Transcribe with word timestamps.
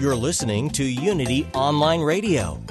You're 0.00 0.14
listening 0.14 0.70
to 0.70 0.84
Unity 0.84 1.44
Online 1.54 2.00
Radio, 2.00 2.62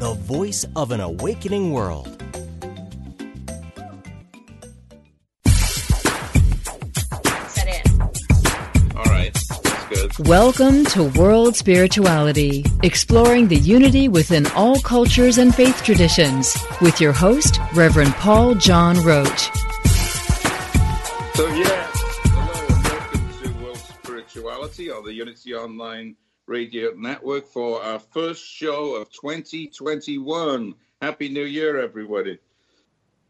the 0.00 0.16
voice 0.22 0.66
of 0.74 0.90
an 0.90 0.98
awakening 0.98 1.70
world. 1.70 2.08
All 8.96 9.04
right. 9.04 9.38
Welcome 10.24 10.84
to 10.86 11.04
World 11.16 11.54
Spirituality, 11.54 12.64
exploring 12.82 13.46
the 13.46 13.54
unity 13.54 14.08
within 14.08 14.48
all 14.48 14.80
cultures 14.80 15.38
and 15.38 15.54
faith 15.54 15.80
traditions, 15.84 16.56
with 16.80 17.00
your 17.00 17.12
host, 17.12 17.60
Reverend 17.72 18.14
Paul 18.14 18.56
John 18.56 19.00
Roach. 19.04 19.48
So, 21.34 21.46
yeah, 21.48 21.75
the 25.06 25.14
Unity 25.14 25.54
Online 25.54 26.16
Radio 26.46 26.90
Network 26.96 27.46
for 27.46 27.80
our 27.80 28.00
first 28.00 28.44
show 28.44 28.96
of 28.96 29.08
2021. 29.12 30.74
Happy 31.00 31.28
New 31.28 31.44
Year, 31.44 31.78
everybody. 31.78 32.40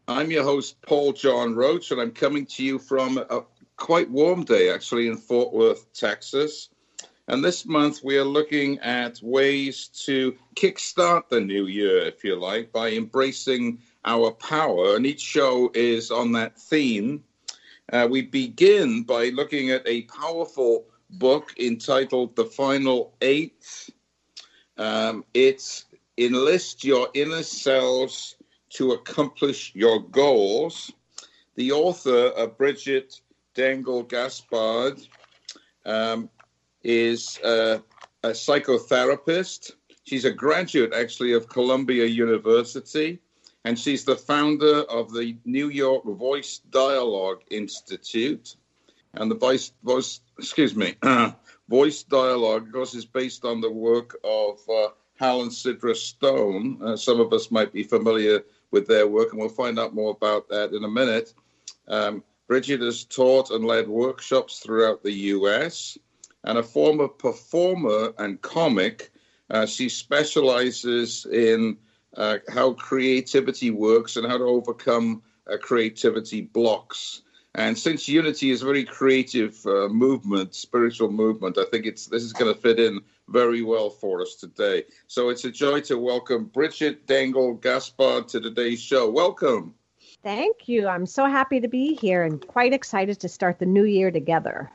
I'm 0.07 0.31
your 0.31 0.43
host, 0.43 0.81
Paul 0.81 1.13
John 1.13 1.53
Roach, 1.53 1.91
and 1.91 2.01
I'm 2.01 2.13
coming 2.13 2.47
to 2.47 2.63
you 2.63 2.79
from 2.79 3.19
a 3.19 3.43
quite 3.75 4.09
warm 4.09 4.43
day, 4.43 4.71
actually, 4.73 5.07
in 5.07 5.17
Fort 5.17 5.53
Worth, 5.53 5.93
Texas. 5.93 6.69
And 7.27 7.43
this 7.43 7.63
month, 7.63 8.03
we 8.03 8.17
are 8.17 8.25
looking 8.25 8.79
at 8.79 9.21
ways 9.21 9.89
to 10.05 10.35
kickstart 10.55 11.29
the 11.29 11.41
new 11.41 11.67
year, 11.67 11.99
if 11.99 12.23
you 12.23 12.39
like, 12.39 12.71
by 12.71 12.89
embracing 12.89 13.77
our 14.03 14.31
power. 14.31 14.95
And 14.95 15.05
each 15.05 15.21
show 15.21 15.69
is 15.75 16.09
on 16.09 16.31
that 16.31 16.59
theme. 16.59 17.23
Uh, 17.93 18.07
we 18.09 18.23
begin 18.23 19.03
by 19.03 19.29
looking 19.29 19.69
at 19.69 19.87
a 19.87 20.01
powerful 20.01 20.87
book 21.09 21.53
entitled 21.59 22.35
The 22.35 22.45
Final 22.45 23.13
Eight. 23.21 23.89
Um, 24.77 25.23
it 25.33 25.83
enlists 26.17 26.83
your 26.83 27.09
inner 27.13 27.43
selves 27.43 28.35
to 28.69 28.91
accomplish 28.91 29.71
your 29.75 29.99
goals. 29.99 30.91
The 31.55 31.71
author, 31.71 32.33
uh, 32.37 32.47
Bridgit 32.47 33.21
Dengel 33.55 34.07
Gaspard, 34.07 35.07
um, 35.85 36.29
is 36.83 37.39
uh, 37.39 37.79
a 38.23 38.29
psychotherapist. 38.29 39.71
She's 40.03 40.25
a 40.25 40.31
graduate, 40.31 40.93
actually, 40.93 41.33
of 41.33 41.49
Columbia 41.49 42.05
University, 42.05 43.19
and 43.65 43.77
she's 43.77 44.05
the 44.05 44.15
founder 44.15 44.83
of 44.83 45.11
the 45.11 45.35
New 45.45 45.69
York 45.69 46.05
Voice 46.05 46.59
Dialogue 46.69 47.41
Institute. 47.49 48.55
And 49.13 49.31
the 49.31 49.35
voice, 49.35 49.71
voice 49.83 50.21
excuse 50.37 50.75
me, 50.75 50.95
voice 51.69 52.03
dialogue, 52.03 52.67
of 52.67 52.73
course, 52.73 52.93
is 52.93 53.05
based 53.05 53.45
on 53.45 53.61
the 53.61 53.71
work 53.71 54.17
of 54.23 54.59
uh, 54.69 54.89
Hal 55.19 55.41
and 55.41 55.51
Sidra 55.51 55.95
Stone. 55.95 56.79
Uh, 56.83 56.95
some 56.95 57.19
of 57.19 57.33
us 57.33 57.49
might 57.51 57.73
be 57.73 57.83
familiar 57.83 58.43
with 58.71 58.87
their 58.87 59.07
work, 59.07 59.31
and 59.31 59.39
we'll 59.39 59.49
find 59.49 59.79
out 59.79 59.95
more 59.95 60.11
about 60.11 60.49
that 60.49 60.73
in 60.73 60.83
a 60.83 60.89
minute. 60.89 61.33
Um, 61.87 62.23
Bridgit 62.49 62.81
has 62.81 63.03
taught 63.03 63.51
and 63.51 63.65
led 63.65 63.87
workshops 63.87 64.59
throughout 64.59 65.03
the 65.03 65.11
US, 65.11 65.97
and 66.43 66.57
a 66.57 66.63
former 66.63 67.07
performer 67.07 68.13
and 68.17 68.41
comic. 68.41 69.11
Uh, 69.49 69.65
she 69.65 69.89
specializes 69.89 71.25
in 71.25 71.77
uh, 72.15 72.37
how 72.49 72.73
creativity 72.73 73.69
works 73.71 74.15
and 74.15 74.25
how 74.27 74.37
to 74.37 74.43
overcome 74.43 75.21
uh, 75.51 75.57
creativity 75.57 76.41
blocks. 76.41 77.21
And 77.57 77.75
since 77.75 78.07
Unity 78.07 78.51
is 78.51 78.61
a 78.61 78.65
very 78.65 78.83
creative 78.83 79.65
uh, 79.65 79.87
movement, 79.89 80.53
spiritual 80.53 81.11
movement, 81.11 81.57
I 81.57 81.65
think 81.65 81.87
it's 81.87 82.05
this 82.05 82.21
is 82.21 82.31
going 82.31 82.53
to 82.53 82.59
fit 82.59 82.79
in 82.79 83.01
very 83.29 83.63
well 83.63 83.89
for 83.89 84.21
us 84.21 84.35
today. 84.35 84.83
So 85.07 85.29
it's 85.29 85.43
a 85.43 85.49
joy 85.51 85.81
to 85.81 85.97
welcome 85.97 86.51
Bridgit 86.53 87.07
Dengel 87.07 87.59
Gaspard 87.59 88.27
to 88.27 88.39
today's 88.39 88.79
show. 88.79 89.09
Welcome. 89.09 89.73
Thank 90.21 90.69
you. 90.69 90.87
I'm 90.87 91.07
so 91.07 91.25
happy 91.25 91.59
to 91.59 91.67
be 91.67 91.95
here 91.95 92.23
and 92.23 92.45
quite 92.45 92.73
excited 92.73 93.19
to 93.21 93.27
start 93.27 93.57
the 93.57 93.65
new 93.65 93.85
year 93.85 94.11
together. 94.11 94.71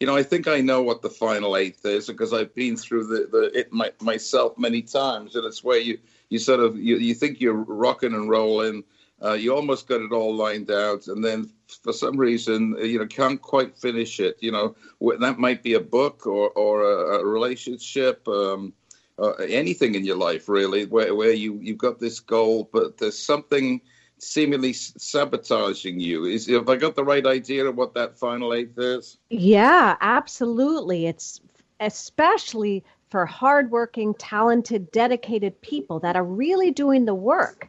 You 0.00 0.08
know, 0.08 0.16
I 0.16 0.24
think 0.24 0.48
I 0.48 0.60
know 0.60 0.82
what 0.82 1.02
the 1.02 1.10
final 1.10 1.56
eighth 1.56 1.86
is 1.86 2.08
because 2.08 2.32
I've 2.32 2.52
been 2.56 2.76
through 2.76 3.06
the, 3.06 3.28
the 3.30 3.58
it 3.60 3.72
my, 3.72 3.92
myself 4.00 4.58
many 4.58 4.82
times, 4.82 5.36
and 5.36 5.44
it's 5.44 5.62
where 5.62 5.78
you 5.78 6.00
you 6.30 6.40
sort 6.40 6.58
of 6.58 6.76
you, 6.76 6.96
you 6.96 7.14
think 7.14 7.40
you're 7.40 7.54
rocking 7.54 8.12
and 8.12 8.28
rolling, 8.28 8.82
uh, 9.24 9.32
you 9.32 9.54
almost 9.54 9.88
got 9.88 10.00
it 10.00 10.12
all 10.12 10.34
lined 10.34 10.70
out, 10.70 11.06
and 11.06 11.24
then 11.24 11.50
for 11.82 11.92
some 11.92 12.16
reason 12.16 12.76
you 12.80 12.98
know 12.98 13.06
can't 13.06 13.40
quite 13.40 13.76
finish 13.76 14.20
it. 14.20 14.36
You 14.40 14.52
know, 14.52 14.76
that 15.20 15.38
might 15.38 15.62
be 15.62 15.74
a 15.74 15.80
book 15.80 16.26
or 16.26 16.50
or 16.50 16.82
a, 16.82 17.20
a 17.20 17.26
relationship. 17.26 18.26
Um, 18.28 18.72
uh, 19.18 19.32
anything 19.46 19.94
in 19.94 20.06
your 20.06 20.16
life 20.16 20.48
really 20.48 20.86
where, 20.86 21.14
where 21.14 21.32
you 21.32 21.58
you've 21.60 21.76
got 21.76 22.00
this 22.00 22.18
goal 22.18 22.68
but 22.72 22.96
there's 22.96 23.16
something 23.16 23.78
seemingly 24.22 24.72
sabotaging 24.72 25.98
you. 26.00 26.24
Is 26.24 26.46
have 26.46 26.68
I 26.68 26.76
got 26.76 26.94
the 26.94 27.04
right 27.04 27.26
idea 27.26 27.66
of 27.66 27.76
what 27.76 27.94
that 27.94 28.18
final 28.18 28.54
eighth 28.54 28.78
is? 28.78 29.18
Yeah, 29.30 29.96
absolutely. 30.00 31.06
It's 31.06 31.40
especially 31.80 32.84
for 33.10 33.26
hardworking, 33.26 34.14
talented, 34.14 34.90
dedicated 34.92 35.60
people 35.60 35.98
that 36.00 36.16
are 36.16 36.24
really 36.24 36.70
doing 36.70 37.04
the 37.04 37.14
work. 37.14 37.68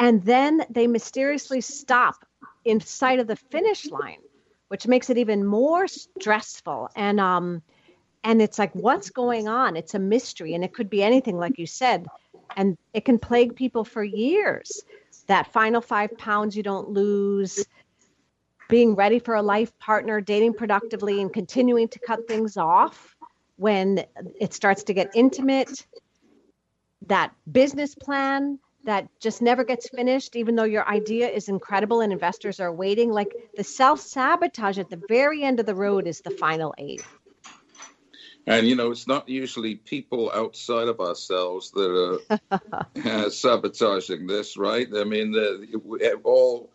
And 0.00 0.24
then 0.24 0.64
they 0.70 0.86
mysteriously 0.86 1.60
stop 1.60 2.24
in 2.64 2.80
sight 2.80 3.20
of 3.20 3.26
the 3.26 3.36
finish 3.36 3.86
line, 3.90 4.22
which 4.68 4.86
makes 4.86 5.10
it 5.10 5.18
even 5.18 5.46
more 5.46 5.86
stressful. 5.86 6.88
And 6.96 7.20
um 7.20 7.62
and 8.24 8.40
it's 8.42 8.58
like 8.58 8.74
what's 8.74 9.10
going 9.10 9.46
on? 9.46 9.76
It's 9.76 9.94
a 9.94 9.98
mystery 9.98 10.54
and 10.54 10.64
it 10.64 10.72
could 10.72 10.88
be 10.88 11.02
anything 11.02 11.36
like 11.36 11.58
you 11.58 11.66
said. 11.66 12.06
And 12.56 12.78
it 12.94 13.04
can 13.04 13.18
plague 13.18 13.54
people 13.54 13.84
for 13.84 14.02
years 14.02 14.82
that 15.26 15.52
final 15.52 15.82
five 15.82 16.16
pounds 16.16 16.56
you 16.56 16.62
don't 16.62 16.88
lose, 16.88 17.64
being 18.68 18.94
ready 18.94 19.18
for 19.18 19.34
a 19.34 19.42
life 19.42 19.78
partner, 19.78 20.20
dating 20.20 20.54
productively, 20.54 21.20
and 21.20 21.32
continuing 21.32 21.88
to 21.88 21.98
cut 21.98 22.26
things 22.26 22.56
off 22.56 23.16
when 23.56 24.04
it 24.40 24.54
starts 24.54 24.84
to 24.84 24.94
get 24.94 25.10
intimate, 25.14 25.86
that 27.06 27.32
business 27.50 27.94
plan 27.94 28.58
that 28.84 29.08
just 29.20 29.42
never 29.42 29.64
gets 29.64 29.88
finished, 29.88 30.36
even 30.36 30.54
though 30.56 30.64
your 30.64 30.88
idea 30.88 31.28
is 31.28 31.48
incredible 31.48 32.00
and 32.00 32.12
investors 32.12 32.60
are 32.60 32.72
waiting. 32.72 33.10
Like 33.10 33.34
the 33.56 33.64
self 33.64 34.00
sabotage 34.00 34.78
at 34.78 34.90
the 34.90 35.02
very 35.08 35.42
end 35.42 35.60
of 35.60 35.66
the 35.66 35.74
road 35.74 36.06
is 36.06 36.20
the 36.20 36.30
final 36.30 36.74
eight. 36.78 37.04
And 38.46 38.66
you 38.66 38.74
know, 38.74 38.90
it's 38.90 39.06
not 39.06 39.28
usually 39.28 39.76
people 39.76 40.30
outside 40.34 40.88
of 40.88 41.00
ourselves 41.00 41.70
that 41.72 42.20
are 42.50 42.60
uh, 43.04 43.30
sabotaging 43.30 44.26
this, 44.26 44.56
right? 44.56 44.88
I 44.94 45.04
mean, 45.04 45.32
the, 45.32 46.18
all 46.24 46.70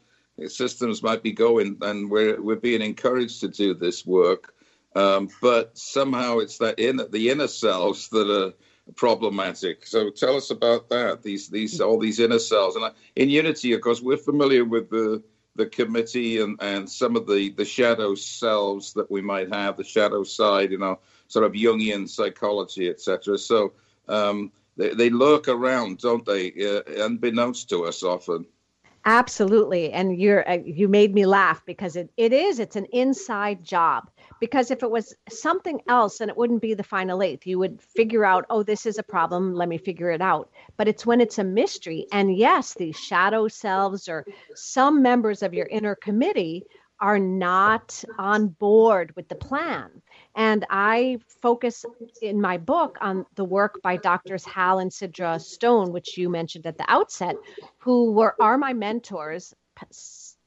systems 0.47 1.01
might 1.01 1.23
be 1.23 1.31
going, 1.31 1.77
and 1.81 2.09
we're 2.09 2.41
we're 2.41 2.55
being 2.55 2.81
encouraged 2.81 3.41
to 3.41 3.47
do 3.47 3.73
this 3.73 4.05
work, 4.05 4.53
um, 4.95 5.29
but 5.41 5.77
somehow 5.77 6.37
it's 6.37 6.59
that 6.59 6.79
inner 6.79 7.07
the 7.07 7.29
inner 7.29 7.47
selves 7.47 8.09
that 8.09 8.29
are 8.29 8.53
problematic. 8.95 9.85
So 9.85 10.09
tell 10.09 10.35
us 10.35 10.51
about 10.51 10.89
that. 10.89 11.23
These 11.23 11.49
these 11.49 11.81
all 11.81 11.99
these 11.99 12.19
inner 12.19 12.39
cells, 12.39 12.75
and 12.75 12.91
in 13.15 13.29
Unity, 13.29 13.73
of 13.73 13.81
course, 13.81 14.01
we're 14.01 14.17
familiar 14.17 14.65
with 14.65 14.89
the 14.89 15.23
the 15.55 15.65
committee 15.65 16.39
and 16.41 16.57
and 16.61 16.89
some 16.89 17.15
of 17.15 17.27
the 17.27 17.49
the 17.51 17.65
shadow 17.65 18.15
selves 18.15 18.93
that 18.93 19.09
we 19.09 19.21
might 19.21 19.53
have, 19.53 19.77
the 19.77 19.83
shadow 19.83 20.23
side, 20.23 20.71
you 20.71 20.77
know 20.77 20.99
sort 21.27 21.45
of 21.45 21.53
Jungian 21.53 22.07
psychology, 22.07 22.89
etc. 22.89 23.37
So 23.37 23.73
um, 24.07 24.51
they, 24.77 24.89
they 24.89 25.09
lurk 25.09 25.47
around, 25.47 25.99
don't 25.99 26.25
they, 26.25 26.51
uh, 26.53 27.05
unbeknownst 27.05 27.69
to 27.69 27.85
us 27.85 28.03
often. 28.03 28.45
Absolutely. 29.07 29.91
And 29.91 30.19
you're 30.19 30.47
uh, 30.49 30.57
you 30.65 30.87
made 30.87 31.13
me 31.13 31.27
laugh 31.27 31.63
because 31.65 31.95
it, 31.95 32.09
it 32.17 32.33
is 32.33 32.57
it's 32.57 32.75
an 32.75 32.85
inside 32.85 33.63
job. 33.63 34.09
Because 34.39 34.71
if 34.71 34.83
it 34.83 34.91
was 34.91 35.15
something 35.29 35.81
else, 35.87 36.17
then 36.17 36.29
it 36.29 36.37
wouldn't 36.37 36.61
be 36.61 36.73
the 36.73 36.83
final 36.83 37.23
eighth. 37.23 37.47
You 37.47 37.59
would 37.59 37.81
figure 37.81 38.25
out, 38.25 38.45
oh, 38.49 38.63
this 38.63 38.85
is 38.85 38.97
a 38.97 39.03
problem. 39.03 39.53
Let 39.53 39.69
me 39.69 39.77
figure 39.77 40.11
it 40.11 40.21
out. 40.21 40.49
But 40.77 40.87
it's 40.87 41.05
when 41.05 41.21
it's 41.21 41.39
a 41.39 41.43
mystery. 41.43 42.07
And 42.11 42.35
yes, 42.35 42.73
these 42.73 42.97
shadow 42.97 43.47
selves 43.47 44.09
or 44.09 44.25
some 44.53 45.01
members 45.01 45.41
of 45.41 45.53
your 45.53 45.67
inner 45.67 45.95
committee 45.95 46.65
are 46.99 47.19
not 47.19 48.03
on 48.17 48.47
board 48.47 49.13
with 49.15 49.27
the 49.27 49.35
plan. 49.35 50.01
And 50.35 50.65
I 50.69 51.19
focus 51.41 51.85
in 52.21 52.39
my 52.39 52.57
book 52.57 52.97
on 53.01 53.25
the 53.35 53.45
work 53.45 53.81
by 53.81 53.97
doctors 53.97 54.45
Hal 54.45 54.79
and 54.79 54.91
Sidra 54.91 55.41
Stone, 55.41 55.91
which 55.91 56.17
you 56.17 56.29
mentioned 56.29 56.65
at 56.65 56.77
the 56.77 56.89
outset, 56.89 57.35
who 57.79 58.11
were 58.13 58.35
are 58.39 58.57
my 58.57 58.73
mentors. 58.73 59.53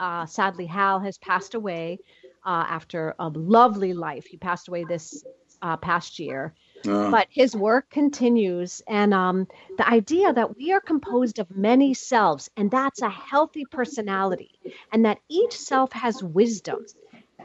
Uh, 0.01 0.25
sadly, 0.25 0.65
Hal 0.65 1.01
has 1.01 1.19
passed 1.19 1.55
away 1.55 1.99
uh, 2.45 2.67
after 2.69 3.15
a 3.19 3.29
lovely 3.29 3.93
life. 3.93 4.27
He 4.27 4.37
passed 4.37 4.69
away 4.69 4.85
this 4.85 5.25
uh, 5.63 5.77
past 5.77 6.19
year. 6.19 6.55
Uh. 6.87 7.11
But 7.11 7.27
his 7.31 7.57
work 7.57 7.91
continues. 7.91 8.83
And 8.87 9.13
um, 9.13 9.49
the 9.77 9.89
idea 9.89 10.33
that 10.33 10.57
we 10.57 10.73
are 10.73 10.81
composed 10.81 11.39
of 11.39 11.55
many 11.55 11.95
selves, 11.95 12.51
and 12.57 12.71
that's 12.71 13.03
a 13.03 13.11
healthy 13.11 13.65
personality, 13.65 14.53
and 14.93 15.05
that 15.05 15.19
each 15.29 15.57
self 15.57 15.93
has 15.93 16.23
wisdom. 16.23 16.87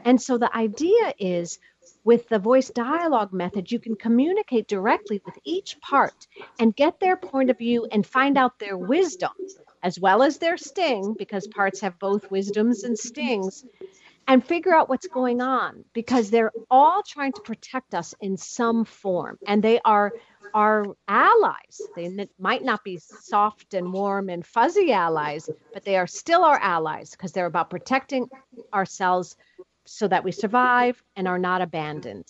And 0.04 0.20
so 0.20 0.38
the 0.38 0.54
idea 0.54 1.14
is 1.18 1.58
with 2.04 2.28
the 2.28 2.38
voice 2.38 2.68
dialogue 2.68 3.32
method, 3.32 3.72
you 3.72 3.78
can 3.78 3.96
communicate 3.96 4.68
directly 4.68 5.20
with 5.24 5.34
each 5.44 5.80
part 5.80 6.26
and 6.58 6.76
get 6.76 7.00
their 7.00 7.16
point 7.16 7.50
of 7.50 7.58
view 7.58 7.88
and 7.90 8.06
find 8.06 8.36
out 8.38 8.58
their 8.58 8.76
wisdom 8.76 9.32
as 9.82 10.00
well 10.00 10.22
as 10.22 10.38
their 10.38 10.56
sting, 10.56 11.14
because 11.18 11.46
parts 11.46 11.80
have 11.80 11.98
both 11.98 12.30
wisdoms 12.30 12.84
and 12.84 12.98
stings, 12.98 13.66
and 14.26 14.46
figure 14.46 14.74
out 14.74 14.88
what's 14.88 15.06
going 15.08 15.40
on 15.40 15.84
because 15.92 16.30
they're 16.30 16.52
all 16.70 17.02
trying 17.02 17.32
to 17.32 17.40
protect 17.42 17.94
us 17.94 18.14
in 18.20 18.36
some 18.36 18.84
form 18.84 19.38
and 19.46 19.62
they 19.62 19.80
are 19.84 20.12
our 20.54 20.86
allies. 21.08 21.80
They 21.96 22.28
might 22.38 22.62
not 22.62 22.84
be 22.84 22.98
soft 22.98 23.74
and 23.74 23.92
warm 23.92 24.28
and 24.28 24.44
fuzzy 24.46 24.92
allies 24.92 25.48
but 25.72 25.84
they 25.84 25.96
are 25.96 26.06
still 26.06 26.44
our 26.44 26.58
allies 26.58 27.10
because 27.10 27.32
they're 27.32 27.46
about 27.46 27.70
protecting 27.70 28.28
ourselves 28.72 29.36
so 29.84 30.08
that 30.08 30.24
we 30.24 30.32
survive 30.32 31.02
and 31.16 31.28
are 31.28 31.38
not 31.38 31.60
abandoned 31.60 32.26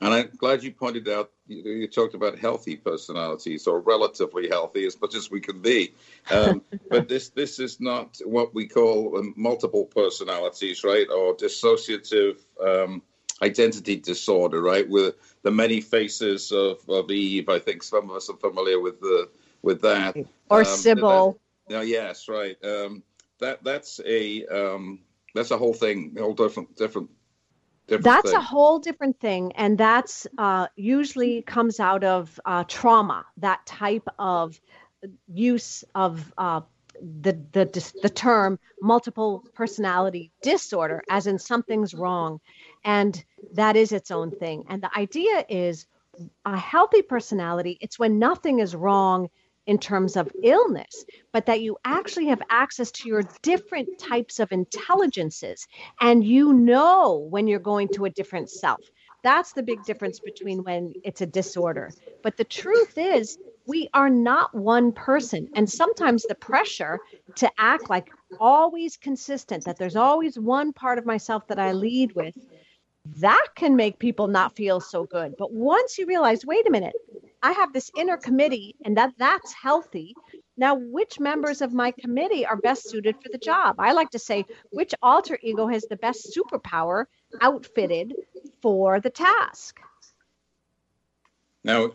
and 0.00 0.12
I'm 0.12 0.30
glad 0.36 0.62
you 0.62 0.72
pointed 0.72 1.08
out 1.08 1.30
you, 1.46 1.62
you, 1.62 1.88
talked 1.88 2.14
about 2.14 2.38
healthy 2.38 2.76
personalities 2.76 3.66
or 3.66 3.80
relatively 3.80 4.48
healthy 4.48 4.84
as 4.84 5.00
much 5.00 5.14
as 5.14 5.30
we 5.30 5.40
can 5.40 5.62
be. 5.62 5.94
Um, 6.30 6.62
but 6.90 7.08
this 7.08 7.30
this 7.30 7.58
is 7.58 7.80
not 7.80 8.18
what 8.24 8.54
we 8.54 8.66
call 8.66 9.18
um, 9.18 9.32
multiple 9.36 9.84
personalities, 9.84 10.84
right? 10.84 11.08
Or 11.08 11.34
dissociative 11.34 12.38
um, 12.60 13.02
identity 13.42 13.96
disorder, 13.96 14.60
right? 14.60 14.88
With 14.88 15.14
the 15.42 15.50
many 15.50 15.80
faces 15.80 16.52
of, 16.52 16.78
of 16.88 17.10
Eve. 17.10 17.48
I 17.48 17.58
think 17.58 17.82
some 17.82 18.10
of 18.10 18.16
us 18.16 18.28
are 18.28 18.36
familiar 18.36 18.80
with 18.80 19.00
the 19.00 19.28
with 19.62 19.82
that. 19.82 20.16
Or 20.50 20.60
um, 20.60 20.64
Sybil. 20.64 21.38
No, 21.68 21.80
yes, 21.80 22.28
right. 22.28 22.56
Um, 22.64 23.02
that 23.40 23.64
that's 23.64 24.00
a 24.04 24.46
um, 24.46 25.00
that's 25.34 25.50
a 25.50 25.58
whole 25.58 25.74
thing, 25.74 26.14
a 26.16 26.22
whole 26.22 26.34
different 26.34 26.76
different 26.76 27.10
that's 27.88 28.30
thing. 28.30 28.38
a 28.38 28.40
whole 28.40 28.78
different 28.78 29.18
thing 29.20 29.52
and 29.52 29.78
that's 29.78 30.26
uh, 30.38 30.66
usually 30.76 31.42
comes 31.42 31.80
out 31.80 32.04
of 32.04 32.38
uh, 32.44 32.64
trauma 32.64 33.24
that 33.38 33.64
type 33.66 34.08
of 34.18 34.60
use 35.28 35.84
of 35.94 36.32
uh, 36.38 36.60
the, 37.20 37.32
the 37.52 37.92
the 38.02 38.08
term 38.10 38.58
multiple 38.80 39.44
personality 39.54 40.30
disorder 40.42 41.02
as 41.10 41.26
in 41.26 41.38
something's 41.38 41.94
wrong 41.94 42.40
and 42.84 43.24
that 43.52 43.76
is 43.76 43.92
its 43.92 44.10
own 44.10 44.30
thing 44.30 44.64
and 44.68 44.82
the 44.82 44.98
idea 44.98 45.44
is 45.48 45.86
a 46.44 46.56
healthy 46.56 47.02
personality 47.02 47.76
it's 47.80 47.98
when 47.98 48.18
nothing 48.18 48.60
is 48.60 48.74
wrong 48.74 49.28
in 49.66 49.78
terms 49.78 50.16
of 50.16 50.30
illness, 50.42 51.04
but 51.32 51.46
that 51.46 51.60
you 51.60 51.76
actually 51.84 52.26
have 52.26 52.42
access 52.50 52.90
to 52.92 53.08
your 53.08 53.22
different 53.42 53.88
types 53.98 54.40
of 54.40 54.52
intelligences 54.52 55.66
and 56.00 56.24
you 56.24 56.52
know 56.52 57.26
when 57.30 57.46
you're 57.46 57.58
going 57.58 57.88
to 57.88 58.04
a 58.04 58.10
different 58.10 58.50
self. 58.50 58.80
That's 59.22 59.52
the 59.52 59.62
big 59.62 59.82
difference 59.84 60.20
between 60.20 60.62
when 60.62 60.94
it's 61.02 61.20
a 61.20 61.26
disorder. 61.26 61.90
But 62.22 62.36
the 62.36 62.44
truth 62.44 62.96
is, 62.96 63.38
we 63.66 63.88
are 63.92 64.08
not 64.08 64.54
one 64.54 64.92
person. 64.92 65.48
And 65.54 65.68
sometimes 65.68 66.22
the 66.22 66.36
pressure 66.36 67.00
to 67.36 67.50
act 67.58 67.90
like 67.90 68.10
always 68.38 68.96
consistent, 68.96 69.64
that 69.64 69.78
there's 69.78 69.96
always 69.96 70.38
one 70.38 70.72
part 70.72 70.98
of 70.98 71.06
myself 71.06 71.46
that 71.48 71.58
I 71.58 71.72
lead 71.72 72.12
with, 72.14 72.34
that 73.20 73.46
can 73.56 73.76
make 73.76 73.98
people 73.98 74.28
not 74.28 74.56
feel 74.56 74.80
so 74.80 75.04
good. 75.04 75.34
But 75.36 75.52
once 75.52 75.98
you 75.98 76.06
realize, 76.06 76.46
wait 76.46 76.66
a 76.68 76.70
minute, 76.70 76.94
I 77.42 77.52
have 77.52 77.72
this 77.72 77.90
inner 77.96 78.16
committee 78.16 78.76
and 78.84 78.96
that 78.96 79.14
that's 79.18 79.52
healthy. 79.52 80.14
Now, 80.56 80.74
which 80.74 81.20
members 81.20 81.60
of 81.60 81.72
my 81.72 81.90
committee 81.92 82.46
are 82.46 82.56
best 82.56 82.88
suited 82.88 83.16
for 83.22 83.28
the 83.30 83.38
job? 83.38 83.76
I 83.78 83.92
like 83.92 84.10
to 84.10 84.18
say, 84.18 84.46
which 84.70 84.94
alter 85.02 85.38
ego 85.42 85.66
has 85.66 85.84
the 85.84 85.96
best 85.96 86.36
superpower 86.36 87.04
outfitted 87.40 88.14
for 88.62 89.00
the 89.00 89.10
task? 89.10 89.78
Now, 91.62 91.92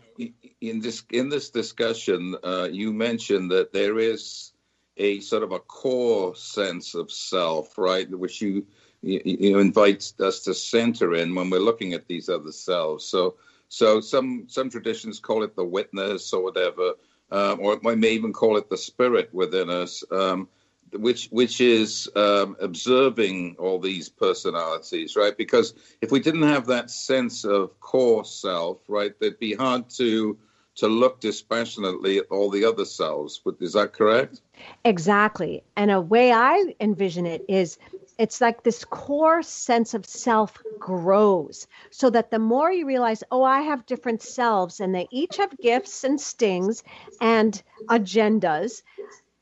in 0.60 0.80
this 0.80 1.02
in 1.10 1.30
this 1.30 1.48
discussion, 1.48 2.36
uh, 2.44 2.68
you 2.70 2.92
mentioned 2.92 3.50
that 3.52 3.72
there 3.72 3.98
is 3.98 4.52
a 4.98 5.20
sort 5.20 5.42
of 5.42 5.52
a 5.52 5.58
core 5.58 6.36
sense 6.36 6.94
of 6.94 7.10
self, 7.10 7.78
right, 7.78 8.08
which 8.10 8.42
you 8.42 8.66
you, 9.00 9.20
you 9.24 9.58
invite 9.58 10.12
us 10.20 10.40
to 10.40 10.54
center 10.54 11.14
in 11.14 11.34
when 11.34 11.50
we're 11.50 11.58
looking 11.58 11.94
at 11.94 12.06
these 12.06 12.28
other 12.28 12.52
selves. 12.52 13.04
So, 13.06 13.36
so 13.72 14.02
some 14.02 14.44
some 14.48 14.68
traditions 14.68 15.18
call 15.18 15.42
it 15.42 15.56
the 15.56 15.64
witness 15.64 16.34
or 16.34 16.42
whatever, 16.42 16.92
um, 17.30 17.58
or 17.58 17.80
I 17.86 17.94
may 17.94 18.10
even 18.10 18.30
call 18.30 18.58
it 18.58 18.68
the 18.68 18.76
spirit 18.76 19.30
within 19.32 19.70
us, 19.70 20.04
um, 20.10 20.46
which 20.92 21.28
which 21.28 21.58
is 21.62 22.06
um, 22.14 22.54
observing 22.60 23.56
all 23.58 23.78
these 23.78 24.10
personalities, 24.10 25.16
right? 25.16 25.34
Because 25.34 25.72
if 26.02 26.12
we 26.12 26.20
didn't 26.20 26.42
have 26.42 26.66
that 26.66 26.90
sense 26.90 27.46
of 27.46 27.80
core 27.80 28.26
self, 28.26 28.80
right, 28.88 29.14
it'd 29.22 29.38
be 29.38 29.54
hard 29.54 29.88
to 29.96 30.36
to 30.74 30.86
look 30.86 31.20
dispassionately 31.20 32.18
at 32.18 32.26
all 32.30 32.50
the 32.50 32.66
other 32.66 32.84
selves. 32.84 33.40
Is 33.58 33.72
that 33.72 33.94
correct? 33.94 34.42
Exactly. 34.84 35.62
And 35.78 35.90
a 35.90 36.00
way 36.00 36.30
I 36.30 36.74
envision 36.78 37.24
it 37.24 37.42
is 37.48 37.78
it's 38.18 38.40
like 38.40 38.62
this 38.62 38.84
core 38.84 39.42
sense 39.42 39.94
of 39.94 40.06
self 40.06 40.62
grows 40.78 41.66
so 41.90 42.10
that 42.10 42.30
the 42.30 42.38
more 42.38 42.70
you 42.70 42.86
realize, 42.86 43.24
oh, 43.30 43.42
I 43.42 43.62
have 43.62 43.86
different 43.86 44.22
selves 44.22 44.80
and 44.80 44.94
they 44.94 45.08
each 45.10 45.36
have 45.38 45.58
gifts 45.58 46.04
and 46.04 46.20
stings 46.20 46.82
and 47.20 47.60
agendas, 47.88 48.82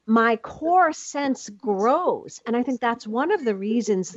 my 0.07 0.37
core 0.37 0.93
sense 0.93 1.49
grows. 1.49 2.41
And 2.47 2.57
I 2.57 2.63
think 2.63 2.81
that's 2.81 3.07
one 3.07 3.33
of 3.33 3.45
the 3.45 3.55
reasons 3.55 4.17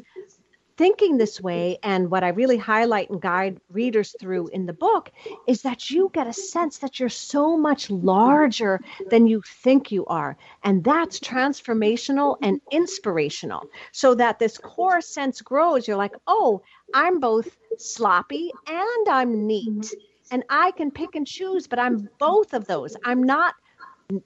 thinking 0.78 1.18
this 1.18 1.42
way 1.42 1.74
mm. 1.74 1.80
and 1.84 2.10
what 2.10 2.24
I 2.24 2.30
really 2.30 2.58
highlight 2.58 3.10
and 3.10 3.22
guide 3.22 3.60
readers 3.70 4.16
through 4.20 4.48
in 4.48 4.66
the 4.66 4.74
book 4.74 5.12
is 5.48 5.62
that 5.62 5.90
you 5.90 6.10
get 6.14 6.28
a 6.28 6.34
sense 6.34 6.80
that 6.80 7.00
you're 7.00 7.10
so 7.10 7.58
much 7.58 7.90
larger 7.90 8.80
than 9.10 9.28
you 9.28 9.42
think 9.46 9.92
you 9.92 10.06
are. 10.06 10.38
And 10.64 10.84
that's 10.84 11.20
transformational 11.20 12.38
and 12.42 12.62
inspirational. 12.72 13.64
So 13.92 14.16
that 14.16 14.40
this 14.40 14.58
core 14.58 15.02
sense 15.02 15.42
grows. 15.42 15.88
You're 15.88 15.98
like, 15.98 16.16
oh, 16.28 16.62
I'm 16.94 17.20
both 17.20 17.58
sloppy 17.78 18.52
and 18.68 19.10
I'm 19.10 19.48
neat. 19.48 19.70
Mm-hmm. 19.70 19.98
And 20.32 20.44
I 20.50 20.72
can 20.72 20.90
pick 20.90 21.16
and 21.16 21.28
choose, 21.28 21.68
but 21.68 21.80
I'm 21.80 22.10
both 22.18 22.54
of 22.54 22.66
those. 22.66 22.96
I'm 23.06 23.22
not 23.22 23.54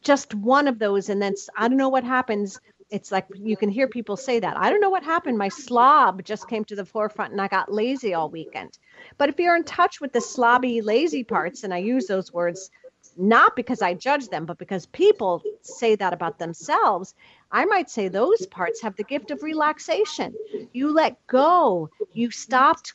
just 0.02 0.34
one 0.34 0.68
of 0.68 0.80
those. 0.80 1.10
And 1.10 1.22
then 1.22 1.36
I 1.58 1.68
don't 1.68 1.78
know 1.78 1.90
what 1.90 2.04
happens 2.04 2.60
it's 2.90 3.12
like 3.12 3.26
you 3.36 3.58
can 3.58 3.70
hear 3.70 3.88
people 3.88 4.18
say 4.18 4.40
that. 4.40 4.58
I 4.58 4.70
don't 4.70 4.82
know 4.82 4.90
what 4.90 5.04
happened. 5.04 5.38
My 5.38 5.50
slob 5.50 6.24
just 6.24 6.48
came 6.48 6.64
to 6.66 6.76
the 6.76 6.86
forefront 6.86 7.32
and 7.32 7.42
I 7.42 7.48
got 7.48 7.72
lazy 7.72 8.14
all 8.14 8.30
weekend. 8.30 8.78
But 9.18 9.30
if 9.30 9.40
you're 9.40 9.56
in 9.56 9.64
touch 9.64 10.00
with 10.00 10.14
the 10.14 10.20
slobby, 10.20 10.84
lazy 10.84 11.24
parts, 11.24 11.64
and 11.64 11.74
I 11.74 11.78
use 11.78 12.08
those 12.08 12.32
words 12.32 12.70
not 13.18 13.56
because 13.56 13.82
I 13.82 13.94
judge 13.94 14.28
them, 14.30 14.46
but 14.46 14.58
because 14.58 14.86
people 14.86 15.42
say 15.62 15.96
that 15.96 16.14
about 16.14 16.38
themselves, 16.38 17.16
I 17.52 17.66
might 17.66 17.90
say 17.90 18.08
those 18.08 18.46
parts 18.46 18.82
have 18.82 18.96
the 18.96 19.04
gift 19.04 19.32
of 19.32 19.42
relaxation. 19.42 20.36
You 20.74 20.94
let 20.94 21.26
go. 21.28 21.90
You 22.14 22.30
stopped 22.30 22.94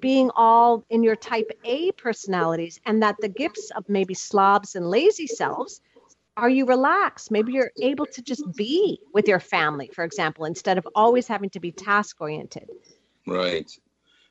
being 0.00 0.30
all 0.34 0.84
in 0.90 1.02
your 1.02 1.16
type 1.16 1.50
A 1.64 1.92
personalities, 1.92 2.80
and 2.86 3.02
that 3.02 3.16
the 3.20 3.28
gifts 3.28 3.70
of 3.70 3.88
maybe 3.88 4.14
slobs 4.14 4.74
and 4.74 4.88
lazy 4.88 5.26
selves 5.26 5.80
are 6.36 6.48
you 6.48 6.66
relaxed? 6.66 7.30
Maybe 7.30 7.52
you're 7.52 7.72
able 7.80 8.06
to 8.06 8.22
just 8.22 8.44
be 8.56 9.00
with 9.12 9.28
your 9.28 9.40
family, 9.40 9.90
for 9.92 10.04
example, 10.04 10.44
instead 10.44 10.78
of 10.78 10.88
always 10.94 11.28
having 11.28 11.50
to 11.50 11.60
be 11.60 11.72
task 11.72 12.20
oriented. 12.20 12.68
Right. 13.26 13.70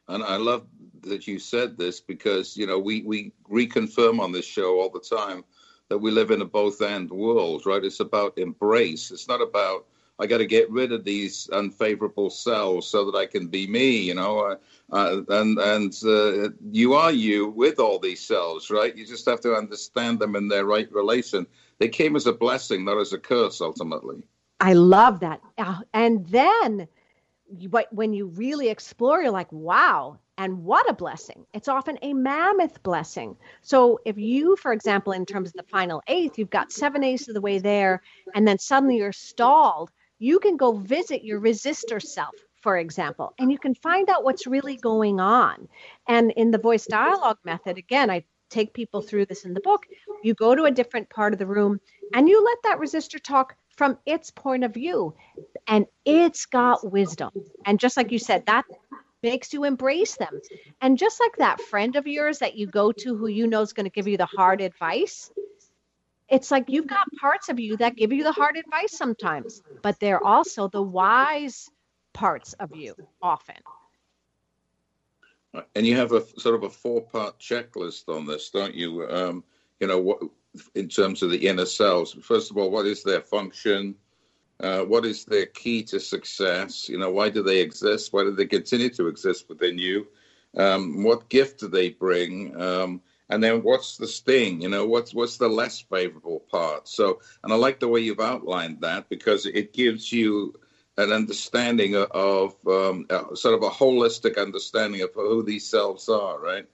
And 0.07 0.23
I 0.23 0.37
love 0.37 0.65
that 1.03 1.27
you 1.27 1.39
said 1.39 1.77
this 1.77 2.01
because, 2.01 2.57
you 2.57 2.67
know, 2.67 2.79
we, 2.79 3.03
we 3.03 3.31
reconfirm 3.49 4.19
on 4.19 4.31
this 4.31 4.45
show 4.45 4.81
all 4.81 4.89
the 4.89 4.99
time 4.99 5.43
that 5.89 5.97
we 5.97 6.11
live 6.11 6.31
in 6.31 6.41
a 6.41 6.45
both 6.45 6.81
and 6.81 7.09
world, 7.09 7.65
right? 7.65 7.83
It's 7.83 7.99
about 7.99 8.37
embrace. 8.37 9.11
It's 9.11 9.27
not 9.27 9.41
about 9.41 9.85
I 10.21 10.27
got 10.27 10.37
to 10.37 10.45
get 10.45 10.69
rid 10.69 10.91
of 10.91 11.03
these 11.03 11.49
unfavorable 11.51 12.29
cells 12.29 12.87
so 12.87 13.09
that 13.09 13.17
I 13.17 13.25
can 13.25 13.47
be 13.47 13.65
me, 13.65 14.01
you 14.01 14.13
know. 14.13 14.55
Uh, 14.91 15.21
and 15.29 15.57
and 15.57 15.93
uh, 16.05 16.49
you 16.69 16.93
are 16.93 17.11
you 17.11 17.49
with 17.49 17.79
all 17.79 17.97
these 17.97 18.23
cells, 18.23 18.69
right? 18.69 18.95
You 18.95 19.05
just 19.05 19.27
have 19.27 19.41
to 19.41 19.55
understand 19.55 20.19
them 20.19 20.35
in 20.35 20.47
their 20.47 20.65
right 20.65 20.91
relation. 20.93 21.47
They 21.81 21.89
came 21.89 22.15
as 22.15 22.27
a 22.27 22.31
blessing, 22.31 22.85
not 22.85 22.99
as 22.99 23.11
a 23.11 23.17
curse, 23.17 23.59
ultimately. 23.59 24.21
I 24.59 24.73
love 24.73 25.21
that. 25.21 25.41
Uh, 25.57 25.79
and 25.95 26.27
then, 26.27 26.87
but 27.69 27.91
when 27.91 28.13
you 28.13 28.27
really 28.27 28.69
explore, 28.69 29.23
you're 29.23 29.31
like, 29.31 29.51
wow, 29.51 30.19
and 30.37 30.63
what 30.63 30.87
a 30.87 30.93
blessing. 30.93 31.43
It's 31.55 31.67
often 31.67 31.97
a 32.03 32.13
mammoth 32.13 32.83
blessing. 32.83 33.35
So, 33.63 33.99
if 34.05 34.19
you, 34.19 34.55
for 34.57 34.71
example, 34.71 35.13
in 35.13 35.25
terms 35.25 35.49
of 35.49 35.53
the 35.55 35.71
final 35.71 36.03
eighth, 36.05 36.37
you've 36.37 36.51
got 36.51 36.71
seven 36.71 37.03
eighths 37.03 37.27
of 37.27 37.33
the 37.33 37.41
way 37.41 37.57
there, 37.57 38.03
and 38.35 38.47
then 38.47 38.59
suddenly 38.59 38.97
you're 38.97 39.11
stalled, 39.11 39.89
you 40.19 40.37
can 40.37 40.57
go 40.57 40.73
visit 40.73 41.23
your 41.23 41.41
resistor 41.41 41.99
self 41.99 42.35
for 42.61 42.77
example, 42.77 43.33
and 43.39 43.51
you 43.51 43.57
can 43.57 43.73
find 43.73 44.07
out 44.07 44.23
what's 44.23 44.45
really 44.45 44.77
going 44.77 45.19
on. 45.19 45.67
And 46.07 46.29
in 46.29 46.51
the 46.51 46.59
voice 46.59 46.85
dialogue 46.85 47.39
method, 47.43 47.79
again, 47.79 48.11
I 48.11 48.23
take 48.51 48.73
people 48.73 49.01
through 49.01 49.25
this 49.25 49.45
in 49.45 49.53
the 49.53 49.61
book. 49.61 49.87
You 50.23 50.33
go 50.33 50.53
to 50.53 50.65
a 50.65 50.71
different 50.71 51.09
part 51.09 51.33
of 51.33 51.39
the 51.39 51.47
room 51.47 51.79
and 52.13 52.29
you 52.29 52.43
let 52.43 52.57
that 52.63 52.79
resistor 52.79 53.21
talk 53.21 53.55
from 53.75 53.97
its 54.05 54.29
point 54.29 54.63
of 54.63 54.73
view, 54.73 55.15
and 55.67 55.85
it's 56.05 56.45
got 56.45 56.91
wisdom. 56.91 57.31
And 57.65 57.79
just 57.79 57.97
like 57.97 58.11
you 58.11 58.19
said, 58.19 58.45
that 58.45 58.65
makes 59.23 59.53
you 59.53 59.63
embrace 59.63 60.17
them. 60.17 60.39
And 60.81 60.97
just 60.97 61.19
like 61.19 61.37
that 61.37 61.61
friend 61.61 61.95
of 61.95 62.05
yours 62.05 62.39
that 62.39 62.55
you 62.55 62.67
go 62.67 62.91
to 62.91 63.15
who 63.15 63.27
you 63.27 63.47
know 63.47 63.61
is 63.61 63.73
going 63.73 63.85
to 63.85 63.91
give 63.91 64.07
you 64.07 64.17
the 64.17 64.25
hard 64.25 64.61
advice, 64.61 65.31
it's 66.29 66.51
like 66.51 66.65
you've 66.67 66.87
got 66.87 67.07
parts 67.19 67.49
of 67.49 67.59
you 67.59 67.77
that 67.77 67.95
give 67.95 68.13
you 68.13 68.23
the 68.23 68.31
hard 68.31 68.57
advice 68.57 68.97
sometimes, 68.97 69.61
but 69.81 69.99
they're 69.99 70.23
also 70.23 70.67
the 70.67 70.81
wise 70.81 71.69
parts 72.13 72.53
of 72.53 72.75
you 72.75 72.95
often. 73.21 73.55
And 75.75 75.85
you 75.85 75.97
have 75.97 76.11
a 76.13 76.25
sort 76.39 76.55
of 76.55 76.63
a 76.63 76.69
four-part 76.69 77.39
checklist 77.39 78.07
on 78.07 78.25
this, 78.25 78.49
don't 78.49 78.75
you? 78.75 79.07
Um, 79.09 79.43
you 79.79 79.87
know, 79.87 79.99
what 79.99 80.21
in 80.75 80.87
terms 80.87 81.23
of 81.23 81.31
the 81.31 81.47
inner 81.47 81.65
selves. 81.65 82.13
First 82.21 82.51
of 82.51 82.57
all, 82.57 82.71
what 82.71 82.85
is 82.85 83.03
their 83.03 83.21
function? 83.21 83.95
Uh, 84.59 84.81
what 84.81 85.05
is 85.05 85.25
their 85.25 85.45
key 85.45 85.83
to 85.83 85.99
success? 85.99 86.87
You 86.87 86.97
know, 86.97 87.11
why 87.11 87.29
do 87.29 87.41
they 87.41 87.61
exist? 87.61 88.13
Why 88.13 88.23
do 88.23 88.31
they 88.31 88.45
continue 88.45 88.89
to 88.91 89.07
exist 89.07 89.49
within 89.49 89.77
you? 89.77 90.07
Um, 90.55 91.03
what 91.03 91.29
gift 91.29 91.61
do 91.61 91.67
they 91.67 91.89
bring? 91.89 92.59
Um, 92.61 93.01
and 93.29 93.41
then 93.41 93.63
what's 93.63 93.97
the 93.97 94.07
sting? 94.07 94.61
You 94.61 94.69
know, 94.69 94.85
what's 94.85 95.13
what's 95.13 95.37
the 95.37 95.47
less 95.47 95.79
favorable 95.79 96.41
part? 96.51 96.87
So, 96.87 97.21
and 97.43 97.53
I 97.53 97.55
like 97.55 97.79
the 97.79 97.87
way 97.87 98.01
you've 98.01 98.19
outlined 98.19 98.81
that 98.81 99.07
because 99.09 99.45
it 99.45 99.73
gives 99.73 100.11
you 100.11 100.59
an 100.97 101.11
understanding 101.11 101.95
of 101.95 102.55
um, 102.67 103.05
sort 103.33 103.55
of 103.55 103.63
a 103.63 103.69
holistic 103.69 104.37
understanding 104.37 105.01
of 105.01 105.09
who 105.13 105.43
these 105.43 105.67
selves 105.67 106.09
are, 106.09 106.39
right? 106.39 106.67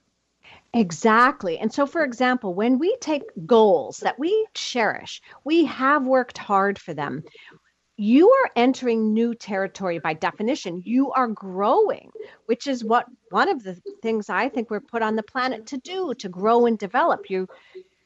Exactly. 0.74 1.58
And 1.58 1.72
so, 1.72 1.86
for 1.86 2.04
example, 2.04 2.54
when 2.54 2.78
we 2.78 2.96
take 3.00 3.22
goals 3.46 3.98
that 3.98 4.18
we 4.18 4.46
cherish, 4.54 5.22
we 5.44 5.64
have 5.64 6.06
worked 6.06 6.36
hard 6.36 6.78
for 6.78 6.92
them. 6.92 7.24
You 7.96 8.30
are 8.30 8.50
entering 8.54 9.12
new 9.12 9.34
territory 9.34 9.98
by 9.98 10.14
definition. 10.14 10.82
You 10.84 11.10
are 11.12 11.26
growing, 11.26 12.10
which 12.46 12.66
is 12.66 12.84
what 12.84 13.06
one 13.30 13.48
of 13.48 13.64
the 13.64 13.80
things 14.02 14.28
I 14.28 14.48
think 14.48 14.70
we're 14.70 14.80
put 14.80 15.02
on 15.02 15.16
the 15.16 15.22
planet 15.22 15.66
to 15.68 15.78
do 15.78 16.14
to 16.14 16.28
grow 16.28 16.66
and 16.66 16.78
develop 16.78 17.28
you. 17.28 17.48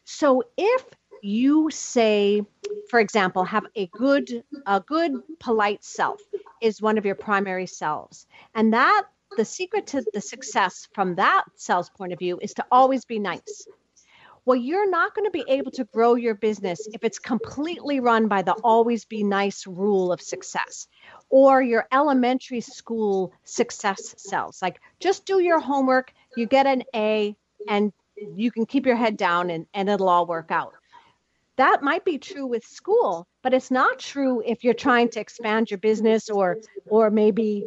So, 0.05 0.45
if 0.57 0.85
you 1.23 1.71
say 1.71 2.43
for 2.91 2.99
example 2.99 3.45
have 3.45 3.65
a 3.77 3.87
good 3.87 4.43
a 4.67 4.81
good 4.81 5.13
polite 5.39 5.83
self 5.85 6.21
is 6.61 6.83
one 6.83 6.99
of 6.99 7.07
your 7.07 7.15
primary 7.15 7.67
selves. 7.67 8.27
And 8.55 8.73
that 8.73 9.05
the 9.37 9.45
secret 9.45 9.87
to 9.89 10.05
the 10.13 10.21
success 10.21 10.89
from 10.93 11.15
that 11.15 11.45
self's 11.55 11.89
point 11.91 12.13
of 12.13 12.19
view 12.19 12.39
is 12.43 12.55
to 12.55 12.65
always 12.71 13.05
be 13.05 13.21
nice. 13.21 13.67
Well 14.45 14.57
you're 14.57 14.91
not 14.91 15.15
going 15.15 15.25
to 15.25 15.31
be 15.31 15.45
able 15.47 15.71
to 15.73 15.85
grow 15.85 16.17
your 16.17 16.35
business 16.35 16.89
if 16.93 17.05
it's 17.05 17.21
completely 17.21 18.01
run 18.01 18.27
by 18.27 18.43
the 18.43 18.55
always 18.65 19.05
be 19.05 19.23
nice 19.23 19.65
rule 19.65 20.11
of 20.11 20.21
success 20.21 20.89
or 21.31 21.63
your 21.63 21.87
elementary 21.93 22.61
school 22.61 23.33
success 23.45 24.17
selves. 24.19 24.61
Like 24.61 24.81
just 24.99 25.25
do 25.25 25.39
your 25.39 25.61
homework 25.61 26.13
you 26.37 26.47
get 26.47 26.67
an 26.67 26.83
a 26.97 27.37
and 27.69 27.93
you 28.35 28.51
can 28.51 28.67
keep 28.67 28.87
your 28.87 28.97
head 28.97 29.17
down 29.17 29.51
and, 29.51 29.67
and 29.73 29.89
it'll 29.89 30.09
all 30.09 30.27
work 30.27 30.51
out 30.51 30.75
that 31.57 31.83
might 31.83 32.05
be 32.05 32.19
true 32.19 32.47
with 32.47 32.65
school 32.65 33.27
but 33.43 33.55
it's 33.55 33.71
not 33.71 33.99
true 33.99 34.43
if 34.45 34.65
you're 34.65 34.75
trying 34.75 35.09
to 35.09 35.21
expand 35.21 35.71
your 35.71 35.79
business 35.79 36.31
or 36.31 36.59
or 36.89 37.11
maybe 37.11 37.67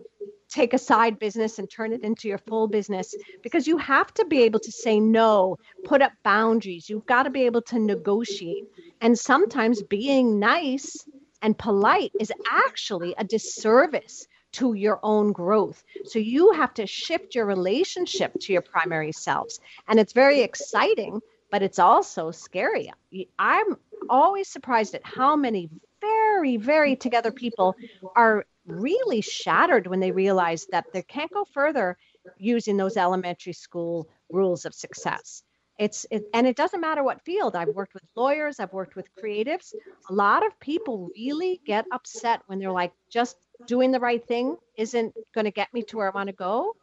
take 0.49 0.73
a 0.73 0.77
side 0.77 1.19
business 1.19 1.59
and 1.59 1.69
turn 1.69 1.91
it 1.91 2.03
into 2.03 2.27
your 2.27 2.37
full 2.37 2.67
business 2.67 3.13
because 3.43 3.67
you 3.67 3.77
have 3.77 4.13
to 4.13 4.25
be 4.25 4.43
able 4.43 4.59
to 4.59 4.71
say 4.71 4.99
no 4.99 5.57
put 5.83 6.01
up 6.01 6.11
boundaries 6.23 6.89
you've 6.89 7.05
got 7.05 7.23
to 7.23 7.29
be 7.29 7.43
able 7.43 7.61
to 7.61 7.79
negotiate 7.79 8.63
and 9.01 9.17
sometimes 9.17 9.81
being 9.83 10.39
nice 10.39 11.05
and 11.41 11.57
polite 11.57 12.11
is 12.19 12.31
actually 12.51 13.13
a 13.17 13.23
disservice 13.23 14.27
to 14.55 14.73
your 14.73 14.99
own 15.03 15.33
growth. 15.33 15.83
So 16.05 16.17
you 16.17 16.53
have 16.53 16.73
to 16.75 16.87
shift 16.87 17.35
your 17.35 17.45
relationship 17.45 18.33
to 18.39 18.53
your 18.53 18.61
primary 18.61 19.11
selves. 19.11 19.59
And 19.87 19.99
it's 19.99 20.13
very 20.13 20.41
exciting 20.41 21.19
but 21.51 21.61
it's 21.61 21.79
also 21.79 22.31
scary. 22.31 22.91
I'm 23.39 23.77
always 24.09 24.47
surprised 24.47 24.95
at 24.95 25.05
how 25.05 25.35
many 25.35 25.69
very, 26.01 26.57
very 26.57 26.95
together 26.95 27.31
people 27.31 27.75
are 28.15 28.45
really 28.67 29.21
shattered 29.21 29.87
when 29.87 29.99
they 29.99 30.11
realize 30.11 30.65
that 30.71 30.85
they 30.93 31.01
can't 31.01 31.31
go 31.31 31.45
further 31.45 31.97
using 32.37 32.77
those 32.77 32.97
elementary 32.97 33.53
school 33.53 34.07
rules 34.29 34.65
of 34.65 34.73
success. 34.73 35.43
It's 35.77 36.05
it, 36.09 36.23
and 36.33 36.47
it 36.47 36.55
doesn't 36.55 36.79
matter 36.79 37.03
what 37.03 37.21
field. 37.25 37.55
I've 37.55 37.67
worked 37.69 37.93
with 37.93 38.03
lawyers, 38.15 38.59
I've 38.59 38.71
worked 38.71 38.95
with 38.95 39.13
creatives. 39.21 39.73
A 40.09 40.13
lot 40.13 40.45
of 40.45 40.57
people 40.59 41.09
really 41.15 41.59
get 41.65 41.85
upset 41.91 42.41
when 42.47 42.59
they're 42.59 42.71
like, 42.71 42.93
just 43.09 43.37
doing 43.67 43.91
the 43.91 43.99
right 43.99 44.25
thing 44.25 44.55
isn't 44.77 45.13
going 45.33 45.45
to 45.45 45.51
get 45.51 45.73
me 45.73 45.83
to 45.83 45.97
where 45.97 46.07
I 46.07 46.15
want 46.15 46.27
to 46.27 46.33
go. 46.35 46.75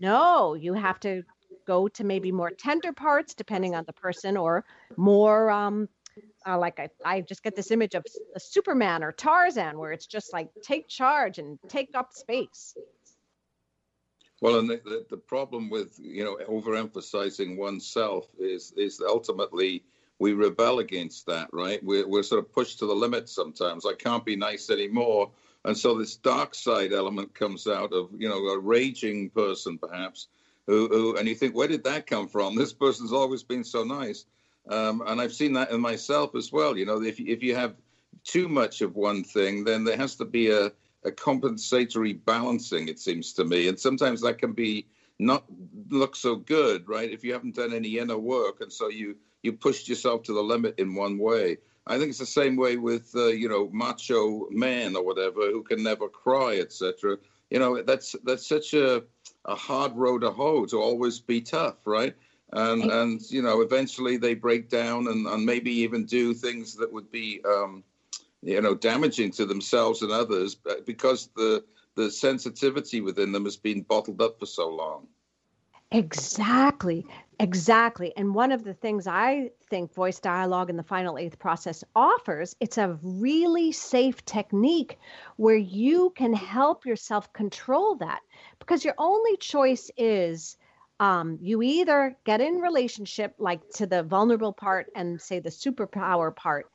No, 0.00 0.54
you 0.54 0.74
have 0.74 1.00
to 1.00 1.24
go 1.68 1.86
to 1.86 2.02
maybe 2.02 2.32
more 2.32 2.50
tender 2.50 2.92
parts 2.94 3.34
depending 3.34 3.74
on 3.74 3.84
the 3.86 3.92
person 3.92 4.36
or 4.38 4.64
more 4.96 5.50
um, 5.50 5.86
uh, 6.46 6.58
like 6.58 6.80
I, 6.80 6.88
I 7.04 7.20
just 7.20 7.42
get 7.42 7.54
this 7.54 7.70
image 7.70 7.94
of 7.94 8.04
a 8.34 8.40
superman 8.40 9.04
or 9.04 9.12
tarzan 9.12 9.78
where 9.78 9.92
it's 9.92 10.06
just 10.06 10.32
like 10.32 10.48
take 10.62 10.88
charge 10.88 11.38
and 11.38 11.58
take 11.68 11.90
up 11.94 12.12
space. 12.14 12.74
Well 14.40 14.58
and 14.58 14.70
the, 14.70 14.80
the, 14.84 15.06
the 15.10 15.16
problem 15.16 15.68
with 15.68 15.98
you 15.98 16.24
know 16.24 16.38
overemphasizing 16.48 17.56
oneself 17.56 18.26
is 18.38 18.72
is 18.76 19.02
ultimately 19.06 19.84
we 20.18 20.32
rebel 20.32 20.78
against 20.78 21.26
that 21.26 21.48
right? 21.52 21.84
We're, 21.84 22.08
we're 22.08 22.22
sort 22.22 22.42
of 22.42 22.52
pushed 22.52 22.78
to 22.78 22.86
the 22.86 22.94
limit 22.94 23.28
sometimes. 23.28 23.84
I 23.84 23.94
can't 23.94 24.24
be 24.24 24.36
nice 24.36 24.70
anymore. 24.70 25.30
And 25.64 25.76
so 25.76 25.98
this 25.98 26.16
dark 26.16 26.54
side 26.54 26.92
element 26.92 27.34
comes 27.34 27.66
out 27.66 27.92
of 27.92 28.08
you 28.16 28.28
know 28.28 28.42
a 28.48 28.58
raging 28.58 29.28
person 29.30 29.76
perhaps 29.76 30.28
who, 30.68 30.86
who, 30.88 31.16
and 31.16 31.26
you 31.26 31.34
think, 31.34 31.56
where 31.56 31.66
did 31.66 31.82
that 31.84 32.06
come 32.06 32.28
from? 32.28 32.54
This 32.58 32.72
person's 32.72 33.12
always 33.12 33.42
been 33.42 33.64
so 33.64 33.82
nice. 33.82 34.26
Um, 34.68 35.02
and 35.06 35.20
I've 35.20 35.32
seen 35.32 35.54
that 35.54 35.70
in 35.70 35.80
myself 35.80 36.36
as 36.36 36.52
well. 36.52 36.76
You 36.76 36.84
know, 36.86 37.02
if, 37.02 37.18
if 37.18 37.42
you 37.42 37.56
have 37.56 37.74
too 38.22 38.48
much 38.48 38.82
of 38.82 38.94
one 38.94 39.24
thing, 39.24 39.64
then 39.64 39.82
there 39.84 39.96
has 39.96 40.14
to 40.16 40.26
be 40.26 40.50
a, 40.50 40.70
a 41.04 41.10
compensatory 41.10 42.12
balancing, 42.12 42.88
it 42.88 42.98
seems 42.98 43.32
to 43.32 43.44
me. 43.44 43.68
And 43.68 43.80
sometimes 43.80 44.20
that 44.20 44.38
can 44.38 44.52
be 44.52 44.86
not 45.18 45.44
look 45.88 46.14
so 46.14 46.36
good, 46.36 46.86
right? 46.88 47.10
If 47.10 47.24
you 47.24 47.32
haven't 47.32 47.56
done 47.56 47.72
any 47.72 47.98
inner 47.98 48.18
work, 48.18 48.60
and 48.60 48.72
so 48.72 48.88
you 48.88 49.16
you 49.42 49.52
pushed 49.52 49.88
yourself 49.88 50.22
to 50.24 50.34
the 50.34 50.42
limit 50.42 50.74
in 50.78 50.94
one 50.94 51.18
way. 51.18 51.58
I 51.86 51.96
think 51.96 52.10
it's 52.10 52.18
the 52.18 52.26
same 52.26 52.56
way 52.56 52.76
with 52.76 53.10
uh, 53.16 53.28
you 53.28 53.48
know 53.48 53.68
macho 53.72 54.48
man 54.50 54.94
or 54.94 55.04
whatever 55.04 55.50
who 55.50 55.62
can 55.62 55.82
never 55.82 56.08
cry, 56.08 56.58
etc. 56.60 57.16
You 57.50 57.58
know 57.58 57.82
that's 57.82 58.14
that's 58.24 58.46
such 58.46 58.74
a 58.74 59.04
a 59.48 59.54
hard 59.54 59.96
road 59.96 60.20
to 60.20 60.30
hoe 60.30 60.66
to 60.66 60.80
always 60.80 61.18
be 61.18 61.40
tough, 61.40 61.78
right? 61.86 62.14
And 62.52 62.84
and 62.84 63.20
you 63.30 63.42
know 63.42 63.60
eventually 63.60 64.16
they 64.16 64.34
break 64.34 64.68
down 64.68 65.08
and, 65.08 65.26
and 65.26 65.44
maybe 65.44 65.70
even 65.70 66.04
do 66.04 66.32
things 66.32 66.74
that 66.76 66.92
would 66.92 67.10
be 67.10 67.40
um, 67.44 67.82
you 68.42 68.60
know 68.60 68.74
damaging 68.74 69.32
to 69.32 69.46
themselves 69.46 70.02
and 70.02 70.12
others 70.12 70.56
because 70.86 71.28
the 71.36 71.64
the 71.96 72.10
sensitivity 72.10 73.00
within 73.00 73.32
them 73.32 73.44
has 73.44 73.56
been 73.56 73.82
bottled 73.82 74.22
up 74.22 74.38
for 74.38 74.46
so 74.46 74.68
long. 74.68 75.08
Exactly. 75.90 77.06
Exactly. 77.40 78.12
And 78.16 78.34
one 78.34 78.52
of 78.52 78.64
the 78.64 78.74
things 78.74 79.06
I 79.06 79.52
think 79.70 79.94
voice 79.94 80.18
dialogue 80.18 80.70
in 80.70 80.76
the 80.76 80.82
final 80.82 81.16
eighth 81.16 81.38
process 81.38 81.84
offers, 81.94 82.56
it's 82.60 82.78
a 82.78 82.98
really 83.02 83.70
safe 83.72 84.24
technique 84.24 84.98
where 85.36 85.56
you 85.56 86.10
can 86.16 86.34
help 86.34 86.84
yourself 86.84 87.32
control 87.32 87.94
that 87.96 88.20
because 88.58 88.84
your 88.84 88.94
only 88.98 89.36
choice 89.36 89.90
is 89.96 90.56
um, 91.00 91.38
you 91.40 91.62
either 91.62 92.16
get 92.24 92.40
in 92.40 92.54
relationship 92.56 93.34
like 93.38 93.60
to 93.74 93.86
the 93.86 94.02
vulnerable 94.02 94.52
part 94.52 94.88
and 94.96 95.20
say 95.20 95.38
the 95.38 95.48
superpower 95.48 96.34
part 96.34 96.66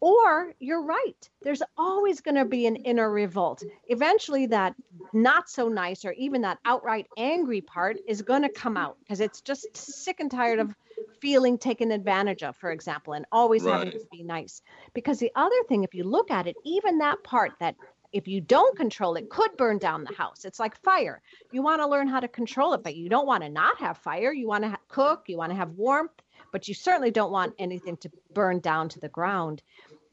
or 0.00 0.52
you're 0.58 0.82
right. 0.82 1.30
There's 1.42 1.62
always 1.76 2.20
going 2.20 2.34
to 2.34 2.44
be 2.44 2.66
an 2.66 2.76
inner 2.76 3.10
revolt. 3.10 3.62
Eventually, 3.88 4.46
that 4.46 4.74
not 5.12 5.48
so 5.48 5.68
nice 5.68 6.04
or 6.04 6.12
even 6.12 6.42
that 6.42 6.58
outright 6.64 7.06
angry 7.16 7.60
part 7.60 7.96
is 8.06 8.22
going 8.22 8.42
to 8.42 8.48
come 8.48 8.76
out 8.76 8.98
because 9.00 9.20
it's 9.20 9.40
just 9.40 9.76
sick 9.76 10.20
and 10.20 10.30
tired 10.30 10.58
of 10.58 10.74
feeling 11.20 11.58
taken 11.58 11.90
advantage 11.90 12.42
of, 12.42 12.56
for 12.56 12.70
example, 12.70 13.14
and 13.14 13.24
always 13.32 13.62
right. 13.62 13.78
having 13.78 13.92
to 13.92 14.06
be 14.12 14.22
nice. 14.22 14.62
Because 14.94 15.18
the 15.18 15.32
other 15.34 15.62
thing, 15.68 15.84
if 15.84 15.94
you 15.94 16.04
look 16.04 16.30
at 16.30 16.46
it, 16.46 16.56
even 16.64 16.98
that 16.98 17.22
part 17.24 17.52
that 17.60 17.76
if 18.12 18.28
you 18.28 18.40
don't 18.40 18.76
control 18.76 19.14
it 19.16 19.28
could 19.28 19.56
burn 19.56 19.78
down 19.78 20.04
the 20.04 20.14
house 20.14 20.44
it's 20.44 20.60
like 20.60 20.80
fire 20.82 21.20
you 21.52 21.60
want 21.60 21.82
to 21.82 21.88
learn 21.88 22.06
how 22.06 22.20
to 22.20 22.28
control 22.28 22.72
it 22.72 22.82
but 22.82 22.94
you 22.94 23.08
don't 23.08 23.26
want 23.26 23.42
to 23.42 23.48
not 23.48 23.78
have 23.78 23.98
fire 23.98 24.32
you 24.32 24.46
want 24.46 24.62
to 24.64 24.70
ha- 24.70 24.78
cook 24.88 25.24
you 25.26 25.36
want 25.36 25.50
to 25.50 25.56
have 25.56 25.70
warmth 25.72 26.12
but 26.52 26.68
you 26.68 26.74
certainly 26.74 27.10
don't 27.10 27.32
want 27.32 27.54
anything 27.58 27.96
to 27.96 28.10
burn 28.32 28.60
down 28.60 28.88
to 28.88 29.00
the 29.00 29.08
ground 29.08 29.62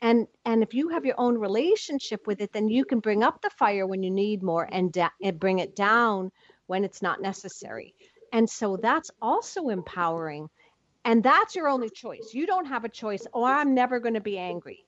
and 0.03 0.27
and 0.45 0.61
if 0.61 0.73
you 0.73 0.89
have 0.89 1.05
your 1.05 1.15
own 1.17 1.35
relationship 1.35 2.27
with 2.27 2.41
it 2.41 2.53
then 2.53 2.67
you 2.67 2.85
can 2.85 2.99
bring 2.99 3.23
up 3.23 3.41
the 3.41 3.49
fire 3.49 3.87
when 3.87 4.03
you 4.03 4.11
need 4.11 4.43
more 4.43 4.67
and, 4.71 4.91
da- 4.91 5.09
and 5.23 5.39
bring 5.39 5.59
it 5.59 5.75
down 5.75 6.29
when 6.67 6.83
it's 6.83 7.01
not 7.01 7.21
necessary. 7.21 7.95
And 8.31 8.49
so 8.49 8.77
that's 8.77 9.11
also 9.21 9.69
empowering. 9.69 10.49
And 11.05 11.21
that's 11.21 11.55
your 11.55 11.67
only 11.67 11.89
choice. 11.89 12.33
You 12.33 12.45
don't 12.45 12.65
have 12.65 12.83
a 12.83 12.89
choice 12.89 13.25
oh 13.33 13.43
i'm 13.43 13.73
never 13.73 13.99
going 13.99 14.13
to 14.13 14.21
be 14.21 14.37
angry. 14.37 14.85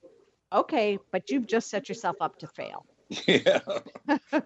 Okay 0.53 0.99
but 1.11 1.31
you've 1.31 1.47
just 1.47 1.69
set 1.69 1.89
yourself 1.89 2.17
up 2.19 2.37
to 2.39 2.47
fail. 2.47 2.85
Yeah. 3.27 3.59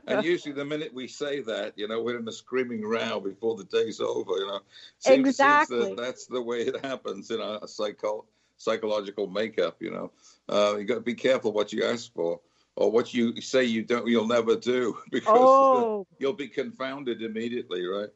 And 0.06 0.24
usually 0.24 0.54
the 0.54 0.66
minute 0.66 0.94
we 0.94 1.08
say 1.08 1.42
that 1.42 1.74
you 1.78 1.88
know 1.88 2.04
we're 2.04 2.20
in 2.20 2.28
a 2.28 2.32
screaming 2.32 2.86
row 2.86 3.20
before 3.20 3.56
the 3.56 3.64
day's 3.66 4.00
over 4.00 4.34
you 4.38 4.48
know. 4.48 4.60
Seems, 5.00 5.30
exactly 5.30 5.82
seems 5.82 5.96
that 5.96 6.04
that's 6.04 6.28
the 6.28 6.42
way 6.42 6.62
it 6.62 6.86
happens 6.86 7.32
in 7.32 7.42
our 7.42 7.68
psycho 7.68 8.26
psychological 8.60 9.26
makeup 9.28 9.78
you 9.80 9.90
know 9.90 10.12
uh, 10.50 10.78
you 10.78 10.84
got 10.84 10.96
to 10.96 11.02
be 11.02 11.16
careful 11.16 11.52
what 11.54 11.74
you 11.74 11.84
ask 11.86 12.14
for 12.14 12.40
or 12.76 12.92
what 12.92 13.14
you 13.14 13.40
say 13.42 13.64
you 13.64 13.84
don't 13.84 14.06
you'll 14.08 14.28
never 14.28 14.56
do 14.56 14.98
because 15.12 15.34
oh. 15.36 16.06
you'll 16.20 16.34
be 16.34 16.48
confounded 16.48 17.22
immediately 17.24 17.86
right 17.86 18.10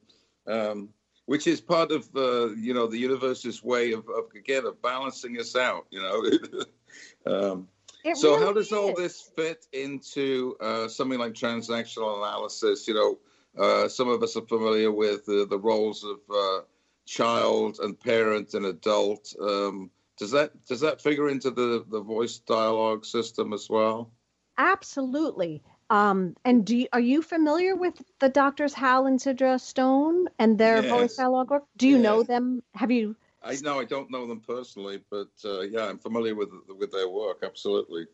um, 0.46 0.90
which 1.26 1.48
is 1.48 1.62
part 1.62 1.92
of 1.92 2.08
uh, 2.16 2.50
you 2.56 2.74
know 2.74 2.88
the 2.88 2.98
universe's 2.98 3.64
way 3.64 3.94
of, 3.94 4.08
of 4.10 4.26
again 4.36 4.66
of 4.66 4.82
balancing 4.82 5.40
us 5.40 5.56
out 5.56 5.86
you 5.90 6.02
know 6.02 6.22
um, 7.52 7.68
so 8.14 8.32
really 8.32 8.46
how 8.46 8.52
does 8.52 8.68
is. 8.68 8.74
all 8.74 8.94
this 8.94 9.32
fit 9.38 9.66
into 9.72 10.58
uh, 10.60 10.90
something 10.90 11.20
like 11.20 11.34
transactional 11.34 12.18
analysis 12.18 12.86
you 12.86 12.94
know 12.94 13.18
uh, 13.58 13.88
some 13.88 14.10
of 14.10 14.22
us 14.24 14.36
are 14.36 14.46
familiar 14.48 14.92
with 14.92 15.26
the, 15.26 15.48
the 15.50 15.58
roles 15.58 16.04
of 16.04 16.18
uh, 16.36 16.62
child 17.06 17.80
and 17.82 18.00
parent 18.00 18.56
and 18.56 18.66
adult 18.66 19.34
um, 19.42 19.90
does 20.18 20.32
that 20.32 20.66
does 20.66 20.82
that 20.82 21.02
figure 21.02 21.30
into 21.30 21.52
the 21.52 21.86
the 21.90 22.02
voice 22.02 22.40
dialogue 22.40 23.06
system 23.06 23.54
as 23.54 23.70
well 23.70 24.12
absolutely 24.58 25.64
um, 25.90 26.36
and 26.46 26.66
do 26.66 26.78
you, 26.78 26.88
are 26.94 27.00
you 27.00 27.22
familiar 27.22 27.76
with 27.76 28.02
the 28.20 28.30
doctors 28.30 28.74
hal 28.74 29.06
and 29.06 29.20
sidra 29.20 29.60
stone 29.60 30.28
and 30.40 30.58
their 30.58 30.82
Yes. 30.82 30.84
voice 30.84 31.16
dialogue 31.16 31.52
work 31.52 31.64
do 31.78 31.88
you 31.88 31.98
know 31.98 32.24
them 32.24 32.62
have 32.76 32.92
you 32.92 33.16
I 33.42 33.58
know 33.58 33.80
I 33.80 33.86
don't 33.86 34.10
know 34.12 34.28
them 34.28 34.42
personally, 34.42 35.04
but 35.10 35.30
uh, 35.46 35.62
yeah, 35.62 35.86
I'm 35.90 36.00
familiar 36.00 36.36
with 36.36 36.50
with 36.68 36.92
their 36.92 37.10
work. 37.10 37.40
Absolutely. 37.44 38.08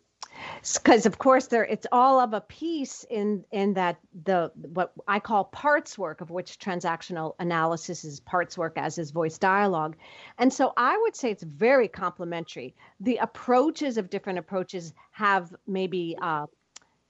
Because 0.74 1.06
of 1.06 1.18
course 1.18 1.48
there 1.48 1.66
it's 1.66 1.88
all 1.92 2.20
of 2.20 2.34
a 2.34 2.42
piece 2.42 3.06
in 3.10 3.44
in 3.52 3.74
that 3.74 3.98
the 4.24 4.52
what 4.56 4.92
i 5.08 5.20
call 5.20 5.46
parts 5.46 5.98
work 5.98 6.22
of 6.22 6.30
which 6.30 6.60
transactional 6.60 7.34
analysis 7.40 8.04
is 8.04 8.20
parts 8.20 8.58
work 8.58 8.74
as 8.78 8.98
is 8.98 9.12
voice 9.12 9.38
dialogue. 9.38 9.96
And 10.38 10.52
so 10.52 10.74
i 10.78 10.98
would 10.98 11.16
say 11.16 11.32
it's 11.32 11.44
very 11.44 11.88
complementary. 11.88 12.76
The 13.00 13.18
approaches 13.18 13.98
of 13.98 14.10
different 14.10 14.40
approaches 14.40 14.94
have 15.12 15.54
maybe 15.68 16.18
uh, 16.22 16.48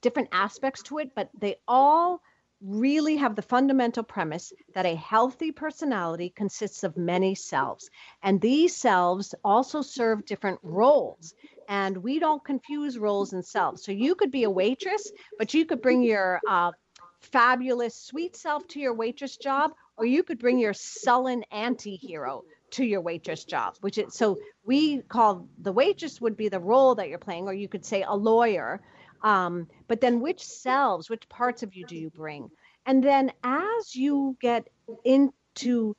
different 0.00 0.28
aspects 0.32 0.82
to 0.84 0.98
it 0.98 1.14
but 1.14 1.30
they 1.38 1.56
all 1.66 2.20
really 2.62 3.16
have 3.16 3.36
the 3.36 3.42
fundamental 3.42 4.02
premise 4.02 4.52
that 4.74 4.84
a 4.84 4.94
healthy 4.94 5.50
personality 5.50 6.28
consists 6.28 6.84
of 6.84 6.96
many 6.96 7.34
selves. 7.34 7.90
And 8.22 8.40
these 8.40 8.76
selves 8.76 9.34
also 9.42 9.80
serve 9.80 10.26
different 10.26 10.60
roles 10.62 11.34
and 11.70 11.96
we 11.96 12.18
don't 12.18 12.44
confuse 12.44 12.98
roles 12.98 13.32
and 13.32 13.46
selves. 13.46 13.84
So 13.84 13.92
you 13.92 14.16
could 14.16 14.32
be 14.32 14.42
a 14.42 14.50
waitress, 14.50 15.10
but 15.38 15.54
you 15.54 15.64
could 15.64 15.80
bring 15.80 16.02
your 16.02 16.40
uh, 16.46 16.72
fabulous 17.20 17.94
sweet 17.94 18.34
self 18.36 18.66
to 18.68 18.80
your 18.80 18.92
waitress 18.92 19.36
job, 19.36 19.70
or 19.96 20.04
you 20.04 20.24
could 20.24 20.40
bring 20.40 20.58
your 20.58 20.74
sullen 20.74 21.44
anti-hero 21.52 22.42
to 22.72 22.84
your 22.84 23.00
waitress 23.00 23.44
job. 23.44 23.76
Which 23.82 23.98
is 23.98 24.14
so 24.14 24.36
we 24.64 24.98
call 25.02 25.46
the 25.62 25.72
waitress 25.72 26.20
would 26.20 26.36
be 26.36 26.48
the 26.48 26.58
role 26.58 26.96
that 26.96 27.08
you're 27.08 27.18
playing, 27.18 27.46
or 27.46 27.54
you 27.54 27.68
could 27.68 27.86
say 27.86 28.02
a 28.02 28.16
lawyer. 28.16 28.82
Um, 29.22 29.68
but 29.86 30.00
then 30.00 30.20
which 30.20 30.42
selves, 30.44 31.08
which 31.08 31.28
parts 31.28 31.62
of 31.62 31.74
you 31.74 31.86
do 31.86 31.96
you 31.96 32.10
bring? 32.10 32.50
And 32.84 33.04
then 33.04 33.30
as 33.44 33.94
you 33.94 34.36
get 34.40 34.66
into 35.04 35.94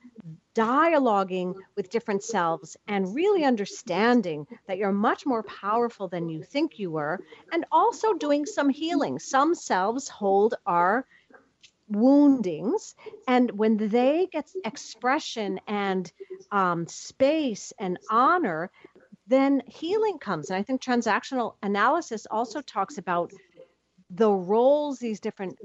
dialoguing 0.54 1.54
with 1.76 1.90
different 1.90 2.22
selves 2.22 2.76
and 2.86 3.14
really 3.14 3.44
understanding 3.44 4.46
that 4.66 4.78
you're 4.78 4.92
much 4.92 5.24
more 5.24 5.42
powerful 5.42 6.08
than 6.08 6.28
you 6.28 6.42
think 6.42 6.78
you 6.78 6.90
were, 6.90 7.20
and 7.52 7.64
also 7.72 8.14
doing 8.14 8.46
some 8.46 8.68
healing. 8.68 9.18
Some 9.18 9.54
selves 9.54 10.08
hold 10.08 10.54
our 10.66 11.06
woundings, 11.88 12.94
and 13.26 13.50
when 13.50 13.76
they 13.76 14.28
get 14.30 14.50
expression 14.64 15.60
and 15.66 16.10
um, 16.50 16.86
space 16.86 17.72
and 17.78 17.98
honor, 18.10 18.70
then 19.26 19.62
healing 19.66 20.18
comes. 20.18 20.50
And 20.50 20.58
I 20.58 20.62
think 20.62 20.82
transactional 20.82 21.54
analysis 21.62 22.26
also 22.30 22.60
talks 22.60 22.98
about 22.98 23.32
the 24.10 24.30
roles 24.30 24.98
these 24.98 25.20
different 25.20 25.58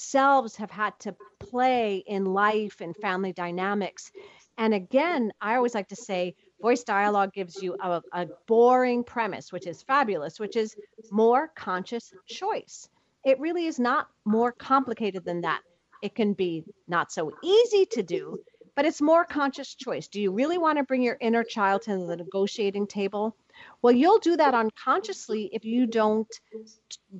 selves 0.00 0.56
have 0.56 0.70
had 0.70 0.98
to 1.00 1.14
play 1.38 2.02
in 2.06 2.24
life 2.24 2.80
and 2.80 2.96
family 2.96 3.32
dynamics. 3.32 4.10
And 4.56 4.74
again, 4.74 5.32
I 5.40 5.56
always 5.56 5.74
like 5.74 5.88
to 5.88 5.96
say 5.96 6.34
voice 6.60 6.84
dialogue 6.84 7.32
gives 7.32 7.62
you 7.62 7.76
a, 7.80 8.02
a 8.12 8.26
boring 8.46 9.04
premise, 9.04 9.52
which 9.52 9.66
is 9.66 9.82
fabulous, 9.82 10.40
which 10.40 10.56
is 10.56 10.76
more 11.10 11.48
conscious 11.48 12.12
choice. 12.26 12.88
It 13.24 13.38
really 13.38 13.66
is 13.66 13.78
not 13.78 14.08
more 14.24 14.52
complicated 14.52 15.24
than 15.24 15.42
that. 15.42 15.60
It 16.02 16.14
can 16.14 16.32
be 16.32 16.64
not 16.88 17.12
so 17.12 17.32
easy 17.42 17.84
to 17.86 18.02
do, 18.02 18.38
but 18.74 18.86
it's 18.86 19.02
more 19.02 19.26
conscious 19.26 19.74
choice. 19.74 20.08
Do 20.08 20.20
you 20.20 20.32
really 20.32 20.56
want 20.56 20.78
to 20.78 20.84
bring 20.84 21.02
your 21.02 21.18
inner 21.20 21.44
child 21.44 21.82
to 21.82 22.06
the 22.06 22.16
negotiating 22.16 22.86
table? 22.86 23.36
Well, 23.82 23.92
you'll 23.92 24.18
do 24.18 24.36
that 24.36 24.54
unconsciously 24.54 25.50
if 25.52 25.66
you 25.66 25.86
don't 25.86 26.32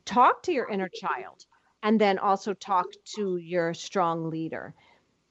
talk 0.06 0.42
to 0.44 0.52
your 0.52 0.68
inner 0.70 0.88
child 0.88 1.44
and 1.82 2.00
then 2.00 2.18
also 2.18 2.54
talk 2.54 2.86
to 3.16 3.36
your 3.36 3.74
strong 3.74 4.30
leader. 4.30 4.74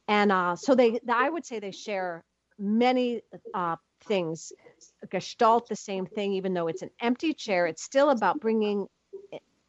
And 0.07 0.31
uh, 0.31 0.55
so 0.55 0.73
they, 0.73 0.99
I 1.11 1.29
would 1.29 1.45
say 1.45 1.59
they 1.59 1.71
share 1.71 2.23
many 2.57 3.21
uh, 3.53 3.75
things. 4.05 4.51
Gestalt, 5.09 5.67
the 5.67 5.75
same 5.75 6.05
thing, 6.05 6.33
even 6.33 6.53
though 6.53 6.67
it's 6.67 6.81
an 6.81 6.89
empty 6.99 7.33
chair, 7.33 7.67
it's 7.67 7.83
still 7.83 8.09
about 8.09 8.39
bringing 8.39 8.87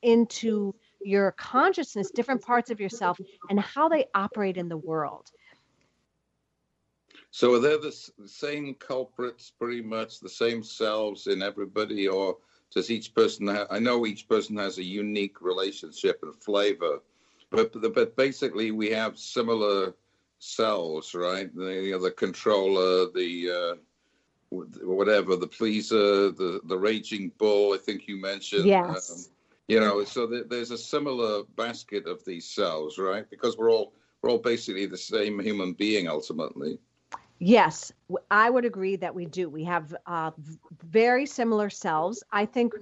into 0.03 0.75
your 1.03 1.33
consciousness 1.33 2.11
different 2.11 2.43
parts 2.43 2.71
of 2.71 2.81
yourself 2.81 3.19
and 3.49 3.61
how 3.61 3.89
they 3.89 4.07
operate 4.15 4.57
in 4.57 4.69
the 4.69 4.77
world. 4.77 5.31
So 7.31 7.55
are 7.55 7.59
they 7.61 7.77
the 7.77 7.93
same 8.27 8.75
culprits, 8.75 9.51
pretty 9.51 9.83
much 9.83 10.21
the 10.21 10.29
same 10.29 10.63
selves 10.63 11.27
in 11.27 11.43
everybody, 11.43 12.09
or 12.09 12.39
does 12.71 12.91
each 12.91 13.15
person? 13.15 13.49
Ha- 13.49 13.67
I 13.71 13.79
know 13.79 14.07
each 14.07 14.29
person 14.29 14.57
has 14.57 14.79
a 14.79 14.85
unique 14.85 15.41
relationship 15.41 16.21
and 16.23 16.35
flavor, 16.35 17.01
but 17.51 17.73
but 17.95 18.17
basically 18.17 18.71
we 18.71 18.91
have 18.91 19.19
similar 19.19 19.95
cells, 20.39 21.15
right? 21.15 21.55
The, 21.55 21.73
you 21.75 21.93
know, 21.93 21.99
the 21.99 22.11
controller, 22.11 23.11
the 23.13 23.51
uh, 23.51 23.75
whatever, 24.51 25.37
the 25.37 25.47
pleaser, 25.47 26.31
the 26.31 26.61
the 26.65 26.79
raging 26.79 27.33
bull. 27.39 27.75
I 27.75 27.79
think 27.79 28.09
you 28.09 28.21
mentioned. 28.21 28.67
Yes. 28.67 29.11
Um, 29.11 29.35
you 29.69 29.79
know, 29.79 30.03
so 30.03 30.27
th- 30.27 30.47
there's 30.49 30.73
a 30.73 30.79
similar 30.79 31.45
basket 31.55 32.07
of 32.09 32.25
these 32.25 32.45
cells, 32.45 32.99
right? 32.99 33.29
Because 33.31 33.57
we're 33.57 33.71
all 33.71 33.93
we're 34.21 34.31
all 34.31 34.39
basically 34.39 34.87
the 34.87 34.97
same 34.97 35.39
human 35.39 35.75
being 35.75 36.09
ultimately. 36.09 36.79
Yes, 37.41 37.93
I 38.31 38.51
would 38.51 38.65
agree 38.67 38.97
that 38.97 39.15
we 39.15 39.27
do. 39.27 39.49
We 39.49 39.65
have 39.65 39.95
uh, 40.07 40.33
very 40.85 41.27
similar 41.27 41.71
selves. 41.71 42.23
I 42.33 42.47
think 42.47 42.75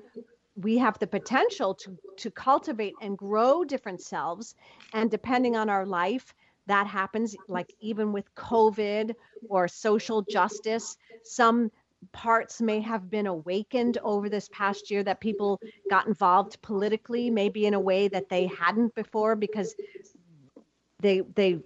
we 0.57 0.79
have 0.79 0.99
the 0.99 1.07
potential 1.07 1.75
to 1.77 1.99
to 2.19 2.31
cultivate 2.31 2.97
and 3.01 3.17
grow 3.19 3.65
different 3.65 4.01
selves, 4.01 4.55
and 4.93 5.11
depending 5.11 5.57
on 5.57 5.71
our 5.71 5.87
life, 5.87 6.35
that 6.67 6.87
happens. 6.89 7.37
Like 7.49 7.75
even 7.81 8.13
with 8.13 8.35
COVID 8.35 9.15
or 9.49 9.69
social 9.69 10.23
justice, 10.23 10.97
some 11.23 11.71
parts 12.13 12.61
may 12.61 12.81
have 12.81 13.11
been 13.11 13.27
awakened 13.27 13.99
over 14.03 14.29
this 14.29 14.49
past 14.51 14.91
year 14.91 15.03
that 15.05 15.21
people 15.21 15.61
got 15.89 16.07
involved 16.09 16.61
politically 16.63 17.31
maybe 17.31 17.67
in 17.67 17.75
a 17.75 17.81
way 17.81 18.09
that 18.09 18.29
they 18.29 18.47
hadn't 18.47 18.95
before 18.95 19.37
because 19.37 19.77
they 21.01 21.21
they 21.35 21.61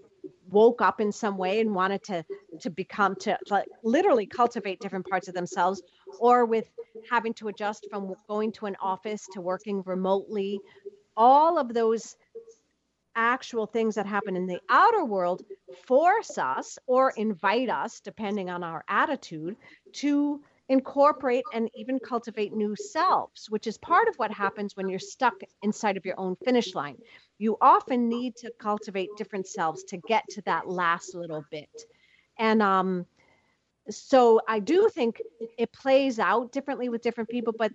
woke 0.52 0.80
up 0.82 1.00
in 1.00 1.10
some 1.10 1.36
way 1.36 1.60
and 1.60 1.74
wanted 1.74 2.02
to 2.04 2.24
to 2.60 2.70
become 2.70 3.16
to 3.16 3.36
like 3.50 3.66
literally 3.82 4.26
cultivate 4.26 4.80
different 4.80 5.06
parts 5.08 5.28
of 5.28 5.34
themselves 5.34 5.82
or 6.20 6.44
with 6.44 6.66
having 7.10 7.32
to 7.34 7.48
adjust 7.48 7.86
from 7.90 8.14
going 8.28 8.52
to 8.52 8.66
an 8.66 8.76
office 8.80 9.26
to 9.32 9.40
working 9.40 9.82
remotely. 9.86 10.60
All 11.16 11.58
of 11.58 11.72
those 11.74 12.16
actual 13.14 13.66
things 13.66 13.94
that 13.94 14.06
happen 14.06 14.36
in 14.36 14.46
the 14.46 14.60
outer 14.68 15.04
world 15.04 15.42
force 15.86 16.38
us 16.38 16.78
or 16.86 17.12
invite 17.16 17.68
us, 17.68 18.00
depending 18.00 18.48
on 18.50 18.64
our 18.64 18.84
attitude, 18.88 19.56
to 19.92 20.40
incorporate 20.68 21.44
and 21.52 21.68
even 21.74 21.98
cultivate 21.98 22.54
new 22.54 22.74
selves, 22.76 23.50
which 23.50 23.66
is 23.66 23.76
part 23.78 24.08
of 24.08 24.16
what 24.16 24.30
happens 24.30 24.76
when 24.76 24.88
you're 24.88 24.98
stuck 24.98 25.34
inside 25.62 25.96
of 25.96 26.06
your 26.06 26.18
own 26.18 26.36
finish 26.44 26.74
line. 26.74 26.96
You 27.42 27.56
often 27.60 28.08
need 28.08 28.36
to 28.36 28.52
cultivate 28.60 29.16
different 29.16 29.48
selves 29.48 29.84
to 29.84 29.98
get 29.98 30.28
to 30.30 30.42
that 30.42 30.68
last 30.68 31.14
little 31.14 31.44
bit. 31.50 31.86
And 32.38 32.62
um, 32.62 33.06
so 33.90 34.40
I 34.48 34.60
do 34.60 34.88
think 34.88 35.22
it 35.58 35.72
plays 35.72 36.18
out 36.18 36.52
differently 36.52 36.88
with 36.88 37.02
different 37.02 37.30
people, 37.30 37.54
but 37.58 37.72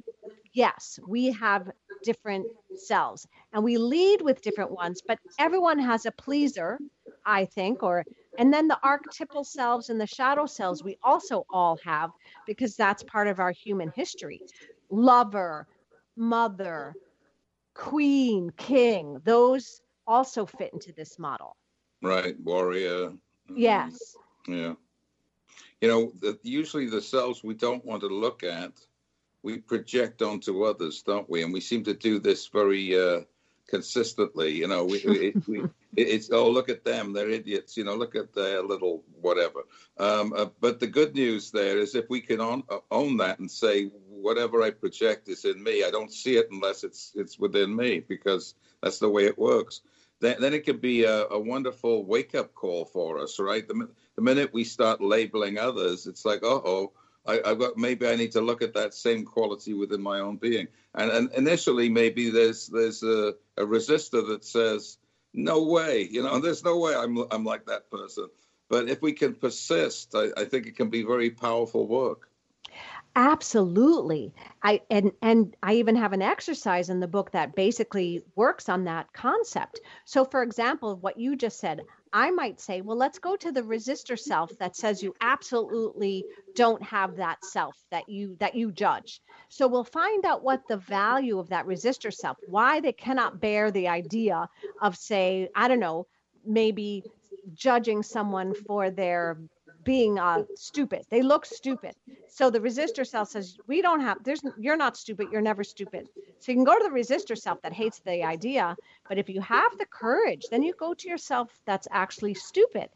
yes, 0.53 0.99
we 1.06 1.32
have 1.34 1.69
different 2.03 2.47
selves 2.75 3.27
and 3.53 3.63
we 3.63 3.77
lead 3.77 4.21
with 4.21 4.41
different 4.41 4.71
ones, 4.71 5.01
but 5.06 5.19
everyone 5.39 5.80
has 5.80 6.06
a 6.06 6.12
pleaser, 6.12 6.80
I 7.25 7.45
think, 7.45 7.84
or 7.84 8.06
and 8.38 8.53
then 8.53 8.67
the 8.67 8.80
archetypal 8.84 9.43
selves 9.43 9.89
and 9.89 9.99
the 9.99 10.08
shadow 10.08 10.45
selves 10.45 10.84
we 10.84 10.97
also 11.03 11.45
all 11.49 11.77
have 11.84 12.12
because 12.45 12.75
that's 12.75 13.03
part 13.03 13.27
of 13.27 13.39
our 13.39 13.51
human 13.51 13.91
history. 13.95 14.43
Lover, 14.89 15.67
mother, 16.15 16.97
queen, 17.77 18.51
king, 18.57 19.21
those 19.23 19.81
also 20.07 20.45
fit 20.45 20.73
into 20.73 20.91
this 20.91 21.19
model. 21.19 21.55
Right, 22.01 22.35
warrior. 22.39 23.13
Yes. 23.55 24.15
Yeah. 24.47 24.73
You 25.79 25.87
know, 25.87 26.11
the, 26.19 26.39
usually 26.41 26.89
the 26.89 27.01
selves 27.01 27.43
we 27.43 27.53
don't 27.53 27.85
want 27.85 28.01
to 28.01 28.07
look 28.07 28.43
at, 28.43 28.71
we 29.43 29.59
project 29.59 30.21
onto 30.21 30.63
others, 30.63 31.03
don't 31.03 31.29
we? 31.29 31.43
And 31.43 31.53
we 31.53 31.61
seem 31.61 31.83
to 31.83 31.93
do 31.93 32.19
this 32.19 32.47
very 32.47 32.99
uh, 32.99 33.21
consistently. 33.67 34.53
You 34.53 34.67
know, 34.67 34.83
we, 34.83 35.03
we, 35.05 35.33
we, 35.47 35.69
it's 35.95 36.31
oh 36.31 36.49
look 36.49 36.69
at 36.69 36.83
them, 36.83 37.13
they're 37.13 37.29
idiots. 37.29 37.77
You 37.77 37.83
know, 37.83 37.95
look 37.95 38.15
at 38.15 38.33
their 38.33 38.63
little 38.63 39.03
whatever. 39.21 39.61
Um, 39.97 40.33
uh, 40.35 40.47
but 40.59 40.79
the 40.79 40.87
good 40.87 41.13
news 41.13 41.51
there 41.51 41.77
is 41.77 41.93
if 41.93 42.09
we 42.09 42.21
can 42.21 42.41
on, 42.41 42.63
uh, 42.69 42.79
own 42.89 43.17
that 43.17 43.39
and 43.39 43.49
say 43.49 43.91
whatever 44.21 44.62
I 44.62 44.71
project 44.71 45.30
is 45.30 45.45
in 45.45 45.62
me, 45.62 45.84
I 45.84 45.91
don't 45.91 46.12
see 46.12 46.38
it 46.38 46.49
unless 46.51 46.84
it's 46.84 47.12
it's 47.15 47.39
within 47.39 47.75
me 47.75 47.99
because 47.99 48.56
that's 48.82 48.99
the 48.99 49.10
way 49.10 49.25
it 49.25 49.38
works. 49.38 49.82
Then, 50.19 50.38
then 50.39 50.53
it 50.53 50.65
could 50.65 50.82
be 50.82 51.03
a, 51.03 51.27
a 51.27 51.39
wonderful 51.39 52.03
wake 52.06 52.34
up 52.34 52.56
call 52.56 52.86
for 52.86 53.19
us, 53.19 53.39
right? 53.39 53.67
The, 53.67 53.88
the 54.15 54.21
minute 54.21 54.51
we 54.51 54.63
start 54.63 54.99
labeling 54.99 55.60
others, 55.60 56.08
it's 56.08 56.25
like, 56.25 56.41
uh 56.41 56.47
oh, 56.65 56.93
I, 57.27 57.39
have 57.45 57.60
got 57.60 57.77
maybe 57.77 58.08
I 58.08 58.15
need 58.15 58.32
to 58.32 58.41
look 58.41 58.62
at 58.62 58.73
that 58.73 58.93
same 58.93 59.25
quality 59.25 59.73
within 59.73 60.01
my 60.01 60.19
own 60.19 60.38
being. 60.38 60.67
And, 60.95 61.12
and 61.12 61.34
initially, 61.34 61.89
maybe 61.89 62.30
there's 62.30 62.67
there's 62.67 63.03
a, 63.03 63.36
a 63.58 63.65
resistor 63.65 64.27
that 64.30 64.45
says, 64.45 64.97
no 65.34 65.63
way, 65.63 66.08
you 66.10 66.23
know, 66.23 66.39
there's 66.39 66.63
no 66.63 66.77
way 66.77 66.95
I'm 66.95 67.17
I'm 67.30 67.43
like 67.43 67.65
that 67.65 67.91
person. 67.91 68.27
But 68.69 68.89
if 68.89 69.01
we 69.01 69.13
can 69.13 69.34
persist, 69.34 70.15
I, 70.15 70.30
I 70.36 70.45
think 70.45 70.65
it 70.65 70.75
can 70.75 70.89
be 70.89 71.03
very 71.03 71.30
powerful 71.30 71.88
work. 71.88 72.30
Absolutely. 73.19 74.32
I 74.62 74.82
and 74.91 75.12
and 75.23 75.56
I 75.63 75.73
even 75.75 75.95
have 75.95 76.13
an 76.13 76.21
exercise 76.21 76.89
in 76.89 76.99
the 76.99 77.08
book 77.08 77.32
that 77.32 77.56
basically 77.56 78.21
works 78.36 78.69
on 78.69 78.84
that 78.86 79.12
concept. 79.12 79.82
So 80.06 80.23
for 80.23 80.43
example, 80.43 80.95
what 80.97 81.17
you 81.17 81.36
just 81.36 81.60
said, 81.60 81.82
I 82.13 82.30
might 82.32 82.62
say, 82.62 82.82
well, 82.82 82.95
let's 82.95 83.17
go 83.19 83.36
to 83.36 83.51
the 83.51 83.63
resistor 83.63 84.17
self 84.19 84.56
that 84.60 84.75
says 84.75 85.01
you 85.01 85.15
absolutely 85.19 86.27
don't 86.56 86.82
have 86.84 87.15
that 87.17 87.43
self 87.43 87.75
that 87.89 88.08
you 88.08 88.36
that 88.39 88.53
you 88.56 88.71
judge. 88.71 89.19
So 89.49 89.67
we'll 89.67 89.84
find 89.84 90.23
out 90.23 90.43
what 90.43 90.67
the 90.67 90.77
value 90.77 91.39
of 91.39 91.49
that 91.49 91.65
resistor 91.65 92.13
self, 92.13 92.38
why 92.45 92.82
they 92.82 92.93
cannot 92.93 93.41
bear 93.41 93.71
the 93.71 93.88
idea 93.88 94.47
of 94.80 94.95
say, 94.95 95.49
I 95.56 95.67
don't 95.67 95.80
know, 95.80 96.06
maybe 96.45 97.03
judging 97.53 98.03
someone 98.03 98.53
for 98.53 98.91
their 98.91 99.39
being 99.88 100.19
uh, 100.19 100.43
stupid. 100.56 101.04
They 101.10 101.21
look 101.21 101.45
stupid. 101.45 101.95
So 102.28 102.50
the 102.50 102.60
resistor 102.60 103.08
self 103.08 103.30
says, 103.30 103.58
"We 103.67 103.82
don't 103.82 104.02
have. 104.02 104.17
There's. 104.23 104.41
You're 104.60 104.76
not 104.86 104.97
stupid. 104.97 105.30
You're 105.32 105.47
never 105.52 105.63
stupid." 105.63 106.10
So 106.39 106.52
you 106.52 106.58
can 106.58 106.65
go 106.65 106.78
to 106.78 106.84
the 106.84 106.95
resistor 107.02 107.38
self 107.38 107.62
that 107.62 107.71
hates 107.71 108.00
the 108.00 108.23
idea, 108.23 108.76
but 109.08 109.17
if 109.17 109.30
you 109.30 109.39
have 109.41 109.78
the 109.78 109.86
courage, 109.86 110.43
then 110.52 110.62
you 110.62 110.73
go 110.78 110.93
to 110.93 111.08
yourself 111.08 111.47
that's 111.65 111.88
actually 111.89 112.34
stupid. 112.34 112.89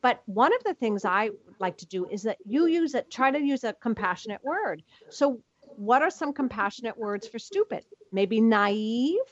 But 0.00 0.22
one 0.24 0.54
of 0.54 0.64
the 0.64 0.72
things 0.72 1.04
I 1.04 1.28
like 1.58 1.76
to 1.78 1.86
do 1.86 2.06
is 2.06 2.22
that 2.22 2.38
you 2.46 2.66
use 2.66 2.94
it. 2.94 3.10
Try 3.10 3.30
to 3.30 3.38
use 3.38 3.62
a 3.64 3.74
compassionate 3.74 4.42
word. 4.42 4.82
So 5.10 5.42
what 5.76 6.00
are 6.00 6.10
some 6.10 6.32
compassionate 6.32 6.96
words 6.96 7.28
for 7.28 7.38
stupid? 7.38 7.84
Maybe 8.12 8.40
naive 8.40 9.30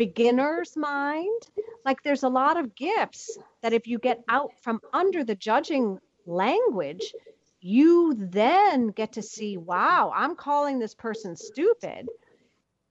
beginner's 0.00 0.78
mind. 0.78 1.42
Like 1.84 2.02
there's 2.02 2.22
a 2.22 2.28
lot 2.30 2.56
of 2.56 2.74
gifts 2.74 3.36
that 3.60 3.74
if 3.74 3.86
you 3.86 3.98
get 3.98 4.24
out 4.26 4.52
from 4.62 4.80
under 4.94 5.22
the 5.22 5.34
judging 5.34 5.98
language, 6.26 7.14
you 7.60 8.14
then 8.16 8.88
get 8.88 9.12
to 9.12 9.22
see, 9.22 9.56
wow, 9.56 10.12
I'm 10.14 10.34
calling 10.36 10.78
this 10.78 10.94
person 10.94 11.36
stupid. 11.36 12.08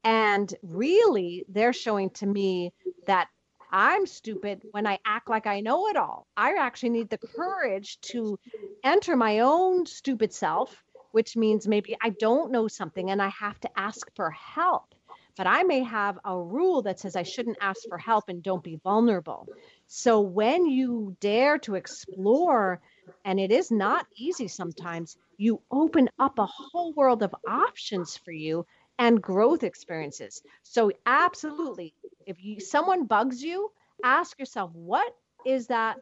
And 0.03 0.53
really, 0.61 1.45
they're 1.49 1.73
showing 1.73 2.09
to 2.11 2.25
me 2.25 2.73
that 3.05 3.27
I'm 3.71 4.05
stupid 4.05 4.63
when 4.71 4.87
I 4.87 4.99
act 5.05 5.29
like 5.29 5.45
I 5.45 5.59
know 5.59 5.87
it 5.87 5.97
all. 5.97 6.27
I 6.35 6.55
actually 6.59 6.89
need 6.89 7.09
the 7.09 7.17
courage 7.17 7.99
to 8.01 8.39
enter 8.83 9.15
my 9.15 9.39
own 9.39 9.85
stupid 9.85 10.33
self, 10.33 10.83
which 11.11 11.35
means 11.35 11.67
maybe 11.67 11.95
I 12.01 12.09
don't 12.09 12.51
know 12.51 12.67
something 12.67 13.11
and 13.11 13.21
I 13.21 13.29
have 13.29 13.59
to 13.61 13.69
ask 13.79 14.07
for 14.15 14.31
help. 14.31 14.95
But 15.37 15.47
I 15.47 15.63
may 15.63 15.83
have 15.83 16.19
a 16.25 16.37
rule 16.37 16.81
that 16.81 16.99
says 16.99 17.15
I 17.15 17.23
shouldn't 17.23 17.59
ask 17.61 17.87
for 17.87 17.97
help 17.97 18.27
and 18.27 18.43
don't 18.43 18.63
be 18.63 18.79
vulnerable. 18.83 19.47
So 19.87 20.19
when 20.19 20.65
you 20.65 21.15
dare 21.21 21.57
to 21.59 21.75
explore 21.75 22.81
and 23.25 23.39
it 23.39 23.51
is 23.51 23.71
not 23.71 24.05
easy 24.15 24.47
sometimes, 24.47 25.17
you 25.37 25.61
open 25.71 26.09
up 26.19 26.39
a 26.39 26.45
whole 26.45 26.93
world 26.93 27.23
of 27.23 27.35
options 27.47 28.17
for 28.17 28.31
you 28.31 28.65
and 28.97 29.21
growth 29.21 29.63
experiences. 29.63 30.41
So 30.63 30.91
absolutely, 31.05 31.93
if 32.25 32.43
you 32.43 32.59
someone 32.59 33.05
bugs 33.05 33.41
you, 33.43 33.71
ask 34.03 34.37
yourself 34.39 34.71
what 34.73 35.13
is 35.45 35.67
that 35.67 35.97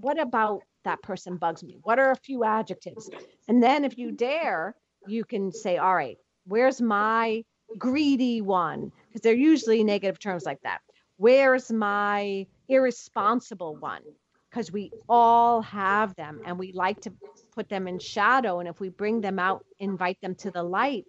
what 0.00 0.18
about 0.18 0.62
that 0.84 1.02
person 1.02 1.36
bugs 1.36 1.62
me? 1.62 1.78
What 1.82 1.98
are 1.98 2.10
a 2.10 2.16
few 2.16 2.44
adjectives? 2.44 3.10
And 3.46 3.62
then 3.62 3.84
if 3.84 3.98
you 3.98 4.12
dare, 4.12 4.74
you 5.06 5.24
can 5.24 5.52
say, 5.52 5.76
all 5.76 5.94
right, 5.94 6.18
where's 6.46 6.80
my 6.80 7.44
greedy 7.76 8.40
one? 8.40 8.92
Because 9.08 9.20
they're 9.20 9.34
usually 9.34 9.84
negative 9.84 10.18
terms 10.18 10.44
like 10.44 10.62
that. 10.62 10.80
Where's 11.16 11.70
my 11.70 12.46
irresponsible 12.68 13.76
one? 13.76 14.02
Because 14.50 14.72
we 14.72 14.92
all 15.08 15.62
have 15.62 16.14
them 16.16 16.40
and 16.44 16.58
we 16.58 16.72
like 16.72 17.00
to 17.02 17.12
put 17.54 17.68
them 17.68 17.88
in 17.88 17.98
shadow. 17.98 18.60
And 18.60 18.68
if 18.68 18.80
we 18.80 18.88
bring 18.88 19.20
them 19.20 19.38
out, 19.38 19.64
invite 19.78 20.20
them 20.20 20.34
to 20.36 20.50
the 20.50 20.62
light, 20.62 21.04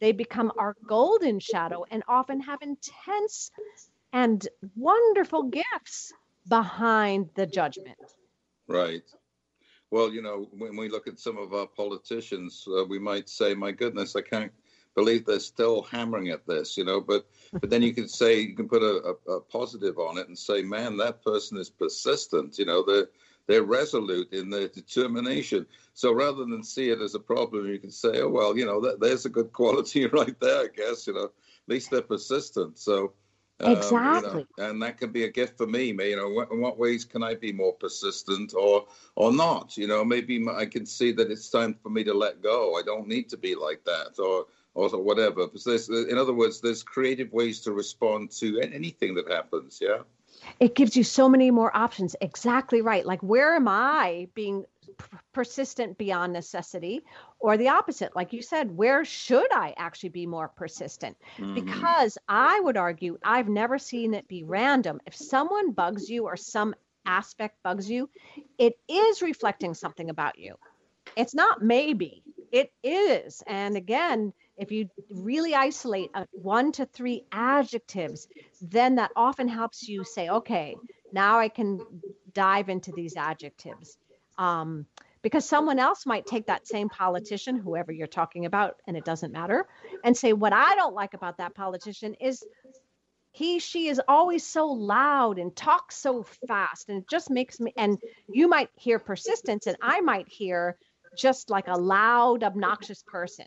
they 0.00 0.12
become 0.12 0.52
our 0.58 0.76
golden 0.86 1.38
shadow 1.38 1.84
and 1.90 2.02
often 2.08 2.40
have 2.40 2.60
intense 2.62 3.50
and 4.12 4.46
wonderful 4.76 5.44
gifts 5.44 6.12
behind 6.48 7.30
the 7.34 7.46
judgment. 7.46 7.98
Right. 8.68 9.02
Well, 9.90 10.12
you 10.12 10.22
know, 10.22 10.48
when 10.52 10.76
we 10.76 10.88
look 10.88 11.06
at 11.06 11.20
some 11.20 11.38
of 11.38 11.52
our 11.54 11.66
politicians, 11.66 12.64
uh, 12.66 12.84
we 12.84 12.98
might 12.98 13.28
say, 13.28 13.54
my 13.54 13.72
goodness, 13.72 14.16
I 14.16 14.22
can't 14.22 14.52
believe 14.94 15.24
they're 15.24 15.40
still 15.40 15.82
hammering 15.82 16.28
at 16.28 16.46
this, 16.46 16.76
you 16.76 16.84
know. 16.84 17.00
But 17.00 17.26
but 17.52 17.70
then 17.70 17.82
you 17.82 17.92
can 17.94 18.08
say 18.08 18.40
you 18.40 18.54
can 18.54 18.68
put 18.68 18.82
a, 18.82 19.16
a, 19.28 19.32
a, 19.32 19.40
positive 19.40 19.98
on 19.98 20.18
it 20.18 20.28
and 20.28 20.38
say, 20.38 20.62
man, 20.62 20.96
that 20.98 21.22
person 21.22 21.58
is 21.58 21.70
persistent. 21.70 22.58
You 22.58 22.66
know, 22.66 22.82
they're 22.82 23.08
they're 23.46 23.62
resolute 23.62 24.32
in 24.32 24.50
their 24.50 24.68
determination. 24.68 25.66
So 25.94 26.12
rather 26.12 26.44
than 26.44 26.62
see 26.62 26.90
it 26.90 27.00
as 27.00 27.14
a 27.14 27.20
problem, 27.20 27.68
you 27.68 27.78
can 27.78 27.90
say, 27.90 28.20
oh 28.20 28.28
well, 28.28 28.56
you 28.56 28.66
know, 28.66 28.80
that, 28.82 29.00
there's 29.00 29.26
a 29.26 29.30
good 29.30 29.52
quality 29.52 30.06
right 30.12 30.38
there. 30.40 30.64
I 30.64 30.68
guess 30.74 31.06
you 31.06 31.14
know, 31.14 31.24
at 31.24 31.32
least 31.68 31.90
they're 31.90 32.02
persistent. 32.02 32.78
So. 32.78 33.12
Um, 33.60 33.76
exactly. 33.76 34.40
You 34.40 34.46
know, 34.58 34.70
and 34.70 34.82
that 34.82 34.98
can 34.98 35.12
be 35.12 35.22
a 35.22 35.30
gift 35.30 35.56
for 35.56 35.68
me. 35.68 35.92
You 35.92 36.16
know, 36.16 36.40
in 36.50 36.60
what 36.60 36.78
ways 36.78 37.04
can 37.04 37.22
I 37.22 37.36
be 37.36 37.52
more 37.52 37.74
persistent 37.74 38.54
or 38.54 38.86
or 39.14 39.30
not? 39.30 39.76
You 39.76 39.86
know, 39.86 40.04
maybe 40.04 40.44
I 40.50 40.66
can 40.66 40.84
see 40.84 41.12
that 41.12 41.30
it's 41.30 41.48
time 41.48 41.76
for 41.80 41.90
me 41.90 42.02
to 42.04 42.14
let 42.14 42.42
go. 42.42 42.76
I 42.76 42.82
don't 42.82 43.06
need 43.06 43.28
to 43.28 43.36
be 43.36 43.54
like 43.54 43.84
that, 43.84 44.18
or 44.18 44.46
or 44.74 44.88
whatever. 45.02 45.42
in 45.42 46.18
other 46.18 46.32
words, 46.32 46.60
there's 46.60 46.82
creative 46.82 47.32
ways 47.32 47.60
to 47.60 47.72
respond 47.72 48.30
to 48.30 48.60
anything 48.60 49.14
that 49.14 49.30
happens. 49.30 49.78
Yeah. 49.80 49.98
It 50.60 50.74
gives 50.74 50.96
you 50.96 51.04
so 51.04 51.28
many 51.28 51.50
more 51.50 51.74
options. 51.76 52.16
Exactly 52.20 52.80
right. 52.82 53.04
Like, 53.04 53.22
where 53.22 53.54
am 53.54 53.68
I 53.68 54.28
being 54.34 54.64
p- 54.98 55.16
persistent 55.32 55.98
beyond 55.98 56.32
necessity? 56.32 57.02
Or 57.38 57.56
the 57.56 57.68
opposite, 57.68 58.16
like 58.16 58.32
you 58.32 58.42
said, 58.42 58.76
where 58.76 59.04
should 59.04 59.52
I 59.52 59.74
actually 59.76 60.08
be 60.08 60.26
more 60.26 60.48
persistent? 60.48 61.16
Mm-hmm. 61.36 61.54
Because 61.54 62.18
I 62.28 62.60
would 62.60 62.76
argue, 62.76 63.18
I've 63.24 63.48
never 63.48 63.78
seen 63.78 64.14
it 64.14 64.26
be 64.26 64.42
random. 64.42 65.00
If 65.06 65.14
someone 65.14 65.72
bugs 65.72 66.08
you 66.08 66.24
or 66.24 66.36
some 66.36 66.74
aspect 67.04 67.62
bugs 67.62 67.90
you, 67.90 68.08
it 68.58 68.78
is 68.88 69.22
reflecting 69.22 69.74
something 69.74 70.10
about 70.10 70.38
you. 70.38 70.56
It's 71.16 71.34
not 71.34 71.62
maybe 71.62 72.22
It 72.52 72.72
is. 72.82 73.42
And 73.46 73.76
again, 73.76 74.32
if 74.62 74.70
you 74.70 74.88
really 75.10 75.54
isolate 75.54 76.10
uh, 76.14 76.24
one 76.30 76.70
to 76.72 76.86
three 76.86 77.24
adjectives, 77.32 78.28
then 78.60 78.94
that 78.94 79.10
often 79.16 79.48
helps 79.48 79.88
you 79.88 80.04
say, 80.04 80.28
okay, 80.28 80.76
now 81.12 81.38
I 81.40 81.48
can 81.48 81.80
dive 82.32 82.68
into 82.68 82.92
these 82.92 83.16
adjectives. 83.16 83.98
Um, 84.38 84.86
because 85.20 85.44
someone 85.44 85.78
else 85.78 86.06
might 86.06 86.26
take 86.26 86.46
that 86.46 86.66
same 86.66 86.88
politician, 86.88 87.56
whoever 87.56 87.92
you're 87.92 88.06
talking 88.06 88.46
about, 88.46 88.76
and 88.86 88.96
it 88.96 89.04
doesn't 89.04 89.32
matter, 89.32 89.66
and 90.04 90.16
say, 90.16 90.32
What 90.32 90.52
I 90.52 90.74
don't 90.74 90.94
like 90.94 91.14
about 91.14 91.38
that 91.38 91.54
politician 91.54 92.14
is 92.20 92.42
he, 93.32 93.58
she 93.58 93.88
is 93.88 94.00
always 94.08 94.46
so 94.46 94.66
loud 94.66 95.38
and 95.38 95.54
talks 95.54 95.96
so 95.96 96.24
fast. 96.48 96.88
And 96.88 97.02
it 97.02 97.08
just 97.08 97.30
makes 97.30 97.60
me, 97.60 97.72
and 97.76 97.98
you 98.28 98.48
might 98.48 98.70
hear 98.74 98.98
persistence, 98.98 99.66
and 99.66 99.76
I 99.80 100.00
might 100.00 100.28
hear 100.28 100.76
just 101.16 101.50
like 101.50 101.68
a 101.68 101.78
loud, 101.78 102.42
obnoxious 102.42 103.02
person. 103.06 103.46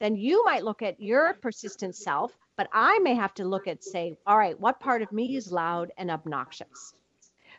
Then 0.00 0.16
you 0.16 0.44
might 0.44 0.64
look 0.64 0.82
at 0.82 1.00
your 1.00 1.34
persistent 1.34 1.94
self, 1.94 2.36
but 2.56 2.68
I 2.72 2.98
may 3.00 3.14
have 3.14 3.34
to 3.34 3.44
look 3.44 3.68
at, 3.68 3.84
say, 3.84 4.16
All 4.26 4.38
right, 4.38 4.58
what 4.58 4.80
part 4.80 5.02
of 5.02 5.12
me 5.12 5.36
is 5.36 5.52
loud 5.52 5.92
and 5.98 6.10
obnoxious? 6.10 6.94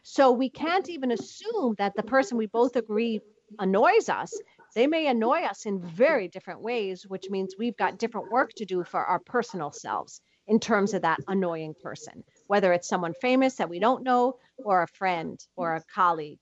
So 0.04 0.32
we 0.32 0.50
can't 0.50 0.90
even 0.90 1.12
assume 1.12 1.76
that 1.78 1.96
the 1.96 2.04
person 2.04 2.38
we 2.38 2.48
both 2.48 2.76
agree 2.76 3.22
annoys 3.60 4.10
us, 4.10 4.34
they 4.74 4.88
may 4.88 5.08
annoy 5.08 5.42
us 5.42 5.66
in 5.66 5.82
very 5.82 6.28
different 6.28 6.62
ways, 6.62 7.06
which 7.08 7.30
means 7.30 7.56
we've 7.58 7.78
got 7.78 8.00
different 8.00 8.32
work 8.32 8.52
to 8.54 8.66
do 8.66 8.84
for 8.84 9.04
our 9.06 9.20
personal 9.20 9.72
selves 9.72 10.22
in 10.48 10.60
terms 10.60 10.94
of 10.94 11.04
that 11.04 11.20
annoying 11.28 11.76
person, 11.84 12.24
whether 12.48 12.74
it's 12.74 12.88
someone 12.88 13.14
famous 13.22 13.56
that 13.56 13.70
we 13.70 13.80
don't 13.80 14.04
know 14.04 14.38
or 14.58 14.82
a 14.82 14.88
friend 14.88 15.40
or 15.56 15.76
a 15.76 15.84
colleague. 15.94 16.40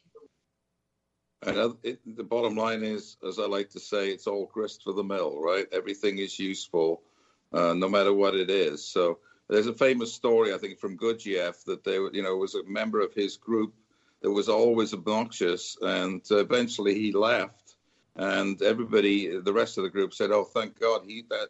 And 1.42 1.76
it, 1.84 2.00
the 2.18 2.24
bottom 2.24 2.56
line 2.56 2.84
is, 2.84 3.18
as 3.28 3.40
I 3.40 3.46
like 3.46 3.70
to 3.70 3.80
say, 3.80 4.10
it's 4.10 4.28
all 4.28 4.48
grist 4.54 4.84
for 4.84 4.92
the 4.92 5.04
mill, 5.04 5.40
right? 5.42 5.68
Everything 5.72 6.18
is 6.18 6.38
useful, 6.38 7.02
uh, 7.54 7.74
no 7.74 7.88
matter 7.88 8.14
what 8.14 8.36
it 8.36 8.50
is. 8.50 8.86
So 8.86 9.20
there's 9.48 9.68
a 9.68 9.74
famous 9.74 10.14
story, 10.14 10.54
I 10.54 10.58
think, 10.58 10.80
from 10.80 10.98
Gurdjieff 10.98 11.64
that 11.64 11.84
there, 11.84 12.14
you 12.14 12.22
know, 12.24 12.36
was 12.36 12.56
a 12.56 12.64
member 12.66 13.00
of 13.00 13.14
his 13.14 13.38
group 13.38 13.74
that 14.22 14.32
was 14.32 14.50
always 14.50 14.94
obnoxious, 14.94 15.78
and 15.82 16.22
eventually 16.30 16.94
he 16.94 17.14
left, 17.14 17.76
and 18.18 18.62
everybody, 18.62 19.40
the 19.40 19.54
rest 19.54 19.78
of 19.78 19.86
the 19.86 19.90
group, 19.90 20.14
said, 20.14 20.32
"Oh, 20.32 20.44
thank 20.44 20.78
God, 20.78 21.04
he 21.08 21.24
that 21.30 21.50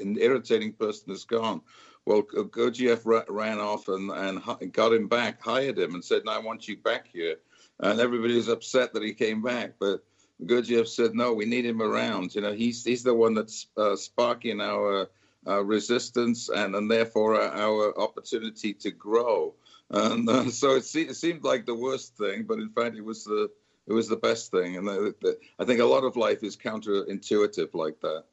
an 0.00 0.16
irritating 0.18 0.72
person 0.72 1.12
is 1.12 1.24
gone." 1.24 1.60
Well, 2.06 2.22
Gurdjieff 2.22 3.02
ran 3.28 3.58
off 3.58 3.88
and, 3.88 4.10
and 4.10 4.72
got 4.72 4.94
him 4.94 5.06
back, 5.06 5.42
hired 5.42 5.78
him, 5.78 5.94
and 5.94 6.04
said, 6.04 6.22
"No, 6.24 6.32
I 6.32 6.38
want 6.38 6.66
you 6.66 6.78
back 6.78 7.08
here." 7.12 7.36
And 7.80 8.00
everybody 8.00 8.34
was 8.34 8.48
upset 8.48 8.92
that 8.94 9.02
he 9.02 9.12
came 9.12 9.42
back, 9.42 9.74
but 9.78 10.02
Gurdjieff 10.42 10.88
said, 10.88 11.14
"No, 11.14 11.32
we 11.32 11.44
need 11.44 11.66
him 11.66 11.82
around. 11.82 12.34
You 12.34 12.40
know, 12.40 12.52
he's 12.52 12.84
he's 12.84 13.02
the 13.02 13.14
one 13.14 13.34
that's 13.34 13.66
uh, 13.76 13.96
sparking 13.96 14.60
our 14.60 15.08
uh, 15.46 15.62
resistance 15.64 16.48
and 16.48 16.74
and 16.74 16.90
therefore 16.90 17.40
our 17.40 17.98
opportunity 17.98 18.72
to 18.74 18.90
grow." 18.90 19.54
and 19.90 20.28
uh, 20.28 20.50
so 20.50 20.76
it, 20.76 20.84
se- 20.84 21.02
it, 21.02 21.16
seemed 21.16 21.44
like 21.44 21.66
the 21.66 21.74
worst 21.74 22.16
thing, 22.16 22.44
but 22.44 22.58
in 22.58 22.70
fact, 22.70 22.96
it 22.96 23.04
was 23.04 23.24
the 23.24 23.50
it 23.86 23.92
was 23.92 24.08
the 24.08 24.16
best 24.16 24.50
thing. 24.50 24.76
And 24.76 24.86
the, 24.86 25.14
the, 25.20 25.38
I 25.58 25.64
think 25.64 25.80
a 25.80 25.84
lot 25.84 26.02
of 26.02 26.16
life 26.16 26.42
is 26.42 26.56
counterintuitive 26.56 27.72
like 27.72 28.00
that. 28.00 28.24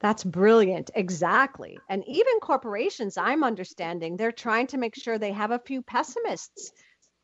That's 0.00 0.22
brilliant. 0.22 0.90
Exactly. 0.94 1.78
And 1.88 2.06
even 2.06 2.38
corporations, 2.40 3.16
I'm 3.16 3.42
understanding, 3.42 4.16
they're 4.16 4.30
trying 4.30 4.66
to 4.68 4.76
make 4.76 4.94
sure 4.94 5.18
they 5.18 5.32
have 5.32 5.50
a 5.50 5.58
few 5.58 5.80
pessimists 5.80 6.72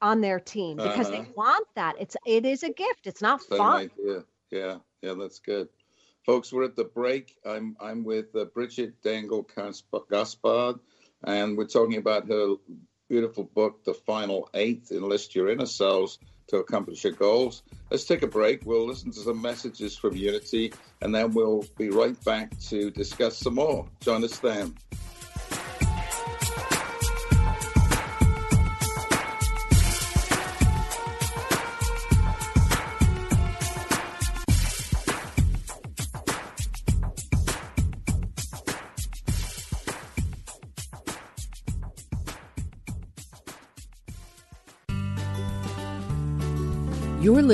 on 0.05 0.21
their 0.21 0.38
team 0.38 0.77
because 0.77 1.09
uh-huh. 1.09 1.23
they 1.23 1.29
want 1.35 1.67
that. 1.75 1.95
It's 1.99 2.14
it 2.27 2.45
is 2.45 2.62
a 2.62 2.71
gift. 2.71 3.07
It's 3.07 3.23
not 3.23 3.40
Same 3.43 3.59
fun. 3.59 3.90
Idea. 3.99 4.25
Yeah, 4.51 4.77
yeah, 5.01 5.14
that's 5.19 5.38
good. 5.38 5.69
Folks, 6.27 6.53
we're 6.53 6.64
at 6.64 6.77
the 6.77 6.85
break. 6.85 7.37
I'm 7.45 7.75
I'm 7.81 8.05
with 8.05 8.27
uh, 8.37 8.45
Bridgit 8.55 8.93
Dengel 9.03 9.47
Gaspard, 10.11 10.79
and 11.25 11.57
we're 11.57 11.67
talking 11.67 11.97
about 11.97 12.29
her 12.29 12.57
beautiful 13.09 13.45
book, 13.45 13.83
The 13.85 13.95
Final 13.95 14.51
Eight 14.53 14.88
Enlist 14.90 15.35
Your 15.35 15.49
Inner 15.49 15.67
Selves 15.67 16.19
to 16.49 16.59
Accomplish 16.59 17.03
Your 17.05 17.14
Goals. 17.14 17.62
Let's 17.90 18.05
take 18.05 18.23
a 18.23 18.27
break. 18.27 18.67
We'll 18.67 18.87
listen 18.87 19.11
to 19.12 19.21
some 19.21 19.40
messages 19.40 19.97
from 19.97 20.17
Unity, 20.17 20.75
and 21.01 21.14
then 21.14 21.33
we'll 21.33 21.64
be 21.79 21.88
right 21.88 22.23
back 22.25 22.59
to 22.69 22.90
discuss 22.90 23.38
some 23.38 23.55
more. 23.55 23.88
Join 24.01 24.23
us 24.23 24.38
then. 24.38 24.75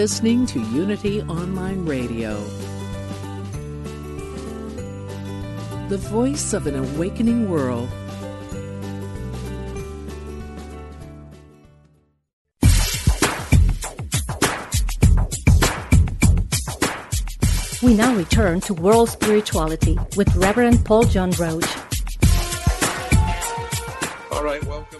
Listening 0.00 0.46
to 0.46 0.58
Unity 0.72 1.20
Online 1.24 1.84
Radio, 1.84 2.42
the 5.90 5.98
voice 5.98 6.54
of 6.54 6.66
an 6.66 6.74
awakening 6.74 7.50
world. 7.50 7.86
We 17.82 17.92
now 17.92 18.14
return 18.16 18.62
to 18.62 18.72
world 18.72 19.10
spirituality 19.10 19.98
with 20.16 20.34
Reverend 20.34 20.82
Paul 20.86 21.02
John 21.02 21.30
Roach. 21.32 21.68
All 24.32 24.42
right, 24.42 24.64
welcome 24.64 24.99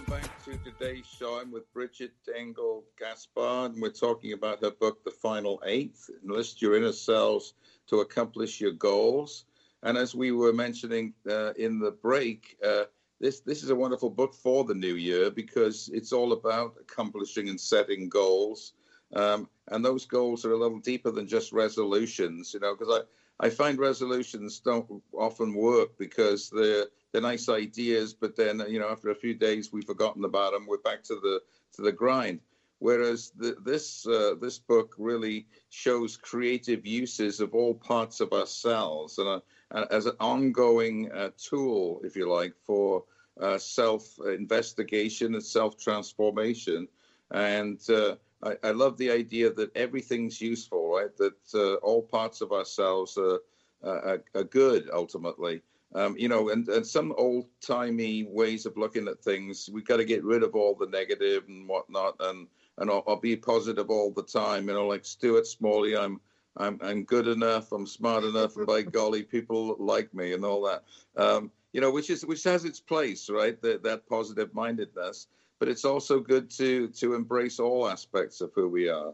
to 0.51 0.71
today's 0.71 1.05
show. 1.05 1.39
I'm 1.39 1.49
with 1.49 1.71
Bridgit 1.73 2.09
Dengel 2.27 2.83
Gaspard, 2.99 3.71
and 3.71 3.81
we're 3.81 3.89
talking 3.89 4.33
about 4.33 4.59
her 4.61 4.71
book, 4.71 5.01
The 5.05 5.11
Final 5.11 5.61
Eighth 5.65 6.09
Enlist 6.25 6.61
Your 6.61 6.75
Inner 6.75 6.91
Selves 6.91 7.53
to 7.87 8.01
Accomplish 8.01 8.59
Your 8.59 8.73
Goals. 8.73 9.45
And 9.83 9.97
as 9.97 10.13
we 10.13 10.33
were 10.33 10.51
mentioning 10.51 11.13
uh, 11.29 11.53
in 11.53 11.79
the 11.79 11.91
break, 11.91 12.57
uh, 12.65 12.83
this, 13.21 13.39
this 13.39 13.63
is 13.63 13.69
a 13.69 13.75
wonderful 13.75 14.09
book 14.09 14.33
for 14.33 14.65
the 14.65 14.73
new 14.73 14.95
year 14.95 15.31
because 15.31 15.89
it's 15.93 16.11
all 16.11 16.33
about 16.33 16.75
accomplishing 16.81 17.47
and 17.47 17.59
setting 17.59 18.09
goals. 18.09 18.73
Um, 19.13 19.47
and 19.69 19.85
those 19.85 20.05
goals 20.05 20.43
are 20.43 20.51
a 20.51 20.59
little 20.59 20.79
deeper 20.79 21.11
than 21.11 21.27
just 21.27 21.53
resolutions, 21.53 22.53
you 22.53 22.59
know, 22.59 22.75
because 22.75 23.03
I, 23.39 23.45
I 23.45 23.49
find 23.49 23.79
resolutions 23.79 24.59
don't 24.59 25.01
often 25.13 25.53
work 25.53 25.97
because 25.97 26.49
they're 26.49 26.87
they're 27.11 27.21
nice 27.21 27.49
ideas, 27.49 28.13
but 28.13 28.35
then 28.35 28.61
you 28.67 28.79
know 28.79 28.89
after 28.89 29.09
a 29.09 29.15
few 29.15 29.33
days 29.33 29.71
we've 29.71 29.85
forgotten 29.85 30.25
about 30.25 30.53
them. 30.53 30.65
We're 30.67 30.77
back 30.77 31.03
to 31.03 31.15
the 31.15 31.41
to 31.75 31.81
the 31.81 31.91
grind. 31.91 32.39
Whereas 32.79 33.31
the, 33.37 33.55
this 33.63 34.07
uh, 34.07 34.33
this 34.41 34.57
book 34.57 34.95
really 34.97 35.45
shows 35.69 36.17
creative 36.17 36.85
uses 36.85 37.39
of 37.39 37.53
all 37.53 37.75
parts 37.75 38.21
of 38.21 38.33
ourselves 38.33 39.19
and, 39.19 39.27
uh, 39.27 39.85
as 39.91 40.07
an 40.07 40.15
ongoing 40.19 41.11
uh, 41.11 41.29
tool, 41.37 42.01
if 42.03 42.15
you 42.15 42.27
like, 42.27 42.55
for 42.65 43.03
uh, 43.39 43.59
self 43.59 44.17
investigation 44.25 45.35
and 45.35 45.43
self 45.43 45.77
transformation. 45.77 46.87
And 47.29 47.79
uh, 47.87 48.15
I, 48.43 48.55
I, 48.63 48.71
love 48.71 48.97
the 48.97 49.11
idea 49.11 49.53
that 49.53 49.75
everything's 49.77 50.41
useful, 50.41 50.91
right? 50.91 51.15
That 51.17 51.37
uh, 51.53 51.75
all 51.75 52.01
parts 52.01 52.41
of 52.41 52.51
ourselves 52.51 53.17
are, 53.17 53.39
are, 53.83 54.23
are 54.33 54.43
good 54.43 54.89
ultimately. 54.91 55.61
Um, 55.93 56.15
you 56.17 56.29
know, 56.29 56.49
and, 56.49 56.67
and 56.69 56.87
some 56.87 57.13
old 57.17 57.47
timey 57.59 58.23
ways 58.23 58.65
of 58.65 58.77
looking 58.77 59.07
at 59.09 59.21
things, 59.21 59.69
we've 59.71 59.85
got 59.85 59.97
to 59.97 60.05
get 60.05 60.23
rid 60.23 60.41
of 60.41 60.55
all 60.55 60.73
the 60.73 60.87
negative 60.87 61.43
and 61.47 61.67
whatnot, 61.67 62.15
and 62.21 62.47
and 62.77 62.89
I'll, 62.89 63.03
I'll, 63.07 63.19
be 63.19 63.35
positive 63.35 63.89
all 63.89 64.11
the 64.11 64.23
time. 64.23 64.69
You 64.69 64.73
know, 64.73 64.87
like 64.87 65.05
Stuart 65.05 65.45
Smalley, 65.47 65.97
I'm 65.97 66.21
I'm 66.57 66.79
I'm 66.81 67.03
good 67.03 67.27
enough, 67.27 67.73
I'm 67.73 67.85
smart 67.85 68.23
enough, 68.23 68.55
and 68.55 68.65
by 68.65 68.81
golly, 68.99 69.23
people 69.23 69.75
like 69.79 70.13
me 70.13 70.33
and 70.33 70.45
all 70.45 70.61
that. 70.63 70.83
Um, 71.17 71.51
you 71.73 71.81
know, 71.81 71.91
which 71.91 72.09
is 72.09 72.25
which 72.25 72.43
has 72.45 72.63
its 72.63 72.79
place, 72.79 73.29
right? 73.29 73.61
That 73.61 73.83
that 73.83 74.07
positive 74.07 74.53
mindedness, 74.53 75.27
but 75.59 75.67
it's 75.67 75.83
also 75.83 76.21
good 76.21 76.49
to 76.51 76.87
to 76.87 77.15
embrace 77.15 77.59
all 77.59 77.89
aspects 77.89 78.39
of 78.39 78.51
who 78.55 78.69
we 78.69 78.89
are. 78.89 79.13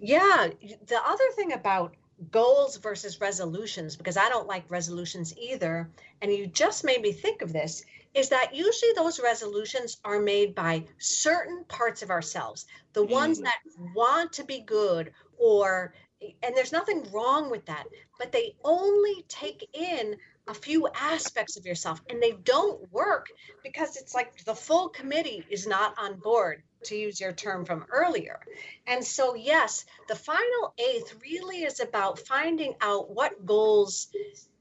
Yeah, 0.00 0.48
the 0.86 1.00
other 1.04 1.30
thing 1.34 1.52
about 1.52 1.94
goals 2.30 2.76
versus 2.76 3.20
resolutions 3.20 3.96
because 3.96 4.16
I 4.16 4.28
don't 4.28 4.46
like 4.46 4.64
resolutions 4.68 5.36
either. 5.38 5.88
And 6.20 6.32
you 6.32 6.46
just 6.46 6.84
made 6.84 7.00
me 7.00 7.12
think 7.12 7.42
of 7.42 7.52
this 7.52 7.84
is 8.14 8.28
that 8.30 8.54
usually 8.54 8.92
those 8.96 9.20
resolutions 9.20 9.98
are 10.04 10.18
made 10.18 10.54
by 10.54 10.84
certain 10.98 11.64
parts 11.64 12.02
of 12.02 12.10
ourselves, 12.10 12.66
the 12.92 13.04
mm. 13.04 13.10
ones 13.10 13.40
that 13.40 13.58
want 13.94 14.32
to 14.32 14.44
be 14.44 14.60
good 14.60 15.12
or 15.36 15.94
and 16.42 16.56
there's 16.56 16.72
nothing 16.72 17.06
wrong 17.12 17.48
with 17.48 17.64
that, 17.66 17.86
but 18.18 18.32
they 18.32 18.56
only 18.64 19.24
take 19.28 19.68
in 19.72 20.16
a 20.48 20.54
few 20.54 20.88
aspects 20.88 21.56
of 21.56 21.64
yourself 21.64 22.02
and 22.10 22.20
they 22.20 22.32
don't 22.42 22.90
work 22.92 23.26
because 23.62 23.96
it's 23.96 24.14
like 24.14 24.44
the 24.44 24.54
full 24.54 24.88
committee 24.88 25.44
is 25.48 25.66
not 25.66 25.94
on 25.96 26.18
board 26.18 26.62
to 26.84 26.96
use 26.96 27.20
your 27.20 27.32
term 27.32 27.64
from 27.64 27.84
earlier. 27.90 28.40
And 28.86 29.04
so, 29.04 29.34
yes, 29.34 29.84
the 30.08 30.14
final 30.14 30.74
eighth 30.78 31.14
really 31.22 31.64
is 31.64 31.80
about 31.80 32.18
finding 32.20 32.74
out 32.80 33.10
what 33.10 33.44
goals 33.44 34.08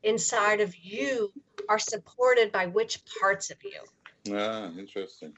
inside 0.04 0.62
of 0.62 0.76
you 0.76 1.32
are 1.70 1.80
supported 1.80 2.52
by 2.52 2.68
which 2.68 3.02
parts 3.20 3.52
of 3.52 3.58
you. 3.64 4.36
Ah, 4.36 4.72
interesting. 4.78 5.34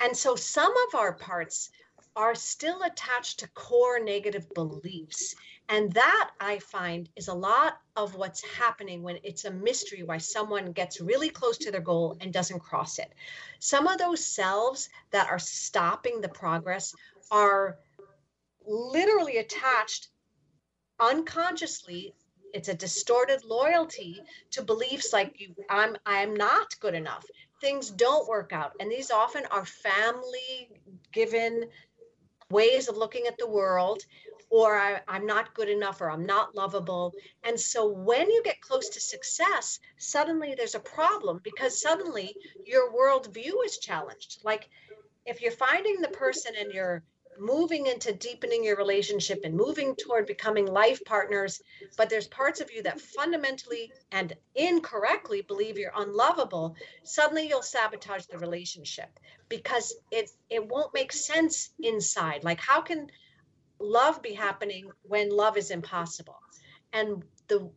And 0.00 0.16
so, 0.16 0.34
some 0.34 0.72
of 0.88 0.98
our 0.98 1.12
parts 1.12 1.70
are 2.14 2.34
still 2.34 2.82
attached 2.82 3.40
to 3.40 3.48
core 3.48 3.98
negative 3.98 4.52
beliefs. 4.54 5.34
And 5.68 5.92
that 5.92 6.30
I 6.40 6.58
find 6.58 7.08
is 7.16 7.28
a 7.28 7.34
lot 7.34 7.78
of 7.96 8.14
what's 8.14 8.42
happening 8.56 9.02
when 9.02 9.18
it's 9.22 9.44
a 9.44 9.50
mystery 9.50 10.02
why 10.02 10.18
someone 10.18 10.72
gets 10.72 11.00
really 11.00 11.30
close 11.30 11.58
to 11.58 11.70
their 11.70 11.80
goal 11.80 12.16
and 12.20 12.32
doesn't 12.32 12.60
cross 12.60 12.98
it. 12.98 13.12
Some 13.58 13.86
of 13.86 13.98
those 13.98 14.24
selves 14.24 14.90
that 15.12 15.30
are 15.30 15.38
stopping 15.38 16.20
the 16.20 16.28
progress 16.28 16.94
are 17.30 17.78
literally 18.66 19.38
attached 19.38 20.08
unconsciously 21.00 22.14
it's 22.52 22.68
a 22.68 22.74
distorted 22.74 23.42
loyalty 23.44 24.20
to 24.50 24.62
beliefs 24.62 25.12
like 25.12 25.40
you 25.40 25.54
i'm 25.68 25.96
i'm 26.06 26.34
not 26.34 26.78
good 26.80 26.94
enough 26.94 27.24
things 27.60 27.90
don't 27.90 28.28
work 28.28 28.52
out 28.52 28.72
and 28.78 28.90
these 28.90 29.10
often 29.10 29.44
are 29.50 29.64
family 29.64 30.70
given 31.12 31.64
ways 32.50 32.88
of 32.88 32.96
looking 32.96 33.26
at 33.26 33.38
the 33.38 33.48
world 33.48 34.04
or 34.52 34.78
I, 34.78 35.00
am 35.08 35.24
not 35.24 35.54
good 35.54 35.70
enough 35.70 36.02
or 36.02 36.10
I'm 36.10 36.26
not 36.26 36.54
lovable. 36.54 37.14
And 37.42 37.58
so 37.58 37.88
when 37.88 38.30
you 38.30 38.42
get 38.44 38.60
close 38.60 38.90
to 38.90 39.00
success, 39.00 39.80
suddenly 39.96 40.54
there's 40.54 40.74
a 40.74 40.80
problem 40.80 41.40
because 41.42 41.80
suddenly 41.80 42.36
your 42.66 42.92
worldview 42.92 43.64
is 43.64 43.78
challenged. 43.78 44.42
Like 44.44 44.68
if 45.24 45.40
you're 45.40 45.52
finding 45.52 46.02
the 46.02 46.08
person 46.08 46.52
and 46.60 46.70
you're 46.70 47.02
moving 47.38 47.86
into 47.86 48.12
deepening 48.12 48.62
your 48.62 48.76
relationship 48.76 49.40
and 49.44 49.54
moving 49.54 49.96
toward 49.96 50.26
becoming 50.26 50.66
life 50.66 51.02
partners, 51.06 51.62
but 51.96 52.10
there's 52.10 52.26
parts 52.26 52.60
of 52.60 52.70
you 52.70 52.82
that 52.82 53.00
fundamentally 53.00 53.90
and 54.10 54.34
incorrectly 54.54 55.40
believe 55.40 55.78
you're 55.78 55.92
unlovable, 55.96 56.76
suddenly 57.04 57.48
you'll 57.48 57.62
sabotage 57.62 58.26
the 58.26 58.36
relationship 58.36 59.18
because 59.48 59.94
it 60.10 60.30
it 60.50 60.68
won't 60.68 60.92
make 60.92 61.10
sense 61.10 61.70
inside. 61.80 62.44
Like 62.44 62.60
how 62.60 62.82
can 62.82 63.08
love 63.82 64.22
be 64.22 64.32
happening 64.32 64.90
when 65.02 65.30
love 65.30 65.56
is 65.56 65.70
impossible? 65.70 66.38
And 66.92 67.22
the 67.48 67.70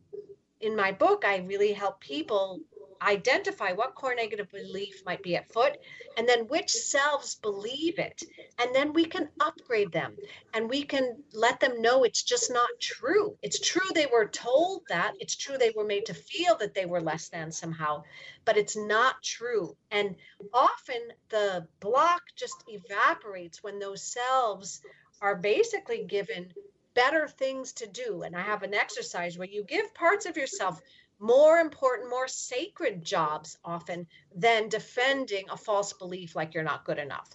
in 0.60 0.74
my 0.74 0.92
book, 0.92 1.24
I 1.26 1.38
really 1.38 1.72
help 1.72 2.00
people 2.00 2.60
identify 3.02 3.72
what 3.72 3.94
core 3.94 4.14
negative 4.14 4.50
belief 4.50 5.02
might 5.04 5.22
be 5.22 5.36
at 5.36 5.52
foot 5.52 5.76
and 6.16 6.26
then 6.26 6.46
which 6.46 6.70
selves 6.70 7.34
believe 7.34 7.98
it. 7.98 8.22
And 8.58 8.74
then 8.74 8.94
we 8.94 9.04
can 9.04 9.28
upgrade 9.38 9.92
them 9.92 10.16
and 10.54 10.68
we 10.68 10.82
can 10.82 11.22
let 11.34 11.60
them 11.60 11.82
know 11.82 12.04
it's 12.04 12.22
just 12.22 12.50
not 12.50 12.70
true. 12.80 13.36
It's 13.42 13.60
true 13.60 13.90
they 13.94 14.06
were 14.06 14.26
told 14.26 14.82
that. 14.88 15.12
It's 15.20 15.36
true 15.36 15.58
they 15.58 15.72
were 15.76 15.84
made 15.84 16.06
to 16.06 16.14
feel 16.14 16.56
that 16.56 16.74
they 16.74 16.86
were 16.86 17.02
less 17.02 17.28
than 17.28 17.52
somehow 17.52 18.02
but 18.46 18.56
it's 18.56 18.76
not 18.76 19.22
true. 19.22 19.76
And 19.90 20.14
often 20.54 21.00
the 21.28 21.66
block 21.80 22.22
just 22.36 22.64
evaporates 22.68 23.62
when 23.62 23.78
those 23.78 24.02
selves 24.02 24.80
are 25.20 25.36
basically 25.36 26.04
given 26.04 26.52
better 26.94 27.28
things 27.28 27.72
to 27.72 27.86
do 27.86 28.22
and 28.22 28.34
i 28.34 28.40
have 28.40 28.62
an 28.62 28.74
exercise 28.74 29.36
where 29.36 29.48
you 29.48 29.64
give 29.64 29.94
parts 29.94 30.26
of 30.26 30.36
yourself 30.36 30.80
more 31.18 31.58
important, 31.58 32.10
more 32.10 32.28
sacred 32.28 33.04
jobs 33.04 33.58
often 33.64 34.06
than 34.34 34.68
defending 34.68 35.48
a 35.50 35.56
false 35.56 35.92
belief 35.92 36.36
like 36.36 36.54
you're 36.54 36.62
not 36.62 36.84
good 36.84 36.98
enough. 36.98 37.28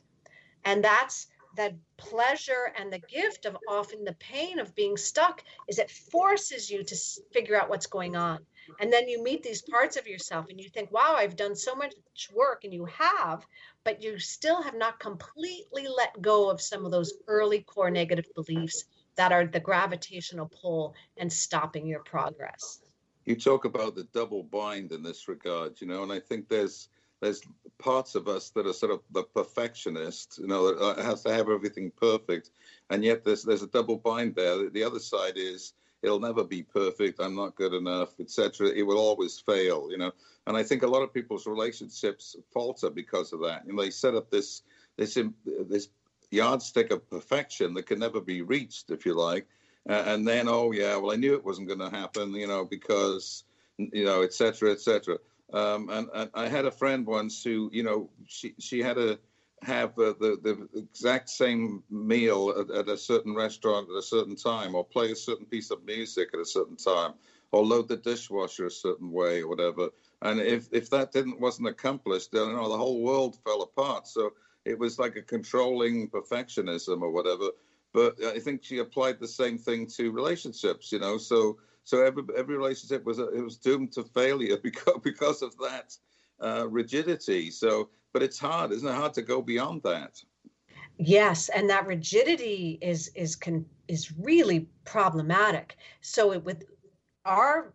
And 0.63 0.83
that's 0.83 1.27
that 1.57 1.73
pleasure 1.97 2.71
and 2.77 2.93
the 2.93 2.99
gift 2.99 3.45
of 3.45 3.57
often 3.67 4.05
the 4.05 4.13
pain 4.13 4.59
of 4.59 4.75
being 4.75 4.95
stuck 4.95 5.43
is 5.67 5.79
it 5.79 5.91
forces 5.91 6.69
you 6.69 6.83
to 6.83 6.95
figure 7.33 7.59
out 7.59 7.69
what's 7.69 7.87
going 7.87 8.15
on. 8.15 8.39
And 8.79 8.91
then 8.91 9.07
you 9.07 9.23
meet 9.23 9.43
these 9.43 9.61
parts 9.61 9.97
of 9.97 10.07
yourself 10.07 10.47
and 10.49 10.59
you 10.59 10.69
think, 10.69 10.91
wow, 10.91 11.15
I've 11.17 11.35
done 11.35 11.55
so 11.55 11.75
much 11.75 11.93
work, 12.33 12.63
and 12.63 12.73
you 12.73 12.85
have, 12.85 13.45
but 13.83 14.01
you 14.01 14.19
still 14.19 14.61
have 14.61 14.75
not 14.75 14.99
completely 14.99 15.87
let 15.87 16.21
go 16.21 16.49
of 16.49 16.61
some 16.61 16.85
of 16.85 16.91
those 16.91 17.13
early 17.27 17.61
core 17.61 17.91
negative 17.91 18.25
beliefs 18.35 18.85
that 19.15 19.31
are 19.31 19.45
the 19.45 19.59
gravitational 19.59 20.49
pull 20.61 20.95
and 21.17 21.31
stopping 21.31 21.85
your 21.85 22.03
progress 22.03 22.79
you 23.25 23.35
talk 23.35 23.65
about 23.65 23.95
the 23.95 24.03
double 24.13 24.43
bind 24.43 24.91
in 24.91 25.03
this 25.03 25.27
regard, 25.27 25.79
you 25.79 25.87
know, 25.87 26.03
and 26.03 26.11
I 26.11 26.19
think 26.19 26.47
there's 26.47 26.89
there's 27.21 27.41
parts 27.77 28.15
of 28.15 28.27
us 28.27 28.49
that 28.49 28.65
are 28.65 28.73
sort 28.73 28.91
of 28.91 29.01
the 29.11 29.23
perfectionist, 29.23 30.39
you 30.39 30.47
know, 30.47 30.73
that 30.73 30.81
uh, 30.81 31.03
has 31.03 31.21
to 31.23 31.31
have 31.31 31.49
everything 31.49 31.91
perfect, 31.95 32.49
and 32.89 33.03
yet 33.03 33.23
there's 33.23 33.43
there's 33.43 33.61
a 33.61 33.67
double 33.67 33.97
bind 33.97 34.35
there. 34.35 34.69
The 34.69 34.83
other 34.83 34.99
side 34.99 35.33
is 35.35 35.73
it'll 36.01 36.19
never 36.19 36.43
be 36.43 36.63
perfect. 36.63 37.19
I'm 37.19 37.35
not 37.35 37.55
good 37.55 37.73
enough, 37.73 38.19
etc. 38.19 38.67
It 38.67 38.83
will 38.83 38.99
always 38.99 39.39
fail, 39.39 39.87
you 39.89 39.97
know. 39.97 40.11
And 40.47 40.57
I 40.57 40.63
think 40.63 40.83
a 40.83 40.87
lot 40.87 41.03
of 41.03 41.13
people's 41.13 41.45
relationships 41.45 42.35
falter 42.53 42.89
because 42.89 43.33
of 43.33 43.41
that. 43.41 43.67
Know, 43.67 43.81
they 43.81 43.91
set 43.91 44.15
up 44.15 44.29
this 44.29 44.63
this 44.97 45.17
this 45.69 45.89
yardstick 46.31 46.91
of 46.91 47.09
perfection 47.09 47.73
that 47.73 47.85
can 47.87 47.99
never 47.99 48.21
be 48.21 48.41
reached, 48.41 48.89
if 48.91 49.05
you 49.05 49.13
like 49.13 49.47
uh, 49.89 50.03
and 50.07 50.27
then 50.27 50.47
oh 50.47 50.71
yeah 50.71 50.95
well 50.95 51.11
i 51.11 51.15
knew 51.15 51.33
it 51.33 51.43
wasn't 51.43 51.67
going 51.67 51.79
to 51.79 51.89
happen 51.89 52.33
you 52.33 52.47
know 52.47 52.65
because 52.65 53.43
you 53.77 54.05
know 54.05 54.21
et 54.21 54.33
cetera 54.33 54.71
et 54.71 54.79
cetera 54.79 55.17
um, 55.53 55.89
and, 55.89 56.07
and, 56.13 56.29
i 56.33 56.47
had 56.47 56.65
a 56.65 56.71
friend 56.71 57.05
once 57.05 57.43
who 57.43 57.69
you 57.73 57.83
know 57.83 58.09
she 58.27 58.53
she 58.59 58.79
had 58.81 58.95
to 58.95 59.19
have 59.61 59.95
the, 59.95 60.15
the, 60.19 60.39
the 60.41 60.79
exact 60.79 61.29
same 61.29 61.83
meal 61.89 62.53
at, 62.57 62.75
at, 62.75 62.89
a 62.89 62.97
certain 62.97 63.35
restaurant 63.35 63.87
at 63.91 63.95
a 63.95 64.01
certain 64.01 64.35
time 64.35 64.73
or 64.73 64.83
play 64.83 65.11
a 65.11 65.15
certain 65.15 65.45
piece 65.45 65.69
of 65.69 65.85
music 65.85 66.29
at 66.33 66.39
a 66.39 66.45
certain 66.45 66.75
time 66.75 67.13
or 67.51 67.63
load 67.63 67.87
the 67.87 67.97
dishwasher 67.97 68.65
a 68.65 68.71
certain 68.71 69.11
way 69.11 69.41
or 69.41 69.47
whatever 69.47 69.89
and 70.23 70.39
if, 70.39 70.67
if 70.71 70.89
that 70.89 71.11
didn't 71.11 71.39
wasn't 71.39 71.67
accomplished 71.67 72.31
then 72.31 72.47
you 72.47 72.55
know 72.55 72.69
the 72.69 72.77
whole 72.77 73.01
world 73.01 73.37
fell 73.43 73.61
apart 73.61 74.07
so 74.07 74.31
it 74.65 74.77
was 74.79 74.97
like 74.97 75.15
a 75.15 75.21
controlling 75.21 76.09
perfectionism 76.09 77.01
or 77.03 77.11
whatever 77.11 77.49
but 77.93 78.23
I 78.23 78.39
think 78.39 78.63
she 78.63 78.79
applied 78.79 79.19
the 79.19 79.27
same 79.27 79.57
thing 79.57 79.87
to 79.97 80.11
relationships. 80.11 80.91
You 80.91 80.99
know, 80.99 81.17
so 81.17 81.57
so 81.83 82.03
every 82.03 82.23
every 82.37 82.57
relationship 82.57 83.03
was 83.03 83.19
it 83.19 83.43
was 83.43 83.57
doomed 83.57 83.91
to 83.93 84.03
failure 84.03 84.57
because 84.63 84.99
because 85.03 85.41
of 85.41 85.57
that 85.57 85.95
uh, 86.41 86.67
rigidity. 86.69 87.51
So, 87.51 87.89
but 88.13 88.23
it's 88.23 88.39
hard, 88.39 88.71
isn't 88.71 88.87
it? 88.87 88.93
Hard 88.93 89.13
to 89.15 89.21
go 89.21 89.41
beyond 89.41 89.81
that. 89.83 90.21
Yes, 90.97 91.49
and 91.49 91.69
that 91.69 91.87
rigidity 91.87 92.77
is 92.81 93.09
is 93.15 93.35
can 93.35 93.65
is 93.87 94.11
really 94.17 94.67
problematic. 94.85 95.77
So 96.01 96.33
it, 96.33 96.43
with 96.43 96.63
our 97.25 97.73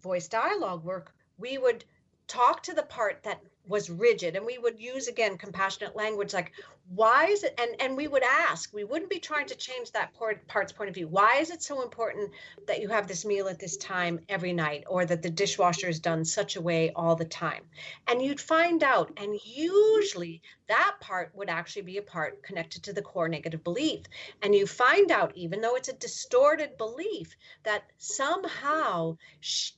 voice 0.00 0.28
dialogue 0.28 0.84
work, 0.84 1.14
we 1.38 1.58
would 1.58 1.84
talk 2.26 2.62
to 2.64 2.74
the 2.74 2.82
part 2.82 3.22
that 3.22 3.40
was 3.66 3.90
rigid 3.90 4.36
and 4.36 4.44
we 4.44 4.58
would 4.58 4.78
use 4.78 5.08
again 5.08 5.38
compassionate 5.38 5.96
language 5.96 6.34
like 6.34 6.52
why 6.88 7.26
is 7.26 7.42
it 7.42 7.58
and 7.58 7.80
and 7.80 7.96
we 7.96 8.08
would 8.08 8.22
ask 8.22 8.72
we 8.72 8.84
wouldn't 8.84 9.10
be 9.10 9.18
trying 9.18 9.46
to 9.46 9.56
change 9.56 9.90
that 9.92 10.12
part, 10.14 10.46
part's 10.46 10.72
point 10.72 10.88
of 10.88 10.94
view. 10.94 11.08
Why 11.08 11.38
is 11.38 11.50
it 11.50 11.62
so 11.62 11.82
important 11.82 12.30
that 12.66 12.80
you 12.80 12.88
have 12.88 13.06
this 13.06 13.24
meal 13.24 13.48
at 13.48 13.58
this 13.58 13.76
time 13.76 14.20
every 14.28 14.52
night 14.52 14.84
or 14.86 15.04
that 15.06 15.22
the 15.22 15.30
dishwasher 15.30 15.88
is 15.88 15.98
done 15.98 16.24
such 16.24 16.56
a 16.56 16.60
way 16.60 16.92
all 16.94 17.16
the 17.16 17.24
time? 17.24 17.64
And 18.06 18.20
you'd 18.20 18.40
find 18.40 18.82
out 18.82 19.12
and 19.16 19.38
usually 19.44 20.42
that 20.68 20.96
part 21.00 21.34
would 21.34 21.48
actually 21.48 21.82
be 21.82 21.98
a 21.98 22.02
part 22.02 22.42
connected 22.42 22.82
to 22.84 22.92
the 22.92 23.02
core 23.02 23.28
negative 23.28 23.64
belief. 23.64 24.02
And 24.42 24.54
you 24.54 24.66
find 24.66 25.10
out 25.10 25.32
even 25.34 25.60
though 25.60 25.76
it's 25.76 25.88
a 25.88 25.94
distorted 25.94 26.76
belief 26.76 27.36
that 27.64 27.84
somehow 27.98 29.16
she, 29.40 29.72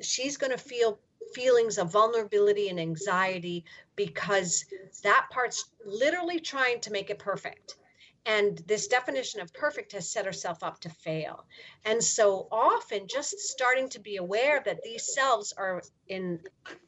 she's 0.00 0.36
going 0.36 0.52
to 0.52 0.58
feel 0.58 0.98
feelings 1.34 1.78
of 1.78 1.92
vulnerability 1.92 2.68
and 2.68 2.80
anxiety 2.80 3.64
because 3.96 4.64
that 5.02 5.26
part's 5.30 5.64
literally 5.84 6.40
trying 6.40 6.80
to 6.80 6.92
make 6.92 7.10
it 7.10 7.18
perfect. 7.18 7.76
And 8.24 8.58
this 8.68 8.86
definition 8.86 9.40
of 9.40 9.52
perfect 9.52 9.92
has 9.92 10.08
set 10.08 10.26
herself 10.26 10.62
up 10.62 10.80
to 10.80 10.88
fail. 10.88 11.44
And 11.84 12.02
so 12.02 12.46
often, 12.52 13.08
just 13.08 13.40
starting 13.40 13.88
to 13.90 13.98
be 13.98 14.16
aware 14.16 14.62
that 14.64 14.82
these 14.82 15.12
selves 15.12 15.52
are, 15.56 15.82
in 16.06 16.38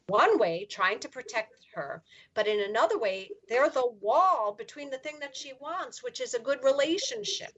one 0.07 0.39
way, 0.39 0.65
trying 0.69 0.99
to 0.99 1.09
protect 1.09 1.65
her, 1.73 2.01
but 2.35 2.47
in 2.47 2.61
another 2.61 2.97
way, 2.97 3.29
they're 3.49 3.69
the 3.69 3.91
wall 3.99 4.55
between 4.57 4.89
the 4.89 4.97
thing 4.97 5.19
that 5.19 5.35
she 5.35 5.51
wants, 5.59 6.01
which 6.01 6.21
is 6.21 6.33
a 6.33 6.39
good 6.39 6.59
relationship. 6.63 7.51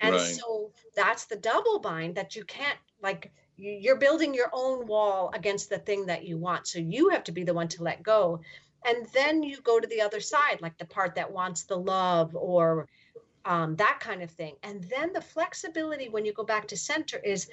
And 0.00 0.14
right. 0.14 0.22
so 0.22 0.72
that's 0.96 1.26
the 1.26 1.36
double 1.36 1.78
bind 1.78 2.14
that 2.14 2.34
you 2.34 2.44
can't, 2.44 2.78
like, 3.02 3.30
you're 3.58 3.96
building 3.96 4.34
your 4.34 4.50
own 4.52 4.86
wall 4.86 5.30
against 5.34 5.68
the 5.68 5.78
thing 5.78 6.06
that 6.06 6.24
you 6.24 6.38
want. 6.38 6.68
So 6.68 6.78
you 6.78 7.08
have 7.08 7.24
to 7.24 7.32
be 7.32 7.42
the 7.42 7.54
one 7.54 7.68
to 7.68 7.82
let 7.82 8.02
go. 8.02 8.40
And 8.86 9.06
then 9.12 9.42
you 9.42 9.60
go 9.60 9.80
to 9.80 9.88
the 9.88 10.00
other 10.00 10.20
side, 10.20 10.60
like 10.62 10.78
the 10.78 10.86
part 10.86 11.16
that 11.16 11.32
wants 11.32 11.64
the 11.64 11.76
love 11.76 12.36
or 12.36 12.86
um, 13.44 13.74
that 13.76 13.98
kind 14.00 14.22
of 14.22 14.30
thing. 14.30 14.54
And 14.62 14.84
then 14.84 15.12
the 15.12 15.20
flexibility 15.20 16.08
when 16.08 16.24
you 16.24 16.32
go 16.32 16.44
back 16.44 16.68
to 16.68 16.76
center 16.76 17.18
is 17.18 17.48